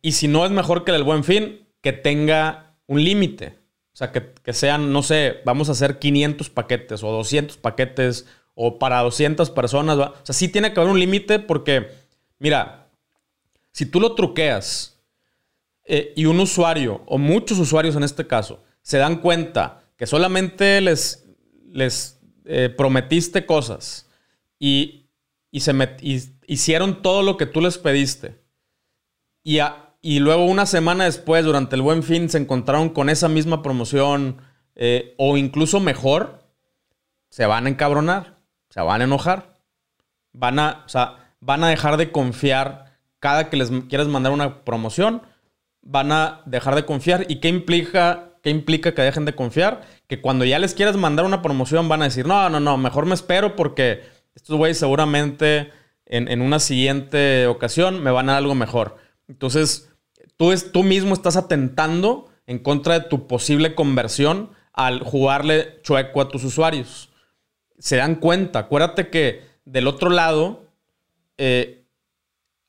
y 0.00 0.12
si 0.12 0.28
no 0.28 0.46
es 0.46 0.52
mejor 0.52 0.84
que 0.84 0.92
la 0.92 0.98
del 0.98 1.04
buen 1.04 1.24
fin, 1.24 1.66
que 1.80 1.92
tenga 1.92 2.76
un 2.86 3.02
límite. 3.02 3.59
O 3.92 3.96
sea, 3.96 4.12
que, 4.12 4.52
sean, 4.52 4.92
no 4.92 5.02
sé, 5.02 5.40
vamos 5.44 5.68
a 5.68 5.72
hacer 5.72 5.98
500 5.98 6.48
paquetes 6.50 7.02
o 7.02 7.10
200 7.10 7.56
paquetes 7.56 8.26
o 8.54 8.78
para 8.78 9.00
200 9.00 9.50
personas. 9.50 9.98
O 9.98 10.14
sea, 10.22 10.34
sí 10.34 10.48
tiene 10.48 10.72
que 10.72 10.80
haber 10.80 10.92
un 10.92 11.00
límite 11.00 11.38
porque, 11.38 11.88
mira, 12.38 12.88
si 13.72 13.86
tú 13.86 14.00
lo 14.00 14.14
truqueas 14.14 15.00
eh, 15.84 16.12
y 16.16 16.26
un 16.26 16.40
usuario, 16.40 17.02
o 17.06 17.18
muchos 17.18 17.58
usuarios 17.58 17.96
en 17.96 18.04
este 18.04 18.26
caso, 18.26 18.62
se 18.82 18.98
dan 18.98 19.16
cuenta 19.16 19.82
que 19.96 20.06
solamente 20.06 20.80
les, 20.80 21.28
les 21.72 22.20
eh, 22.44 22.68
prometiste 22.68 23.44
cosas 23.44 24.08
y, 24.58 24.96
se 25.52 25.72
hicieron 26.46 27.02
todo 27.02 27.22
lo 27.22 27.36
que 27.36 27.46
tú 27.46 27.60
les 27.60 27.76
pediste 27.76 28.40
y 29.42 29.58
a, 29.58 29.89
y 30.02 30.18
luego 30.20 30.44
una 30.46 30.66
semana 30.66 31.04
después, 31.04 31.44
durante 31.44 31.76
el 31.76 31.82
buen 31.82 32.02
fin, 32.02 32.28
se 32.28 32.38
encontraron 32.38 32.88
con 32.88 33.10
esa 33.10 33.28
misma 33.28 33.62
promoción 33.62 34.40
eh, 34.74 35.14
o 35.18 35.36
incluso 35.36 35.78
mejor, 35.78 36.44
se 37.28 37.44
van 37.44 37.66
a 37.66 37.68
encabronar, 37.68 38.38
se 38.70 38.80
van 38.80 39.02
a 39.02 39.04
enojar, 39.04 39.58
van 40.32 40.58
a, 40.58 40.84
o 40.86 40.88
sea, 40.88 41.34
van 41.40 41.64
a 41.64 41.68
dejar 41.68 41.98
de 41.98 42.10
confiar 42.10 42.96
cada 43.18 43.50
que 43.50 43.58
les 43.58 43.70
quieras 43.88 44.08
mandar 44.08 44.32
una 44.32 44.64
promoción, 44.64 45.22
van 45.82 46.12
a 46.12 46.40
dejar 46.46 46.74
de 46.76 46.86
confiar. 46.86 47.26
¿Y 47.28 47.36
qué 47.36 47.48
implica, 47.48 48.30
qué 48.42 48.48
implica 48.48 48.94
que 48.94 49.02
dejen 49.02 49.26
de 49.26 49.34
confiar? 49.34 49.82
Que 50.06 50.22
cuando 50.22 50.46
ya 50.46 50.58
les 50.58 50.74
quieras 50.74 50.96
mandar 50.96 51.26
una 51.26 51.42
promoción 51.42 51.88
van 51.88 52.00
a 52.00 52.06
decir, 52.06 52.26
no, 52.26 52.48
no, 52.48 52.58
no, 52.58 52.78
mejor 52.78 53.04
me 53.04 53.14
espero 53.14 53.54
porque 53.54 54.02
estos 54.34 54.56
güeyes 54.56 54.78
seguramente 54.78 55.72
en, 56.06 56.28
en 56.28 56.40
una 56.40 56.58
siguiente 56.58 57.46
ocasión 57.46 58.02
me 58.02 58.10
van 58.10 58.30
a 58.30 58.32
dar 58.32 58.38
algo 58.38 58.54
mejor. 58.54 58.96
Entonces, 59.28 59.89
tú, 60.40 60.52
es, 60.52 60.72
tú 60.72 60.82
mismo 60.82 61.12
estás 61.12 61.36
atentando 61.36 62.30
en 62.46 62.60
contra 62.60 62.98
de 62.98 63.04
tu 63.06 63.26
posible 63.26 63.74
conversión 63.74 64.48
al 64.72 65.02
jugarle 65.02 65.82
chueco 65.82 66.22
a 66.22 66.28
tus 66.28 66.44
usuarios. 66.44 67.10
Se 67.78 67.96
dan 67.96 68.14
cuenta. 68.14 68.60
Acuérdate 68.60 69.10
que 69.10 69.42
del 69.66 69.86
otro 69.86 70.08
lado 70.08 70.64
eh, 71.36 71.84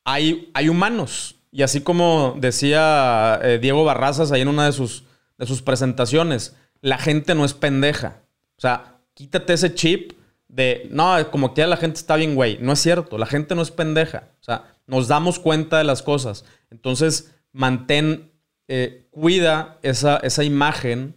hay, 0.04 0.52
hay, 0.54 0.68
humanos. 0.68 1.38
Y 1.50 1.62
así 1.62 1.80
como 1.80 2.36
decía 2.38 3.40
eh, 3.42 3.58
Diego 3.62 3.86
Barrazas 3.86 4.34
ahí 4.34 4.42
en 4.42 4.50
una 4.50 4.66
de 4.66 4.74
sus, 4.74 5.06
de 5.38 5.46
sus 5.46 5.62
presentaciones, 5.62 6.58
la 6.82 6.98
gente 6.98 7.36
no 7.36 7.46
es 7.46 7.54
pendeja. 7.54 8.24
O 8.58 8.62
sea, 8.62 8.98
quítate 9.14 9.54
ese 9.54 9.74
chip 9.74 10.12
de, 10.50 10.90
no, 10.92 11.16
como 11.32 11.54
que 11.54 11.66
la 11.66 11.78
gente 11.78 12.00
está 12.00 12.18
bien, 12.18 12.36
güey. 12.36 12.58
No 12.60 12.74
es 12.74 12.80
cierto, 12.80 13.18
la 13.18 13.28
gente 13.28 13.56
no 13.56 13.62
es 13.62 13.72
pendeja. 13.72 14.28
O 14.42 14.44
sea, 14.44 14.66
nos 14.88 15.08
damos 15.08 15.40
cuenta 15.40 15.78
de 15.78 15.86
las 15.86 16.02
cosas. 16.02 16.44
Entonces, 16.70 17.32
mantén, 17.52 18.32
eh, 18.68 19.08
cuida 19.12 19.80
esa, 19.82 20.18
esa 20.18 20.44
imagen 20.44 21.16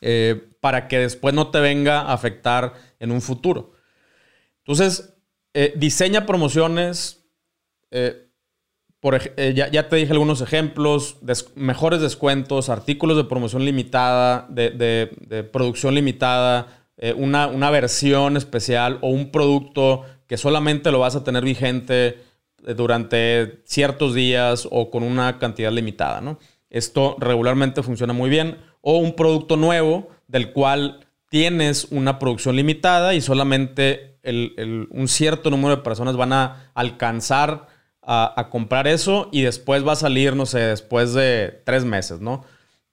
eh, 0.00 0.50
para 0.60 0.88
que 0.88 0.98
después 0.98 1.34
no 1.34 1.50
te 1.50 1.60
venga 1.60 2.00
a 2.00 2.12
afectar 2.12 2.74
en 2.98 3.12
un 3.12 3.22
futuro. 3.22 3.72
Entonces, 4.58 5.14
eh, 5.54 5.72
diseña 5.76 6.26
promociones. 6.26 7.24
Por, 9.00 9.20
eh, 9.36 9.54
ya, 9.54 9.88
te 9.88 9.96
dije 9.96 10.12
algunos 10.12 10.40
ejemplos. 10.40 11.18
mejores 11.54 12.00
descuentos, 12.00 12.68
artículos 12.68 13.16
de 13.16 13.24
promoción 13.24 13.64
limitada, 13.64 14.46
de, 14.50 15.48
producción 15.52 15.94
limitada, 15.94 16.88
una, 17.16 17.46
una, 17.46 17.70
versión 17.70 18.36
especial 18.36 18.98
o 19.02 19.08
un 19.08 19.30
producto 19.30 20.04
que 20.26 20.36
solamente 20.36 20.90
lo 20.90 20.98
vas 20.98 21.14
a 21.14 21.24
tener 21.24 21.44
vigente 21.44 22.18
durante 22.58 23.62
ciertos 23.64 24.14
días 24.14 24.68
o 24.70 24.90
con 24.90 25.02
una 25.02 25.38
cantidad 25.38 25.72
limitada. 25.72 26.20
¿no? 26.20 26.38
Esto 26.70 27.16
regularmente 27.18 27.82
funciona 27.82 28.12
muy 28.12 28.30
bien. 28.30 28.58
O 28.80 28.98
un 28.98 29.14
producto 29.14 29.56
nuevo 29.56 30.08
del 30.28 30.52
cual 30.52 31.06
tienes 31.28 31.86
una 31.90 32.18
producción 32.18 32.56
limitada 32.56 33.14
y 33.14 33.20
solamente 33.20 34.18
un 34.90 35.06
cierto 35.08 35.50
número 35.50 35.76
de 35.76 35.82
personas 35.82 36.16
van 36.16 36.32
a 36.32 36.70
alcanzar 36.74 37.68
a, 38.02 38.48
comprar 38.50 38.86
eso 38.86 39.28
y 39.32 39.42
después 39.42 39.86
va 39.86 39.92
a 39.92 39.96
salir, 39.96 40.36
no 40.36 40.46
sé, 40.46 40.60
después 40.60 41.12
de 41.12 41.62
tres 41.64 41.84
meses, 41.84 42.20
¿no? 42.20 42.44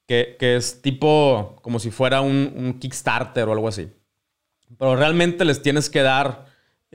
Que, 0.07 0.35
es 0.39 0.81
tipo 0.81 1.59
como 1.61 1.79
si 1.79 1.91
fuera 1.91 2.21
un, 2.21 2.77
Kickstarter 2.79 3.47
o 3.47 3.53
algo 3.53 3.67
así. 3.67 3.91
Pero 4.77 4.95
realmente 4.95 5.45
les 5.45 5.61
tienes 5.61 5.89
que 5.89 6.01
dar 6.01 6.45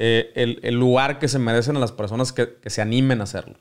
eh, 0.00 0.60
el, 0.62 0.76
lugar 0.76 1.18
que 1.18 1.26
se 1.26 1.40
merecen 1.40 1.76
a 1.76 1.80
las 1.80 1.90
personas 1.90 2.32
que, 2.32 2.56
se 2.66 2.80
animen 2.80 3.20
a 3.20 3.24
hacerlo. 3.24 3.56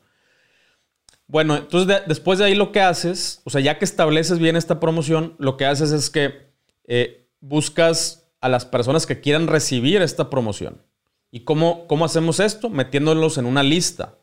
Bueno, 1.26 1.56
entonces 1.58 2.04
después 2.06 2.38
de 2.38 2.46
ahí 2.46 2.54
lo 2.54 2.72
que 2.72 2.80
haces, 2.80 3.42
o 3.44 3.50
sea, 3.50 3.60
ya 3.60 3.80
que 3.80 3.86
estableces 3.86 4.38
bien 4.38 4.56
esta 4.56 4.80
promoción, 4.80 5.34
lo 5.40 5.58
que 5.58 5.66
haces 5.66 5.92
es 5.92 6.12
que 6.12 6.52
eh, 6.86 7.28
buscas 7.40 8.30
a 8.40 8.50
las 8.50 8.66
personas 8.66 9.08
que 9.08 9.20
quieran 9.20 9.48
recibir 9.48 10.04
esta 10.04 10.30
promoción. 10.30 10.84
¿Y 11.32 11.40
cómo, 11.40 11.88
cómo 11.88 12.06
hacemos 12.06 12.40
esto? 12.40 12.70
Metiéndolos 12.70 13.40
en 13.40 13.48
una 13.48 13.64
lista, 13.64 14.20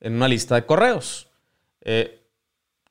en 0.00 0.14
una 0.14 0.26
lista 0.26 0.56
de 0.56 0.66
correos. 0.66 1.28
Eh, 1.82 2.26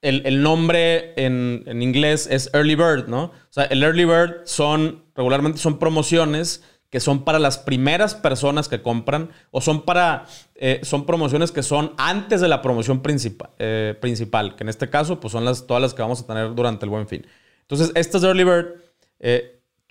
el, 0.02 0.42
nombre 0.42 1.14
en, 1.18 1.82
inglés 1.82 2.26
es 2.32 2.50
Early 2.54 2.76
Bird, 2.76 3.10
¿no? 3.10 3.26
O 3.26 3.50
sea, 3.50 3.66
el 3.66 3.84
Early 3.84 4.06
Bird 4.06 4.46
son, 4.46 5.04
regularmente 5.14 5.60
son 5.60 5.78
promociones 5.78 6.64
que 6.92 7.00
son 7.00 7.24
para 7.24 7.40
las 7.40 7.58
primeras 7.58 8.14
personas 8.14 8.68
que 8.68 8.84
compran 8.84 9.32
o 9.50 9.62
son 9.62 9.82
para, 9.86 10.26
eh, 10.54 10.82
son 10.84 11.08
promociones 11.08 11.52
que 11.52 11.64
son 11.64 11.94
antes 11.98 12.42
de 12.42 12.48
la 12.48 12.62
promoción 12.62 13.02
principal, 13.02 13.50
eh, 13.58 13.98
principal, 14.00 14.56
que 14.56 14.64
en 14.64 14.70
este 14.70 14.92
caso 14.92 15.20
pues 15.20 15.32
son 15.32 15.46
las, 15.46 15.66
todas 15.66 15.82
las 15.82 15.96
que 15.96 16.04
vamos 16.04 16.22
a 16.22 16.28
tener 16.28 16.54
durante 16.54 16.86
el 16.86 16.92
buen 16.92 17.08
fin. 17.08 17.26
Entonces, 17.62 17.92
estas 17.96 18.24
Early 18.24 18.44
Bird 18.44 18.68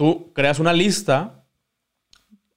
tú 0.00 0.32
creas 0.32 0.58
una 0.58 0.72
lista 0.72 1.44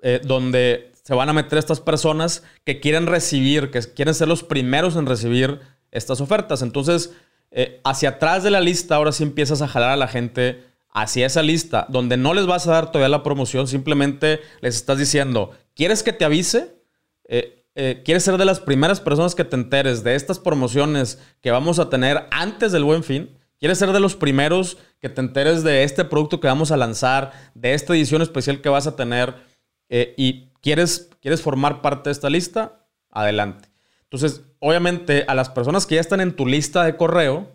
eh, 0.01 0.21
donde 0.23 0.91
se 1.03 1.13
van 1.13 1.27
a 1.27 1.33
meter 1.33 1.59
estas 1.59 1.81
personas 1.81 2.41
que 2.63 2.79
quieren 2.79 3.05
recibir, 3.05 3.69
que 3.69 3.81
quieren 3.81 4.13
ser 4.13 4.29
los 4.29 4.43
primeros 4.43 4.95
en 4.95 5.05
recibir 5.05 5.59
estas 5.91 6.21
ofertas. 6.21 6.61
Entonces, 6.61 7.11
eh, 7.51 7.81
hacia 7.83 8.09
atrás 8.09 8.43
de 8.43 8.51
la 8.51 8.61
lista, 8.61 8.95
ahora 8.95 9.11
sí 9.11 9.23
empiezas 9.23 9.61
a 9.61 9.67
jalar 9.67 9.91
a 9.91 9.97
la 9.97 10.07
gente 10.07 10.63
hacia 10.93 11.25
esa 11.25 11.41
lista, 11.41 11.85
donde 11.89 12.17
no 12.17 12.33
les 12.33 12.45
vas 12.45 12.67
a 12.67 12.71
dar 12.71 12.91
todavía 12.91 13.09
la 13.09 13.23
promoción, 13.23 13.67
simplemente 13.67 14.41
les 14.61 14.75
estás 14.75 14.97
diciendo, 14.97 15.51
¿quieres 15.75 16.03
que 16.03 16.13
te 16.13 16.25
avise? 16.25 16.75
Eh, 17.25 18.03
¿Quieres 18.05 18.23
ser 18.23 18.37
de 18.37 18.45
las 18.45 18.59
primeras 18.59 19.01
personas 19.01 19.33
que 19.33 19.43
te 19.43 19.55
enteres 19.55 20.03
de 20.03 20.13
estas 20.13 20.37
promociones 20.37 21.19
que 21.41 21.49
vamos 21.49 21.79
a 21.79 21.89
tener 21.89 22.27
antes 22.29 22.71
del 22.71 22.83
buen 22.83 23.03
fin? 23.03 23.35
¿Quieres 23.63 23.79
ser 23.79 23.93
de 23.93 24.01
los 24.01 24.17
primeros 24.17 24.77
que 24.99 25.07
te 25.07 25.21
enteres 25.21 25.63
de 25.63 25.83
este 25.83 26.03
producto 26.03 26.41
que 26.41 26.47
vamos 26.47 26.71
a 26.71 26.75
lanzar, 26.75 27.31
de 27.55 27.73
esta 27.73 27.93
edición 27.93 28.21
especial 28.21 28.59
que 28.59 28.67
vas 28.67 28.87
a 28.87 28.97
tener 28.97 29.35
eh, 29.87 30.13
y 30.17 30.49
quieres, 30.59 31.09
quieres 31.21 31.41
formar 31.41 31.81
parte 31.81 32.09
de 32.09 32.11
esta 32.11 32.29
lista? 32.29 32.85
Adelante. 33.09 33.69
Entonces, 34.03 34.41
obviamente, 34.59 35.23
a 35.29 35.33
las 35.33 35.49
personas 35.49 35.85
que 35.85 35.95
ya 35.95 36.01
están 36.01 36.19
en 36.19 36.35
tu 36.35 36.45
lista 36.45 36.83
de 36.83 36.97
correo, 36.97 37.53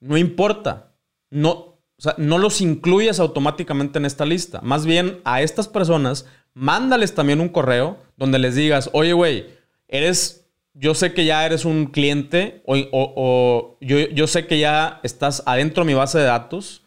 no 0.00 0.16
importa. 0.16 0.94
No, 1.28 1.67
no 2.16 2.38
los 2.38 2.60
incluyas 2.60 3.20
automáticamente 3.20 3.98
en 3.98 4.04
esta 4.04 4.24
lista. 4.24 4.60
Más 4.62 4.86
bien, 4.86 5.20
a 5.24 5.42
estas 5.42 5.68
personas, 5.68 6.26
mándales 6.54 7.14
también 7.14 7.40
un 7.40 7.48
correo 7.48 7.98
donde 8.16 8.38
les 8.38 8.54
digas, 8.54 8.90
oye, 8.92 9.12
güey, 9.12 9.46
eres 9.88 10.48
yo 10.80 10.94
sé 10.94 11.12
que 11.12 11.24
ya 11.24 11.44
eres 11.44 11.64
un 11.64 11.86
cliente 11.86 12.62
o, 12.64 13.76
yo, 13.80 14.26
sé 14.26 14.46
que 14.46 14.60
ya 14.60 15.00
estás 15.02 15.42
adentro 15.44 15.82
de 15.82 15.88
mi 15.88 15.94
base 15.94 16.18
de 16.18 16.24
datos. 16.24 16.84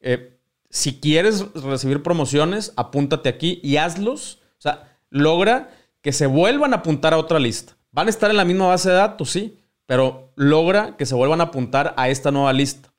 Eh, 0.00 0.38
si 0.70 1.00
quieres 1.00 1.52
recibir 1.54 2.02
promociones, 2.02 2.72
apúntate 2.76 3.28
aquí 3.28 3.60
y 3.62 3.76
hazlos. 3.76 4.40
O 4.58 4.62
sea, 4.62 4.98
logra 5.10 5.70
que 6.00 6.12
se 6.12 6.26
vuelvan 6.26 6.74
a 6.74 6.78
apuntar 6.78 7.12
a 7.12 7.18
otra 7.18 7.40
lista. 7.40 7.76
Van 7.90 8.06
a 8.06 8.10
estar 8.10 8.30
en 8.30 8.36
la 8.36 8.44
misma 8.44 8.68
base 8.68 8.90
de 8.90 8.96
datos, 8.96 9.30
sí, 9.30 9.58
pero 9.86 10.32
logra 10.36 10.96
que 10.96 11.06
se 11.06 11.14
vuelvan 11.14 11.40
a 11.40 11.44
apuntar 11.44 11.94
a 11.96 12.08
esta 12.08 12.30
nueva 12.30 12.52
lista. 12.52 12.92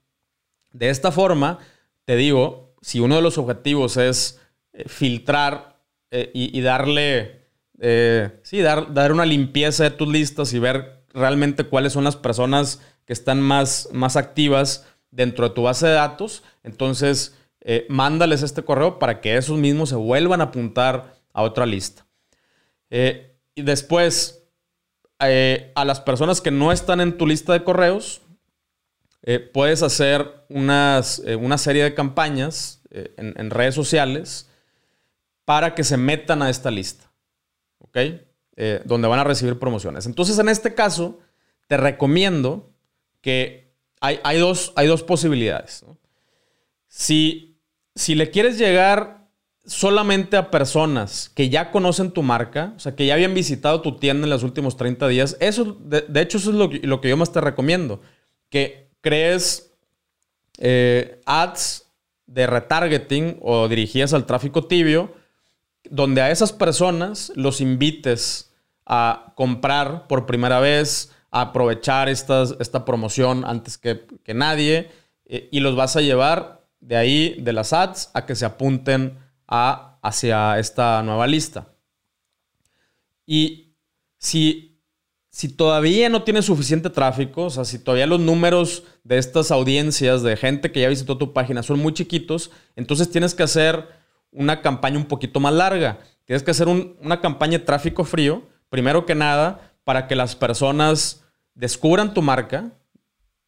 De 0.75 0.89
esta 0.89 1.09
forma, 1.11 1.59
te 2.03 2.17
digo, 2.17 2.75
si 2.81 2.99
uno 2.99 3.15
de 3.15 3.21
los 3.21 3.37
objetivos 3.37 3.95
es 3.95 4.41
eh, 4.73 4.89
filtrar 4.89 5.79
eh, 6.11 6.31
y 6.33 6.59
darle 6.59 7.45
eh, 7.79 8.41
sí, 8.43 8.59
dar, 8.59 8.93
dar 8.93 9.13
una 9.13 9.25
limpieza 9.25 9.85
de 9.85 9.91
tus 9.91 10.09
listas 10.09 10.53
y 10.53 10.59
ver 10.59 11.05
realmente 11.13 11.63
cuáles 11.63 11.93
son 11.93 12.03
las 12.03 12.17
personas 12.17 12.81
que 13.05 13.13
están 13.13 13.39
más, 13.39 13.87
más 13.93 14.17
activas 14.17 14.85
dentro 15.11 15.47
de 15.47 15.55
tu 15.55 15.63
base 15.63 15.87
de 15.87 15.93
datos. 15.93 16.43
Entonces, 16.63 17.35
mándales 17.87 18.43
este 18.43 18.63
correo 18.63 18.99
para 18.99 19.21
que 19.21 19.37
esos 19.37 19.57
mismos 19.57 19.89
se 19.89 19.95
vuelvan 19.95 20.41
a 20.41 20.45
apuntar 20.45 21.15
a 21.33 21.41
otra 21.41 21.65
lista. 21.65 22.05
Y 22.89 23.61
después, 23.61 24.43
a 25.19 25.85
las 25.85 26.01
personas 26.01 26.41
que 26.41 26.51
no 26.51 26.71
están 26.71 26.99
en 27.01 27.17
tu 27.17 27.25
lista 27.25 27.53
de 27.53 27.63
correos, 27.63 28.21
puedes 29.53 29.81
hacer 29.81 30.45
unas, 30.49 31.19
una 31.39 31.57
serie 31.57 31.83
de 31.83 31.93
campañas 31.93 32.81
en 32.91 33.49
redes 33.49 33.75
sociales 33.75 34.49
para 35.45 35.73
que 35.73 35.83
se 35.83 35.97
metan 35.97 36.41
a 36.41 36.49
esta 36.49 36.69
lista. 36.71 37.05
¿ok? 37.79 37.97
Eh, 38.57 38.81
donde 38.85 39.07
van 39.07 39.19
a 39.19 39.23
recibir 39.23 39.59
promociones. 39.59 40.05
Entonces, 40.05 40.39
en 40.39 40.49
este 40.49 40.73
caso, 40.73 41.19
te 41.67 41.77
recomiendo 41.77 42.71
que 43.21 43.73
hay, 43.99 44.37
dos, 44.37 44.71
hay 44.75 44.87
dos 44.87 45.03
posibilidades. 45.03 45.83
Si, 46.87 47.57
si 47.95 48.15
le 48.15 48.29
quieres 48.29 48.57
llegar 48.57 49.27
solamente 49.65 50.37
a 50.37 50.51
personas 50.51 51.29
que 51.33 51.49
ya 51.49 51.71
conocen 51.71 52.11
tu 52.11 52.21
marca, 52.21 52.73
o 52.75 52.79
sea, 52.79 52.95
que 52.95 53.07
ya 53.07 53.15
habían 53.15 53.33
visitado 53.33 53.81
tu 53.81 53.97
tienda 53.97 54.25
en 54.25 54.29
los 54.29 54.43
últimos 54.43 54.77
30 54.77 55.07
días, 55.07 55.37
eso, 55.39 55.75
de, 55.81 56.21
hecho, 56.21 56.37
eso 56.37 56.51
es 56.51 56.55
lo, 56.55 56.69
lo, 56.71 57.01
que 57.01 57.09
yo 57.09 57.17
más 57.17 57.31
te 57.31 57.41
recomiendo. 57.41 58.01
Que 58.49 58.84
crees 59.05 59.71
eh, 60.57 61.21
ads 61.27 61.85
de 62.25 62.47
retargeting 62.47 63.37
o 63.39 63.67
dirigidas 63.67 64.15
al 64.15 64.25
tráfico 64.25 64.65
tibio 64.65 65.13
donde 65.91 66.23
a 66.23 66.31
esas 66.31 66.51
personas 66.51 67.31
los 67.35 67.61
invites 67.61 68.51
a 68.87 69.33
comprar 69.35 70.07
por 70.07 70.25
primera 70.25 70.59
vez, 70.59 71.11
a 71.29 71.41
aprovechar 71.41 72.09
esta 72.09 72.83
promoción 72.83 73.45
antes 73.45 73.77
que, 73.77 74.07
nadie 74.33 74.89
eh, 75.27 75.49
y 75.51 75.59
los 75.59 75.75
vas 75.75 75.95
a 75.95 76.01
llevar 76.01 76.65
de 76.79 76.97
ahí, 76.97 77.35
de 77.39 77.53
las 77.53 77.73
ads, 77.73 78.09
a 78.15 78.25
que 78.25 78.33
se 78.33 78.45
apunten 78.45 79.19
a, 79.47 79.99
hacia 80.01 80.57
esta 80.57 81.03
nueva 81.03 81.27
lista. 81.27 81.67
Y 83.27 83.75
si, 84.17 84.74
si 85.35 85.49
todavía 85.49 86.07
no 86.07 86.23
tienes 86.23 86.45
suficiente 86.45 86.89
tráfico, 86.89 87.43
o 87.43 87.49
sea, 87.49 87.65
si 87.65 87.77
todavía 87.77 88.07
los 88.07 88.21
números 88.21 88.83
de 89.03 89.17
estas 89.17 89.51
audiencias 89.51 90.23
de 90.23 90.37
gente 90.37 90.71
que 90.71 90.79
ya 90.79 90.87
visitó 90.87 91.17
tu 91.17 91.33
página 91.33 91.61
son 91.61 91.77
muy 91.79 91.93
chiquitos, 91.93 92.51
entonces 92.77 93.11
tienes 93.11 93.35
que 93.35 93.43
hacer 93.43 93.85
una 94.31 94.61
campaña 94.61 94.97
un 94.97 95.03
poquito 95.03 95.41
más 95.41 95.53
larga. 95.53 95.99
Tienes 96.23 96.41
que 96.41 96.51
hacer 96.51 96.69
una 96.69 97.19
campaña 97.19 97.57
de 97.57 97.65
tráfico 97.65 98.05
frío, 98.05 98.43
primero 98.69 99.05
que 99.05 99.13
nada, 99.13 99.73
para 99.83 100.07
que 100.07 100.15
las 100.15 100.37
personas 100.37 101.25
descubran 101.53 102.13
tu 102.13 102.21
marca, 102.21 102.71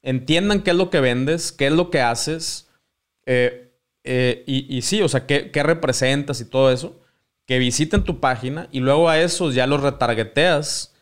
entiendan 0.01 0.63
qué 0.63 0.71
es 0.71 0.75
lo 0.75 0.89
que 0.89 0.99
vendes, 0.99 1.53
qué 1.53 1.67
es 1.67 1.73
lo 1.73 1.89
que 1.89 2.01
haces, 2.01 2.67
eh, 3.25 3.71
eh, 4.03 4.43
y, 4.45 4.81
sí, 4.81 5.01
o 5.01 5.07
sea, 5.07 5.25
qué, 5.25 5.49
representas 5.63 6.41
y 6.41 6.45
todo 6.49 6.69
eso, 6.69 6.99
que 7.45 7.59
visiten 7.59 8.03
tu 8.03 8.19
página 8.19 8.67
y 8.73 8.81
luego 8.81 9.07
a 9.07 9.21
esos 9.21 9.55
ya 9.55 9.67
los 9.67 9.79
retargeteas 9.79 10.93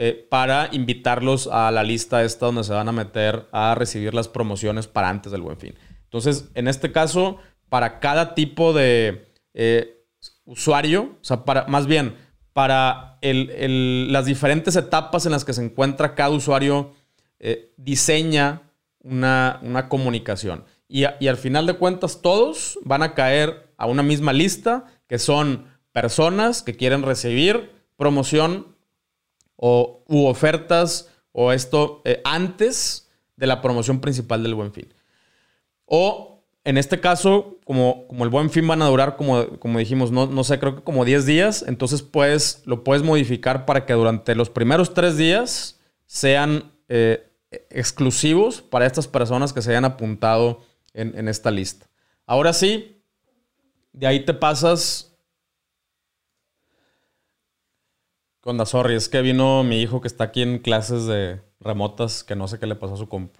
eh, 0.00 0.28
para 0.30 0.68
invitarlos 0.70 1.48
a 1.48 1.72
la 1.72 1.82
lista 1.82 2.22
esta 2.22 2.46
donde 2.46 2.62
se 2.62 2.72
van 2.72 2.88
a 2.88 2.92
meter 2.92 3.48
a 3.50 3.74
recibir 3.74 4.14
las 4.14 4.28
promociones 4.28 4.86
para 4.86 5.08
antes 5.08 5.32
del 5.32 5.42
buen 5.42 5.58
fin. 5.58 5.74
Entonces, 6.04 6.52
en 6.54 6.68
este 6.68 6.92
caso, 6.92 7.38
para 7.68 7.98
cada 7.98 8.36
tipo 8.36 8.72
de 8.72 9.32
eh, 9.54 10.04
usuario, 10.44 11.16
o 11.20 11.24
sea, 11.24 11.44
para, 11.44 11.66
más 11.66 11.88
bien, 11.88 12.14
para 12.52 13.18
las 13.20 14.24
diferentes 14.24 14.76
etapas 14.76 15.26
en 15.26 15.32
las 15.32 15.44
que 15.44 15.52
se 15.52 15.64
encuentra 15.64 16.14
cada 16.14 16.30
usuario, 16.30 16.92
eh, 17.40 17.72
diseña 17.76 18.62
una, 19.00 19.86
comunicación. 19.88 20.64
Y, 20.86 21.06
al 21.06 21.36
final 21.38 21.66
de 21.66 21.74
cuentas, 21.74 22.22
todos 22.22 22.78
van 22.84 23.02
a 23.02 23.14
caer 23.14 23.72
a 23.76 23.86
una 23.86 24.04
misma 24.04 24.32
lista, 24.32 24.84
que 25.08 25.18
son 25.18 25.66
personas 25.90 26.62
que 26.62 26.76
quieren 26.76 27.02
recibir 27.02 27.72
promoción 27.96 28.77
o, 29.58 30.04
ofertas 30.08 31.10
o 31.32 31.52
esto 31.52 32.00
eh, 32.04 32.22
antes 32.24 33.10
de 33.36 33.46
la 33.46 33.60
promoción 33.60 34.00
principal 34.00 34.42
del 34.42 34.54
buen 34.54 34.72
fin. 34.72 34.92
O 35.84 36.44
en 36.64 36.78
este 36.78 37.00
caso, 37.00 37.58
como, 37.64 38.06
como 38.08 38.24
el 38.24 38.30
buen 38.30 38.50
fin 38.50 38.66
van 38.66 38.82
a 38.82 38.86
durar, 38.88 39.16
como, 39.16 39.58
como 39.58 39.78
dijimos, 39.78 40.10
no, 40.10 40.26
no 40.26 40.44
sé, 40.44 40.58
creo 40.58 40.76
que 40.76 40.82
como 40.82 41.04
10 41.04 41.26
días, 41.26 41.64
entonces 41.66 42.02
puedes, 42.02 42.62
lo 42.66 42.84
puedes 42.84 43.02
modificar 43.02 43.64
para 43.64 43.84
que 43.84 43.94
durante 43.94 44.34
los 44.34 44.50
primeros 44.50 44.94
3 44.94 45.16
días 45.16 45.80
sean 46.06 46.72
eh, 46.88 47.30
exclusivos 47.70 48.60
para 48.60 48.86
estas 48.86 49.08
personas 49.08 49.52
que 49.52 49.62
se 49.62 49.70
hayan 49.70 49.84
apuntado 49.84 50.60
en, 50.92 51.16
en 51.16 51.28
esta 51.28 51.50
lista. 51.50 51.88
Ahora 52.26 52.52
sí, 52.52 53.02
de 53.92 54.06
ahí 54.06 54.24
te 54.24 54.34
pasas 54.34 55.17
Con 58.48 58.64
sorry, 58.64 58.94
es 58.94 59.10
que 59.10 59.20
vino 59.20 59.62
mi 59.62 59.82
hijo 59.82 60.00
que 60.00 60.08
está 60.08 60.24
aquí 60.24 60.40
en 60.40 60.58
clases 60.58 61.04
de 61.04 61.38
remotas, 61.60 62.24
que 62.24 62.34
no 62.34 62.48
sé 62.48 62.58
qué 62.58 62.66
le 62.66 62.76
pasó 62.76 62.94
a 62.94 62.96
su 62.96 63.06
compu. 63.06 63.38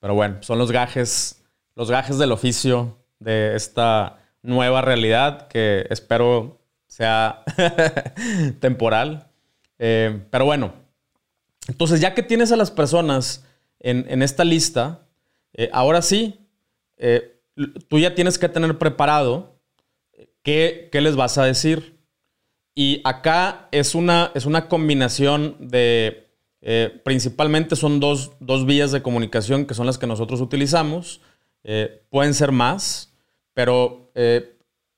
Pero 0.00 0.16
bueno, 0.16 0.38
son 0.42 0.58
los 0.58 0.72
gajes, 0.72 1.40
los 1.76 1.88
gajes 1.88 2.18
del 2.18 2.32
oficio 2.32 2.98
de 3.20 3.54
esta 3.54 4.18
nueva 4.42 4.82
realidad 4.82 5.46
que 5.46 5.86
espero 5.88 6.58
sea 6.88 7.44
temporal. 8.58 9.28
Eh, 9.78 10.20
pero 10.30 10.46
bueno, 10.46 10.72
entonces 11.68 12.00
ya 12.00 12.12
que 12.12 12.24
tienes 12.24 12.50
a 12.50 12.56
las 12.56 12.72
personas 12.72 13.46
en, 13.78 14.20
esta 14.20 14.42
lista, 14.42 15.06
eh, 15.52 15.70
ahora 15.72 16.02
sí, 16.02 16.40
eh, 16.96 17.40
tú 17.86 18.00
ya 18.00 18.16
tienes 18.16 18.36
que 18.36 18.48
tener 18.48 18.78
preparado 18.78 19.60
qué, 20.42 20.88
qué 20.90 21.00
les 21.00 21.14
vas 21.14 21.38
a 21.38 21.44
decir. 21.44 21.99
Y 22.74 23.00
acá 23.04 23.68
es 23.72 23.94
una, 23.94 24.30
es 24.34 24.46
una 24.46 24.68
combinación 24.68 25.56
de, 25.58 26.30
eh, 26.62 27.00
principalmente 27.04 27.74
son 27.74 28.00
dos, 28.00 28.32
vías 28.66 28.92
de 28.92 29.02
comunicación 29.02 29.64
que 29.66 29.74
son 29.74 29.86
las 29.86 29.98
que 29.98 30.06
nosotros 30.06 30.40
utilizamos. 30.40 31.20
Eh, 31.64 32.02
pueden 32.10 32.34
ser 32.34 32.52
más, 32.52 33.12
pero 33.54 34.10
eh, 34.14 34.56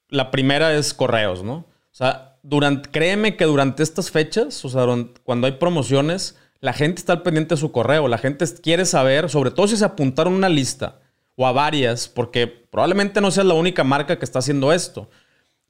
la 0.09 0.31
primera 0.31 0.75
es 0.75 0.95
correos, 0.95 1.43
¿no? 1.43 1.55
O 1.55 1.95
sea, 1.95 2.39
durante, 2.43 2.91
créeme 2.91 3.37
que 3.37 3.45
durante 3.45 3.83
estas 3.83 4.11
fechas, 4.11 4.64
o 4.64 4.68
sea, 4.68 4.87
cuando 5.25 5.47
hay 5.47 5.53
promociones, 5.55 6.37
la 6.61 6.73
gente 6.73 7.01
está 7.01 7.14
al 7.14 7.23
pendiente 7.23 7.55
de 7.55 7.61
su 7.61 7.73
correo, 7.73 8.09
la 8.09 8.18
gente 8.18 8.45
quiere 8.62 8.85
saber, 8.85 9.29
sobre 9.29 9.51
todo 9.51 9.68
si 9.68 9.77
se 9.77 9.85
apuntaron 9.85 10.35
a 10.35 10.37
una 10.37 10.49
lista 10.49 11.01
o 11.37 11.47
a 11.47 11.53
varias, 11.53 12.09
porque 12.09 12.47
probablemente 12.47 13.20
no 13.20 13.31
sea 13.31 13.45
la 13.45 13.55
única 13.55 13.85
marca 13.85 14.18
que 14.18 14.25
está 14.25 14.39
haciendo 14.39 14.73
esto. 14.73 15.09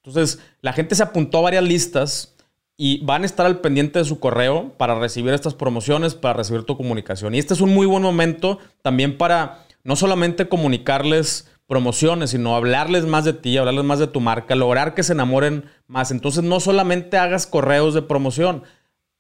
Entonces, 0.05 0.41
la 0.61 0.73
gente 0.73 0.95
se 0.95 1.03
apuntó 1.03 1.39
a 1.39 1.43
varias 1.43 1.63
listas 1.63 2.35
y 2.77 3.05
van 3.05 3.23
a 3.23 3.27
estar 3.27 3.47
al 3.47 3.61
pendiente 3.61 4.01
de 4.01 4.05
su 4.05 4.19
correo 4.19 4.73
para 4.77 4.99
recibir 4.99 5.33
estas 5.33 5.55
promociones, 5.55 6.15
para 6.17 6.35
recibir 6.35 6.65
tu 6.65 6.77
comunicación. 6.77 7.35
Y 7.35 7.39
este 7.39 7.55
es 7.55 7.61
un 7.61 7.73
muy 7.73 7.87
buen 7.87 8.03
momento 8.03 8.59
también 8.83 9.17
para 9.17 9.65
no 9.85 9.95
solamente 9.95 10.49
comunicarles 10.49 11.49
promociones, 11.69 12.31
sino 12.31 12.57
hablarles 12.57 13.05
más 13.05 13.25
de 13.25 13.33
ti, 13.33 13.57
hablarles 13.57 13.85
más 13.85 14.01
de 14.01 14.09
tu 14.09 14.21
marca, 14.21 14.57
lograr 14.57 14.95
que 14.95 15.05
se 15.05 15.13
enamoren 15.13 15.67
más. 15.87 16.11
Entonces, 16.11 16.43
no 16.43 16.59
solamente 16.59 17.17
hagas 17.17 17.47
correos 17.47 17.95
de 17.95 18.03
promoción, 18.03 18.65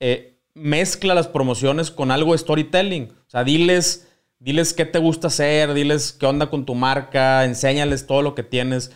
eh, 0.00 0.40
mezcla 0.54 1.14
las 1.14 1.28
promociones 1.28 1.92
con 1.92 2.10
algo 2.10 2.32
de 2.32 2.38
storytelling. 2.38 3.12
O 3.26 3.30
sea, 3.30 3.44
diles, 3.44 4.08
diles 4.40 4.74
qué 4.74 4.84
te 4.84 4.98
gusta 4.98 5.28
hacer, 5.28 5.72
diles 5.72 6.12
qué 6.12 6.26
onda 6.26 6.50
con 6.50 6.66
tu 6.66 6.74
marca, 6.74 7.44
enséñales 7.44 8.06
todo 8.06 8.22
lo 8.22 8.34
que 8.34 8.42
tienes 8.42 8.90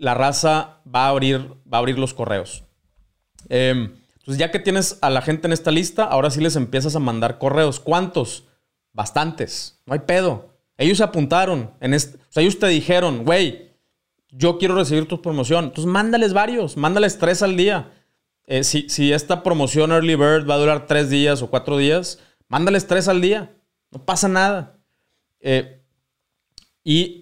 la 0.00 0.14
raza 0.14 0.80
va 0.92 1.04
a 1.04 1.08
abrir, 1.10 1.52
va 1.72 1.76
a 1.76 1.78
abrir 1.78 1.98
los 1.98 2.14
correos. 2.14 2.64
entonces, 3.48 3.92
em, 4.26 4.36
ya 4.38 4.50
que 4.50 4.58
tienes 4.58 4.98
a 5.02 5.10
la 5.10 5.22
gente 5.22 5.46
en 5.46 5.52
esta 5.52 5.70
lista, 5.70 6.04
ahora 6.04 6.30
sí 6.30 6.40
les 6.40 6.56
empiezas 6.56 6.96
a 6.96 7.00
mandar 7.00 7.38
correos. 7.38 7.78
¿Cuántos? 7.78 8.44
Bastantes. 8.92 9.80
No 9.86 9.92
hay 9.92 10.00
pedo. 10.00 10.54
Ellos 10.78 10.98
se 10.98 11.04
apuntaron. 11.04 11.70
En 11.80 11.92
este, 11.92 12.16
o 12.16 12.32
sea, 12.32 12.42
ellos 12.42 12.58
te 12.58 12.66
dijeron, 12.68 13.24
güey, 13.24 13.72
yo 14.30 14.58
quiero 14.58 14.74
recibir 14.74 15.06
tu 15.06 15.20
promoción. 15.20 15.66
Entonces, 15.66 15.92
mándales 15.92 16.32
varios. 16.32 16.76
Mándales 16.76 17.18
tres 17.18 17.42
al 17.42 17.56
día. 17.56 17.92
Eh, 18.46 18.64
si, 18.64 18.88
si, 18.88 19.12
esta 19.12 19.42
promoción 19.42 19.92
Early 19.92 20.16
Bird 20.16 20.48
va 20.48 20.54
a 20.54 20.58
durar 20.58 20.86
tres 20.86 21.10
días 21.10 21.42
o 21.42 21.50
cuatro 21.50 21.76
días, 21.76 22.18
mándales 22.48 22.86
tres 22.86 23.06
al 23.06 23.20
día. 23.20 23.54
No 23.90 24.04
pasa 24.04 24.28
nada. 24.28 24.78
Eh, 25.40 25.82
y 26.82 27.19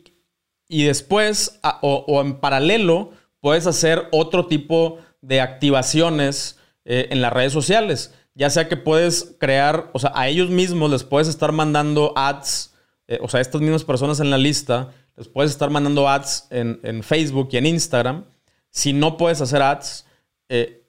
y 0.69 0.85
después, 0.85 1.59
o, 1.81 2.21
en 2.21 2.39
paralelo, 2.41 3.13
puedes 3.41 3.67
hacer 3.67 4.07
otro 4.13 4.47
tipo 4.47 4.99
de 5.23 5.41
activaciones 5.41 6.59
eh, 6.85 7.09
en 7.11 7.23
las 7.23 7.33
redes 7.33 7.55
sociales. 7.55 8.15
Ya 8.35 8.51
sea 8.51 8.69
que 8.69 8.77
puedes 8.77 9.35
crear, 9.41 9.91
o 9.95 9.99
sea, 9.99 10.13
a 10.15 10.29
ellos 10.29 10.51
mismos 10.51 10.91
les 10.91 11.05
puedes 11.05 11.27
estar 11.27 11.53
mandando 11.53 12.13
ads, 12.15 12.75
eh, 13.09 13.19
o 13.23 13.29
sea, 13.29 13.39
a 13.39 13.41
estas 13.41 13.63
mismas 13.63 13.83
personas 13.83 14.21
en 14.21 14.31
la 14.31 14.37
lista, 14.37 14.93
les 15.17 15.27
puedes 15.27 15.51
estar 15.51 15.71
mandando 15.71 16.07
ads 16.07 16.47
en, 16.51 17.03
Facebook 17.03 17.49
y 17.53 17.57
en 17.57 17.67
Instagram. 17.67 18.25
Si 18.71 18.93
no 18.93 19.17
puedes 19.17 19.41
hacer 19.41 19.63
ads, 19.63 20.07
eh, 20.51 20.85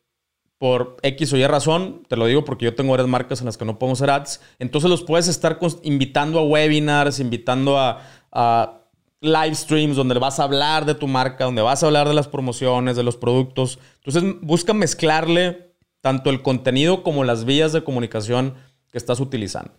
por 0.57 0.97
X 1.03 1.31
o 1.31 1.37
Y 1.37 1.47
razón, 1.47 2.03
te 2.09 2.17
lo 2.17 2.25
digo 2.25 2.43
porque 2.43 2.65
yo 2.65 2.75
tengo 2.75 2.91
varias 2.91 3.07
marcas 3.07 3.39
en 3.39 3.45
las 3.45 3.57
que 3.57 3.63
no 3.63 3.79
podemos 3.79 4.01
hacer 4.01 4.09
ads, 4.09 4.41
entonces 4.59 4.89
los 4.89 5.03
puedes 5.03 5.29
estar 5.29 5.57
invitando 5.83 6.37
a 6.37 6.43
webinars, 6.43 7.21
invitando 7.21 7.79
a 7.79 8.78
live 9.21 9.55
streams 9.55 9.95
donde 9.95 10.17
vas 10.17 10.39
a 10.39 10.43
hablar 10.43 10.85
de 10.85 10.95
tu 10.95 11.07
marca, 11.07 11.45
donde 11.45 11.61
vas 11.61 11.83
a 11.83 11.87
hablar 11.87 12.07
de 12.07 12.13
las 12.13 12.27
promociones, 12.27 12.95
de 12.95 13.03
los 13.03 13.17
productos. 13.17 13.79
Entonces 14.03 14.35
busca 14.41 14.73
mezclarle 14.73 15.73
tanto 16.01 16.29
el 16.29 16.41
contenido 16.41 17.03
como 17.03 17.23
las 17.23 17.45
vías 17.45 17.73
de 17.73 17.83
comunicación 17.83 18.55
que 18.91 18.97
estás 18.97 19.19
utilizando. 19.19 19.73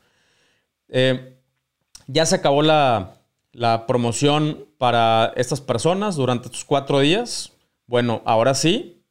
Eh, 0.88 1.38
ya 2.06 2.26
se 2.26 2.36
acabó 2.36 2.62
la, 2.62 3.16
promoción 3.86 4.66
para 4.78 5.32
estas 5.36 5.60
personas 5.60 6.16
durante 6.16 6.46
estos 6.46 6.64
cuatro 6.64 7.00
días. 7.00 7.52
Bueno, 7.86 8.22
ahora 8.24 8.54
sí, 8.54 9.02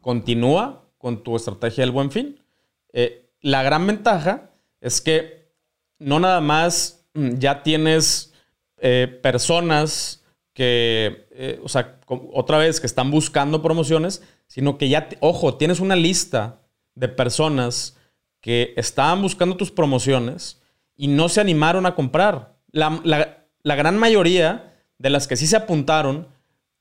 continúa 0.00 0.84
con 0.98 1.22
tu 1.22 1.36
estrategia 1.36 1.82
del 1.82 1.92
buen 1.92 2.10
fin. 2.10 2.40
Eh, 2.92 3.30
la 3.40 3.62
gran 3.62 3.86
ventaja 3.86 4.50
es 4.80 5.00
que 5.00 5.52
no 5.98 6.18
nada 6.18 6.40
más 6.40 7.06
mm, 7.14 7.38
ya 7.38 7.62
tienes 7.62 8.33
eh, 8.86 9.08
personas 9.22 10.22
que, 10.52 11.26
eh, 11.30 11.58
o 11.64 11.70
sea, 11.70 11.98
otra 12.06 12.58
vez, 12.58 12.80
que 12.80 12.86
están 12.86 13.10
buscando 13.10 13.62
promociones, 13.62 14.22
sino 14.46 14.76
que 14.76 14.90
ya, 14.90 15.08
ojo, 15.20 15.56
tienes 15.56 15.80
una 15.80 15.96
lista 15.96 16.60
de 16.94 17.08
personas 17.08 17.96
que 18.42 18.74
estaban 18.76 19.22
buscando 19.22 19.56
tus 19.56 19.70
promociones 19.70 20.60
y 20.96 21.08
no 21.08 21.30
se 21.30 21.40
animaron 21.40 21.86
a 21.86 21.94
comprar. 21.94 22.58
La, 22.72 23.00
la 23.62 23.74
gran 23.74 23.96
mayoría 23.96 24.74
de 24.98 25.08
las 25.08 25.26
que 25.26 25.36
sí 25.36 25.46
se 25.46 25.56
apuntaron 25.56 26.28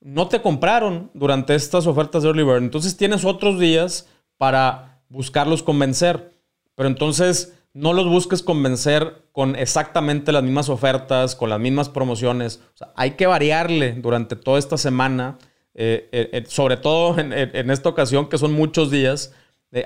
no 0.02 0.28
te 0.28 0.42
compraron 0.42 1.10
durante 1.14 1.56
estas 1.56 1.88
ofertas 1.88 2.24
de 2.24 2.30
Early 2.30 2.44
Bird. 2.44 2.64
Entonces 2.64 2.98
tienes 2.98 3.24
otros 3.24 3.62
días 3.62 4.10
para 4.36 5.02
buscarlos 5.08 5.64
convencer. 5.64 6.34
Pero 6.76 6.90
entonces 6.90 7.54
no 7.74 7.94
los 7.94 8.08
busques 8.08 8.44
convencer 8.44 9.24
con 9.32 9.56
exactamente 9.56 10.32
las 10.32 10.44
mismas 10.44 10.70
ofertas, 10.70 11.36
con 11.36 11.50
las 11.50 11.60
mismas 11.60 11.90
promociones. 11.90 12.62
hay 12.96 13.12
que 13.12 13.26
variarle 13.26 13.94
durante 13.94 14.36
toda 14.36 14.60
esta 14.60 14.78
semana, 14.78 15.40
eh, 15.74 16.08
eh, 16.12 16.30
eh, 16.34 16.44
sobre 16.48 16.78
todo 16.78 17.18
en, 17.20 17.70
esta 17.72 17.90
ocasión 17.90 18.30
que 18.30 18.38
son 18.38 18.54
muchos 18.54 18.92
días, 18.92 19.34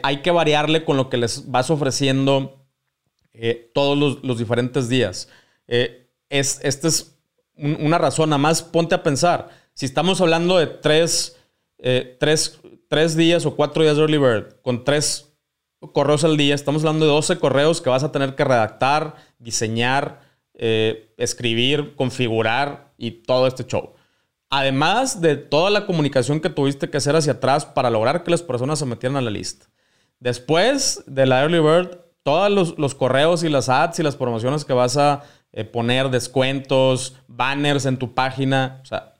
hay 0.03 0.21
que 0.21 0.31
variarle 0.31 0.83
con 0.83 0.97
lo 0.97 1.09
que 1.09 1.15
les 1.15 1.49
vas 1.49 1.69
ofreciendo 1.69 2.65
todos 3.73 4.19
los, 4.21 4.37
diferentes 4.37 4.89
días. 4.89 5.29
es, 5.67 6.59
esta 6.61 6.87
es 6.89 7.17
una 7.55 7.97
razón, 7.97 8.31
nada 8.31 8.39
más 8.39 8.63
ponte 8.63 8.95
a 8.95 9.03
pensar, 9.03 9.49
si 9.73 9.85
estamos 9.85 10.19
hablando 10.19 10.57
de 10.57 10.67
tres, 10.67 11.37
tres 12.89 13.15
días 13.15 13.45
o 13.45 13.55
cuatro 13.55 13.83
días 13.83 13.95
de 13.95 14.01
early 14.01 14.17
bird, 14.17 14.61
con 14.61 14.83
tres 14.83 15.26
correos 15.93 16.23
al 16.23 16.37
día. 16.37 16.55
Estamos 16.55 16.83
hablando 16.83 17.05
de 17.05 17.11
12 17.11 17.39
correos 17.39 17.81
que 17.81 17.89
vas 17.89 18.03
a 18.03 18.11
tener 18.11 18.35
que 18.35 18.43
redactar, 18.43 19.15
diseñar, 19.39 20.21
eh, 20.53 21.13
escribir, 21.17 21.95
configurar 21.95 22.93
y 22.97 23.11
todo 23.11 23.47
este 23.47 23.65
show. 23.65 23.93
Además 24.49 25.21
de 25.21 25.35
toda 25.35 25.69
la 25.69 25.85
comunicación 25.85 26.39
que 26.39 26.49
tuviste 26.49 26.89
que 26.89 26.97
hacer 26.97 27.15
hacia 27.15 27.33
atrás 27.33 27.65
para 27.65 27.89
lograr 27.89 28.23
que 28.23 28.31
las 28.31 28.41
personas 28.41 28.79
se 28.79 28.85
metieran 28.85 29.17
a 29.17 29.21
la 29.21 29.29
lista. 29.29 29.67
Después 30.19 31.03
de 31.05 31.25
la 31.25 31.41
Early 31.41 31.59
Bird, 31.59 31.99
todos 32.23 32.77
los, 32.77 32.95
correos 32.95 33.43
y 33.43 33.49
las 33.49 33.69
ads 33.69 33.99
y 33.99 34.03
las 34.03 34.15
promociones 34.15 34.65
que 34.65 34.73
vas 34.73 34.97
a 34.97 35.23
eh, 35.51 35.63
poner, 35.63 36.09
descuentos, 36.09 37.15
banners 37.27 37.85
en 37.85 37.97
tu 37.97 38.13
página. 38.13 38.79
O 38.81 38.85
sea, 38.85 39.13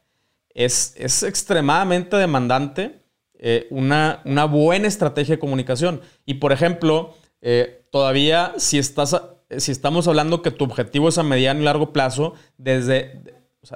es, 0.50 0.94
es 0.98 1.24
extremadamente 1.24 2.18
demandante 2.18 2.97
eh, 3.40 3.68
una, 3.70 4.22
una, 4.26 4.46
buena 4.46 4.88
estrategia 4.88 5.36
de 5.36 5.40
comunicación. 5.40 6.02
Y 6.26 6.36
por 6.36 6.52
ejemplo, 6.52 7.16
eh, 7.42 7.86
todavía 7.92 8.54
si, 8.58 8.80
estás, 8.80 9.22
si 9.58 9.72
estamos 9.72 10.08
hablando 10.08 10.42
que 10.42 10.52
tu 10.52 10.66
objetivo 10.66 11.10
es 11.10 11.18
a 11.18 11.24
mediano 11.24 11.62
y 11.62 11.66
largo 11.66 11.94
plazo, 11.94 12.34
desde, 12.58 13.22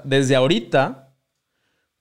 desde 0.03 0.35
ahorita 0.35 1.13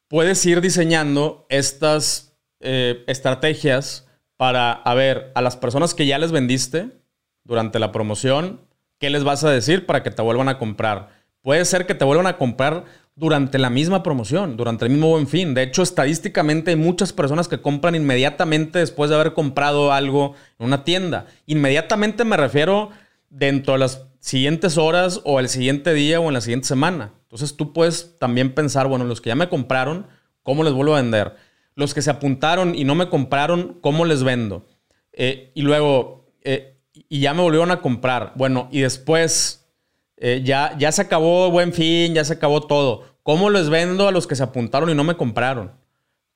puedes 0.09 0.45
ir 0.47 0.61
diseñando 0.61 1.47
estas 1.49 2.37
eh, 2.61 3.05
estrategias 3.07 4.09
para, 4.37 4.73
a 4.73 4.95
ver, 4.95 5.31
a 5.35 5.43
las 5.43 5.57
personas 5.57 5.95
que 5.95 6.07
ya 6.07 6.19
les 6.19 6.33
vendiste 6.33 7.03
durante 7.45 7.79
la 7.79 7.93
promoción, 7.93 8.61
¿qué 8.99 9.11
les 9.11 9.23
vas 9.23 9.45
a 9.45 9.51
decir 9.51 9.87
para 9.87 10.03
que 10.03 10.11
te 10.11 10.23
vuelvan 10.23 10.49
a 10.49 10.59
comprar? 10.59 11.11
Puede 11.43 11.65
ser 11.65 11.87
que 11.87 11.95
te 11.95 12.05
vuelvan 12.05 12.27
a 12.27 12.39
comprar 12.39 12.85
durante 13.21 13.59
la 13.59 13.69
misma 13.69 14.03
promoción, 14.03 14.57
durante 14.57 14.87
el 14.87 14.91
mismo 14.91 15.11
buen 15.11 15.29
fin. 15.29 15.53
De 15.53 15.63
hecho, 15.63 15.83
estadísticamente 15.83 16.71
hay 16.71 16.77
muchas 16.77 17.13
personas 17.13 17.49
que 17.49 17.61
compran 17.61 17.95
inmediatamente 17.95 18.79
después 18.79 19.11
de 19.11 19.17
haber 19.17 19.35
comprado 19.35 19.93
algo 19.93 20.35
en 20.59 20.67
una 20.67 20.85
tienda. 20.85 21.27
Inmediatamente 21.45 22.25
me 22.25 22.39
refiero 22.39 22.89
dentro 23.29 23.75
de 23.75 23.81
las 23.81 24.07
siguientes 24.21 24.79
horas 24.79 25.21
o 25.25 25.39
el 25.39 25.51
siguiente 25.51 25.93
día 25.93 26.19
o 26.19 26.29
en 26.29 26.35
la 26.35 26.41
siguiente 26.41 26.67
semana. 26.67 27.13
Entonces 27.25 27.59
tú 27.59 27.75
puedes 27.75 28.19
también 28.19 28.55
pensar, 28.55 28.89
bueno, 28.89 29.05
los 29.05 29.21
que 29.21 29.29
ya 29.29 29.35
me 29.35 29.51
compraron, 29.51 30.07
¿cómo 30.43 30.65
les 30.65 30.73
vuelvo 30.73 30.95
a 30.95 31.03
vender? 31.03 31.37
Los 31.75 31.93
que 31.93 32.01
se 32.01 32.11
apuntaron 32.11 32.75
y 32.75 32.85
no 32.85 32.95
me 32.95 33.11
compraron, 33.11 33.77
¿cómo 33.83 34.07
les 34.07 34.23
vendo? 34.23 34.67
Eh, 35.13 35.53
y 35.55 35.61
luego, 35.61 36.33
eh, 36.41 36.79
y 37.11 37.21
ya 37.21 37.35
me 37.35 37.43
volvieron 37.43 37.71
a 37.71 37.83
comprar. 37.83 38.33
Bueno, 38.35 38.69
y 38.73 38.81
después, 38.81 39.61
eh, 40.23 40.43
ya, 40.45 40.77
ya 40.79 40.93
se 40.93 41.03
acabó 41.03 41.51
buen 41.51 41.73
fin, 41.73 42.15
ya 42.15 42.25
se 42.25 42.35
acabó 42.35 42.61
todo. 42.63 43.10
¿Cómo 43.23 43.51
les 43.51 43.69
vendo 43.69 44.09
a 44.09 44.13
los 44.13 44.27
que 44.27 44.37
se 44.37 44.43
apuntaron 44.43 44.91
y 44.91 44.95
no 44.95 45.05
me 45.05 45.17
compraron? 45.17 45.73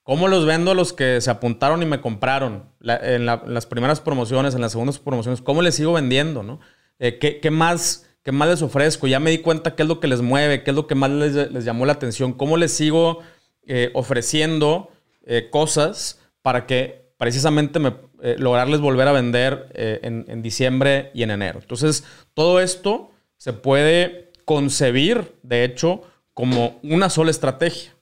¿Cómo 0.05 0.29
los 0.29 0.45
vendo 0.45 0.71
a 0.71 0.75
los 0.75 0.93
que 0.93 1.23
se 1.23 1.31
apuntaron 1.31 1.83
y 1.83 1.87
me 1.87 2.03
compraron 2.03 2.65
en, 2.83 3.25
las 3.25 3.65
primeras 3.65 4.01
promociones, 4.01 4.55
en 4.55 4.61
las 4.61 4.73
segundas 4.73 4.99
promociones? 4.99 5.41
¿Cómo 5.41 5.63
les 5.63 5.77
sigo 5.77 5.95
vendiendo? 5.95 6.43
¿no? 6.43 6.61
Eh, 6.99 7.19
¿qué, 7.19 7.51
más, 7.51 8.07
¿Qué 8.23 8.31
más 8.31 8.51
les 8.51 8.61
ofrezco? 8.61 9.07
Ya 9.07 9.19
me 9.19 9.31
di 9.31 9.39
cuenta 9.39 9.75
qué 9.75 9.83
es 9.83 9.89
lo 9.89 10.01
que 10.01 10.09
les 10.09 10.21
mueve, 10.21 10.63
qué 10.63 10.73
es 10.73 10.77
lo 10.77 10.87
que 10.87 10.95
más 10.95 11.11
les, 11.11 11.65
llamó 11.65 11.87
la 11.87 11.95
atención, 11.95 12.35
cómo 12.35 12.59
les 12.59 12.73
sigo 12.73 13.21
eh, 13.67 13.91
ofreciendo 13.95 14.91
eh, 15.25 15.49
cosas 15.51 16.21
para 16.43 16.67
que 16.67 17.15
precisamente 17.17 17.79
me, 17.79 17.95
lograrles 18.37 18.81
volver 18.81 19.09
a 19.09 19.13
vender 19.13 19.71
en, 19.75 20.27
en 20.29 20.43
diciembre 20.43 21.11
y 21.15 21.23
en 21.23 21.31
enero. 21.31 21.61
Entonces, 21.63 22.05
todo 22.35 22.61
esto 22.61 23.11
se 23.39 23.55
puede 23.55 24.33
concebir, 24.45 25.35
de 25.43 25.65
hecho, 25.65 26.03
como 26.35 26.81
una 26.83 27.09
sola 27.09 27.31
estrategia. 27.31 27.95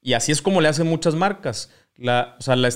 Y 0.00 0.14
así 0.14 0.32
es 0.32 0.40
como 0.40 0.60
le 0.60 0.68
hacen 0.68 0.86
muchas 0.86 1.14
marcas. 1.14 1.70
La, 1.96 2.36
o 2.38 2.42
sea, 2.42 2.56
la 2.56 2.68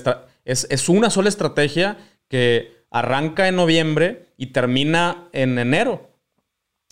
es, 0.43 0.67
es, 0.69 0.89
una 0.89 1.09
sola 1.09 1.29
estrategia 1.29 1.97
que 2.27 2.85
arranca 2.91 3.47
en 3.47 3.55
noviembre 3.55 4.27
y 4.37 4.47
termina 4.47 5.27
en 5.31 5.57
enero. 5.57 6.11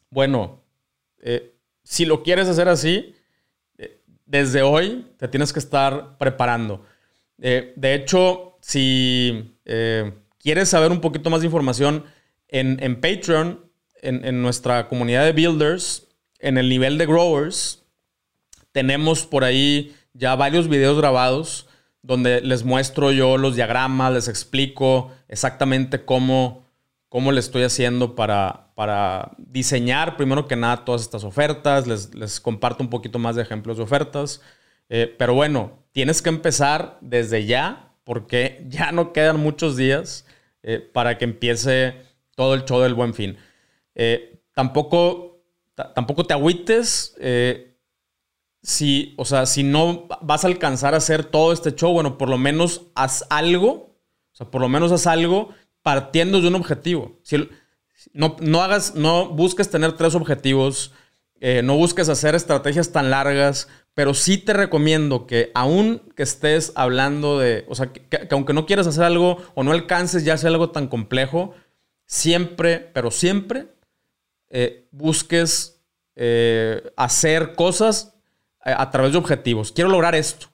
Bueno, 0.09 0.63
eh, 1.21 1.53
si 1.83 2.05
lo 2.05 2.23
quieres 2.23 2.47
hacer 2.47 2.67
así, 2.67 3.15
eh, 3.77 4.01
desde 4.25 4.63
hoy 4.63 5.07
te 5.17 5.27
tienes 5.27 5.53
que 5.53 5.59
estar 5.59 6.17
preparando. 6.17 6.83
Eh, 7.39 7.73
de 7.75 7.93
hecho, 7.93 8.57
si 8.61 9.49
quieres 10.39 10.69
saber 10.69 10.91
un 10.91 11.01
poquito 11.01 11.29
más 11.29 11.41
de 11.41 11.47
información, 11.47 12.05
en, 12.47 12.81
en 12.83 12.99
Patreon, 12.99 13.71
en, 14.01 14.25
en 14.25 14.41
nuestra 14.41 14.87
comunidad 14.87 15.25
de 15.25 15.31
builders, 15.31 16.07
en 16.39 16.57
el 16.57 16.69
nivel 16.69 16.97
de 16.97 17.05
growers, 17.05 17.82
tenemos 18.73 19.25
por 19.25 19.45
ahí 19.45 19.95
ya 20.13 20.35
varios 20.35 20.67
videos 20.67 20.97
grabados 20.97 21.67
donde 22.03 22.41
les 22.41 22.63
muestro 22.63 23.11
yo 23.11 23.37
los 23.37 23.55
diagramas, 23.55 24.13
les 24.13 24.27
explico 24.27 25.11
exactamente 25.29 26.03
cómo, 26.03 26.65
cómo 27.07 27.31
le 27.31 27.39
estoy 27.39 27.63
haciendo 27.63 28.13
para, 28.13 28.73
para 28.75 29.31
diseñar, 29.37 30.17
primero 30.17 30.45
que 30.45 30.57
nada, 30.57 30.83
todas 30.83 31.01
estas 31.01 31.23
ofertas. 31.23 31.87
Les, 31.87 32.39
comparto 32.41 32.83
un 32.83 32.89
poquito 32.89 33.19
más 33.19 33.37
de 33.37 33.41
ejemplos 33.41 33.77
de 33.77 33.83
ofertas. 33.83 34.41
Eh, 34.89 35.15
pero 35.17 35.33
bueno, 35.33 35.79
tienes 35.93 36.21
que 36.21 36.29
empezar 36.29 36.97
desde 36.99 37.45
ya, 37.45 37.93
porque 38.03 38.65
ya 38.67 38.91
no 38.91 39.13
quedan 39.13 39.39
muchos 39.39 39.77
días 39.77 40.25
eh, 40.61 40.79
para 40.79 41.17
que 41.17 41.23
empiece 41.23 42.01
todo 42.35 42.53
el 42.53 42.65
show 42.65 42.81
del 42.81 42.95
buen 42.95 43.13
fin. 43.13 43.37
Eh, 43.95 44.41
tampoco, 44.53 45.41
tampoco 45.95 46.25
te 46.25 46.33
agüites 46.33 47.15
si, 48.63 49.13
o 49.17 49.25
sea, 49.25 49.45
si 49.45 49.63
no 49.63 50.07
vas 50.21 50.45
a 50.45 50.47
alcanzar 50.47 50.93
a 50.93 50.97
hacer 50.97 51.25
todo 51.25 51.51
este 51.51 51.75
show, 51.75 51.91
bueno, 51.91 52.17
por 52.17 52.29
lo 52.29 52.37
menos 52.37 52.83
haz 52.95 53.25
algo, 53.29 53.97
o 54.31 54.35
sea, 54.35 54.49
por 54.49 54.61
lo 54.61 54.69
menos 54.69 54.91
haz 54.93 55.05
algo 55.05 55.49
partiendo 55.81 56.41
de 56.41 56.47
un 56.47 56.55
objetivo. 56.55 57.19
Si, 57.23 57.49
no, 58.13 58.37
no 58.39 58.63
hagas, 58.63 58.95
no 58.95 59.27
busques 59.29 59.69
tener 59.69 59.93
tres 59.93 60.15
objetivos, 60.15 60.93
eh, 61.41 61.61
no 61.61 61.75
busques 61.75 62.07
hacer 62.07 62.35
estrategias 62.35 62.93
tan 62.93 63.11
largas, 63.11 63.67
pero 63.93 64.13
sí 64.13 64.37
te 64.37 64.53
recomiendo 64.53 65.27
que 65.27 65.51
aún 65.53 66.01
que 66.15 66.23
estés 66.23 66.71
hablando 66.75 67.39
de, 67.39 67.65
o 67.67 67.75
sea, 67.75 67.91
que, 67.91 68.27
aunque 68.31 68.53
no 68.53 68.65
quieras 68.65 68.87
hacer 68.87 69.03
algo 69.03 69.43
o 69.55 69.63
no 69.63 69.73
alcances 69.73 70.23
ya 70.23 70.35
hacer 70.35 70.47
algo 70.47 70.71
tan 70.71 70.87
complejo, 70.87 71.53
siempre, 72.05 72.79
pero 72.79 73.11
siempre 73.11 73.67
eh, 74.49 74.87
busques 74.91 75.81
eh, 76.15 76.93
hacer 76.95 77.55
cosas 77.55 78.12
a 78.63 78.89
través 78.91 79.11
de 79.11 79.17
objetivos. 79.17 79.71
Quiero 79.71 79.89
lograr 79.89 80.15
esto. 80.15 80.47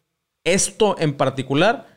Esto 0.44 0.96
en 1.00 1.16
particular, 1.16 1.88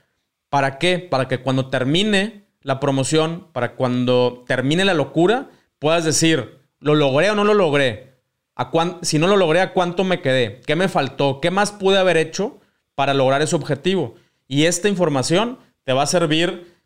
¿para 0.49 0.79
qué? 0.79 0.99
Para 0.99 1.29
que 1.29 1.41
cuando 1.41 1.69
termine 1.69 2.45
la 2.61 2.81
promoción, 2.81 3.49
para 3.53 3.75
cuando 3.75 4.45
termine 4.47 4.85
la 4.85 4.95
locura, 4.95 5.49
puedas 5.79 6.05
decir, 6.05 6.59
¿lo 6.81 6.95
logré 6.95 7.31
o 7.31 7.35
no 7.35 7.45
lo 7.45 7.55
logré? 7.55 8.13
¿A 8.55 8.71
si 9.03 9.19
no 9.19 9.27
lo 9.27 9.37
logré, 9.37 9.61
¿a 9.61 9.73
cuánto 9.73 10.05
me 10.05 10.21
quedé? 10.21 10.61
¿Qué 10.67 10.77
me 10.77 10.89
faltó? 10.89 11.41
¿Qué 11.41 11.51
más 11.51 11.73
pude 11.73 11.99
haber 11.99 12.17
hecho 12.17 12.61
para 12.95 13.15
lograr 13.15 13.41
ese 13.43 13.57
objetivo? 13.57 14.15
Y 14.47 14.65
esta 14.65 14.89
información 14.89 15.59
te 15.85 15.93
va 15.93 16.03
a 16.03 16.07
servir 16.07 16.77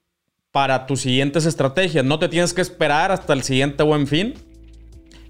para 0.52 0.86
tus 0.86 1.00
siguientes 1.00 1.44
estrategias. 1.44 2.04
No 2.04 2.18
te 2.18 2.28
tienes 2.28 2.54
que 2.54 2.62
esperar 2.62 3.10
hasta 3.10 3.32
el 3.32 3.42
siguiente 3.42 3.82
buen 3.82 4.06
fin 4.06 4.34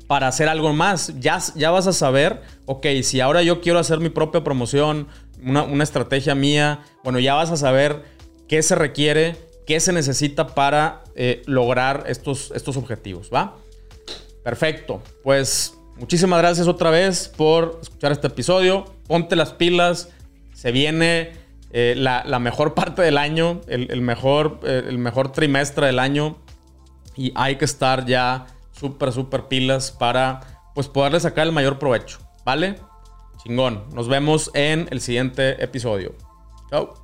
para 0.06 0.28
hacer 0.28 0.48
algo 0.48 0.72
más. 0.72 1.12
Ya, 1.20 1.38
ya 1.54 1.70
vas 1.70 1.86
a 1.86 1.92
saber, 1.92 2.42
ok, 2.66 2.86
si 3.02 3.20
ahora 3.20 3.42
yo 3.42 3.60
quiero 3.60 3.78
hacer 3.78 4.00
mi 4.00 4.08
propia 4.08 4.44
promoción, 4.44 5.08
una, 5.42 5.84
estrategia 5.84 6.34
mía, 6.34 6.80
bueno, 7.04 7.18
ya 7.18 7.34
vas 7.34 7.50
a 7.50 7.56
saber 7.56 8.04
qué 8.48 8.62
se 8.62 8.74
requiere, 8.74 9.36
qué 9.66 9.80
se 9.80 9.92
necesita 9.92 10.48
para 10.48 11.04
eh, 11.14 11.42
lograr 11.46 12.04
estos, 12.06 12.52
estos 12.54 12.76
objetivos, 12.76 13.30
¿va? 13.32 13.56
Perfecto, 14.42 15.02
pues 15.22 15.74
muchísimas 15.96 16.38
gracias 16.38 16.68
otra 16.68 16.90
vez 16.90 17.28
por 17.36 17.80
escuchar 17.82 18.12
este 18.12 18.28
episodio. 18.28 18.84
Ponte 19.06 19.36
las 19.36 19.52
pilas, 19.52 20.08
se 20.54 20.72
viene 20.72 21.32
eh, 21.72 21.94
la, 21.96 22.38
mejor 22.38 22.74
parte 22.74 23.02
del 23.02 23.18
año, 23.18 23.60
el, 23.66 24.00
mejor, 24.00 24.60
eh, 24.62 24.84
el 24.88 24.98
mejor 24.98 25.32
trimestre 25.32 25.86
del 25.86 25.98
año 25.98 26.38
y 27.16 27.32
hay 27.34 27.56
que 27.56 27.64
estar 27.64 28.06
ya 28.06 28.46
súper, 28.78 29.12
súper 29.12 29.48
pilas 29.48 29.90
para 29.90 30.40
pues 30.74 30.88
poderle 30.88 31.20
sacar 31.20 31.46
el 31.46 31.52
mayor 31.52 31.78
provecho. 31.78 32.18
¿Vale? 32.44 32.76
Chingón. 33.42 33.84
Nos 33.92 34.08
vemos 34.08 34.50
en 34.54 34.88
el 34.90 35.00
siguiente 35.00 35.62
episodio. 35.62 36.14
Chao. 36.70 36.94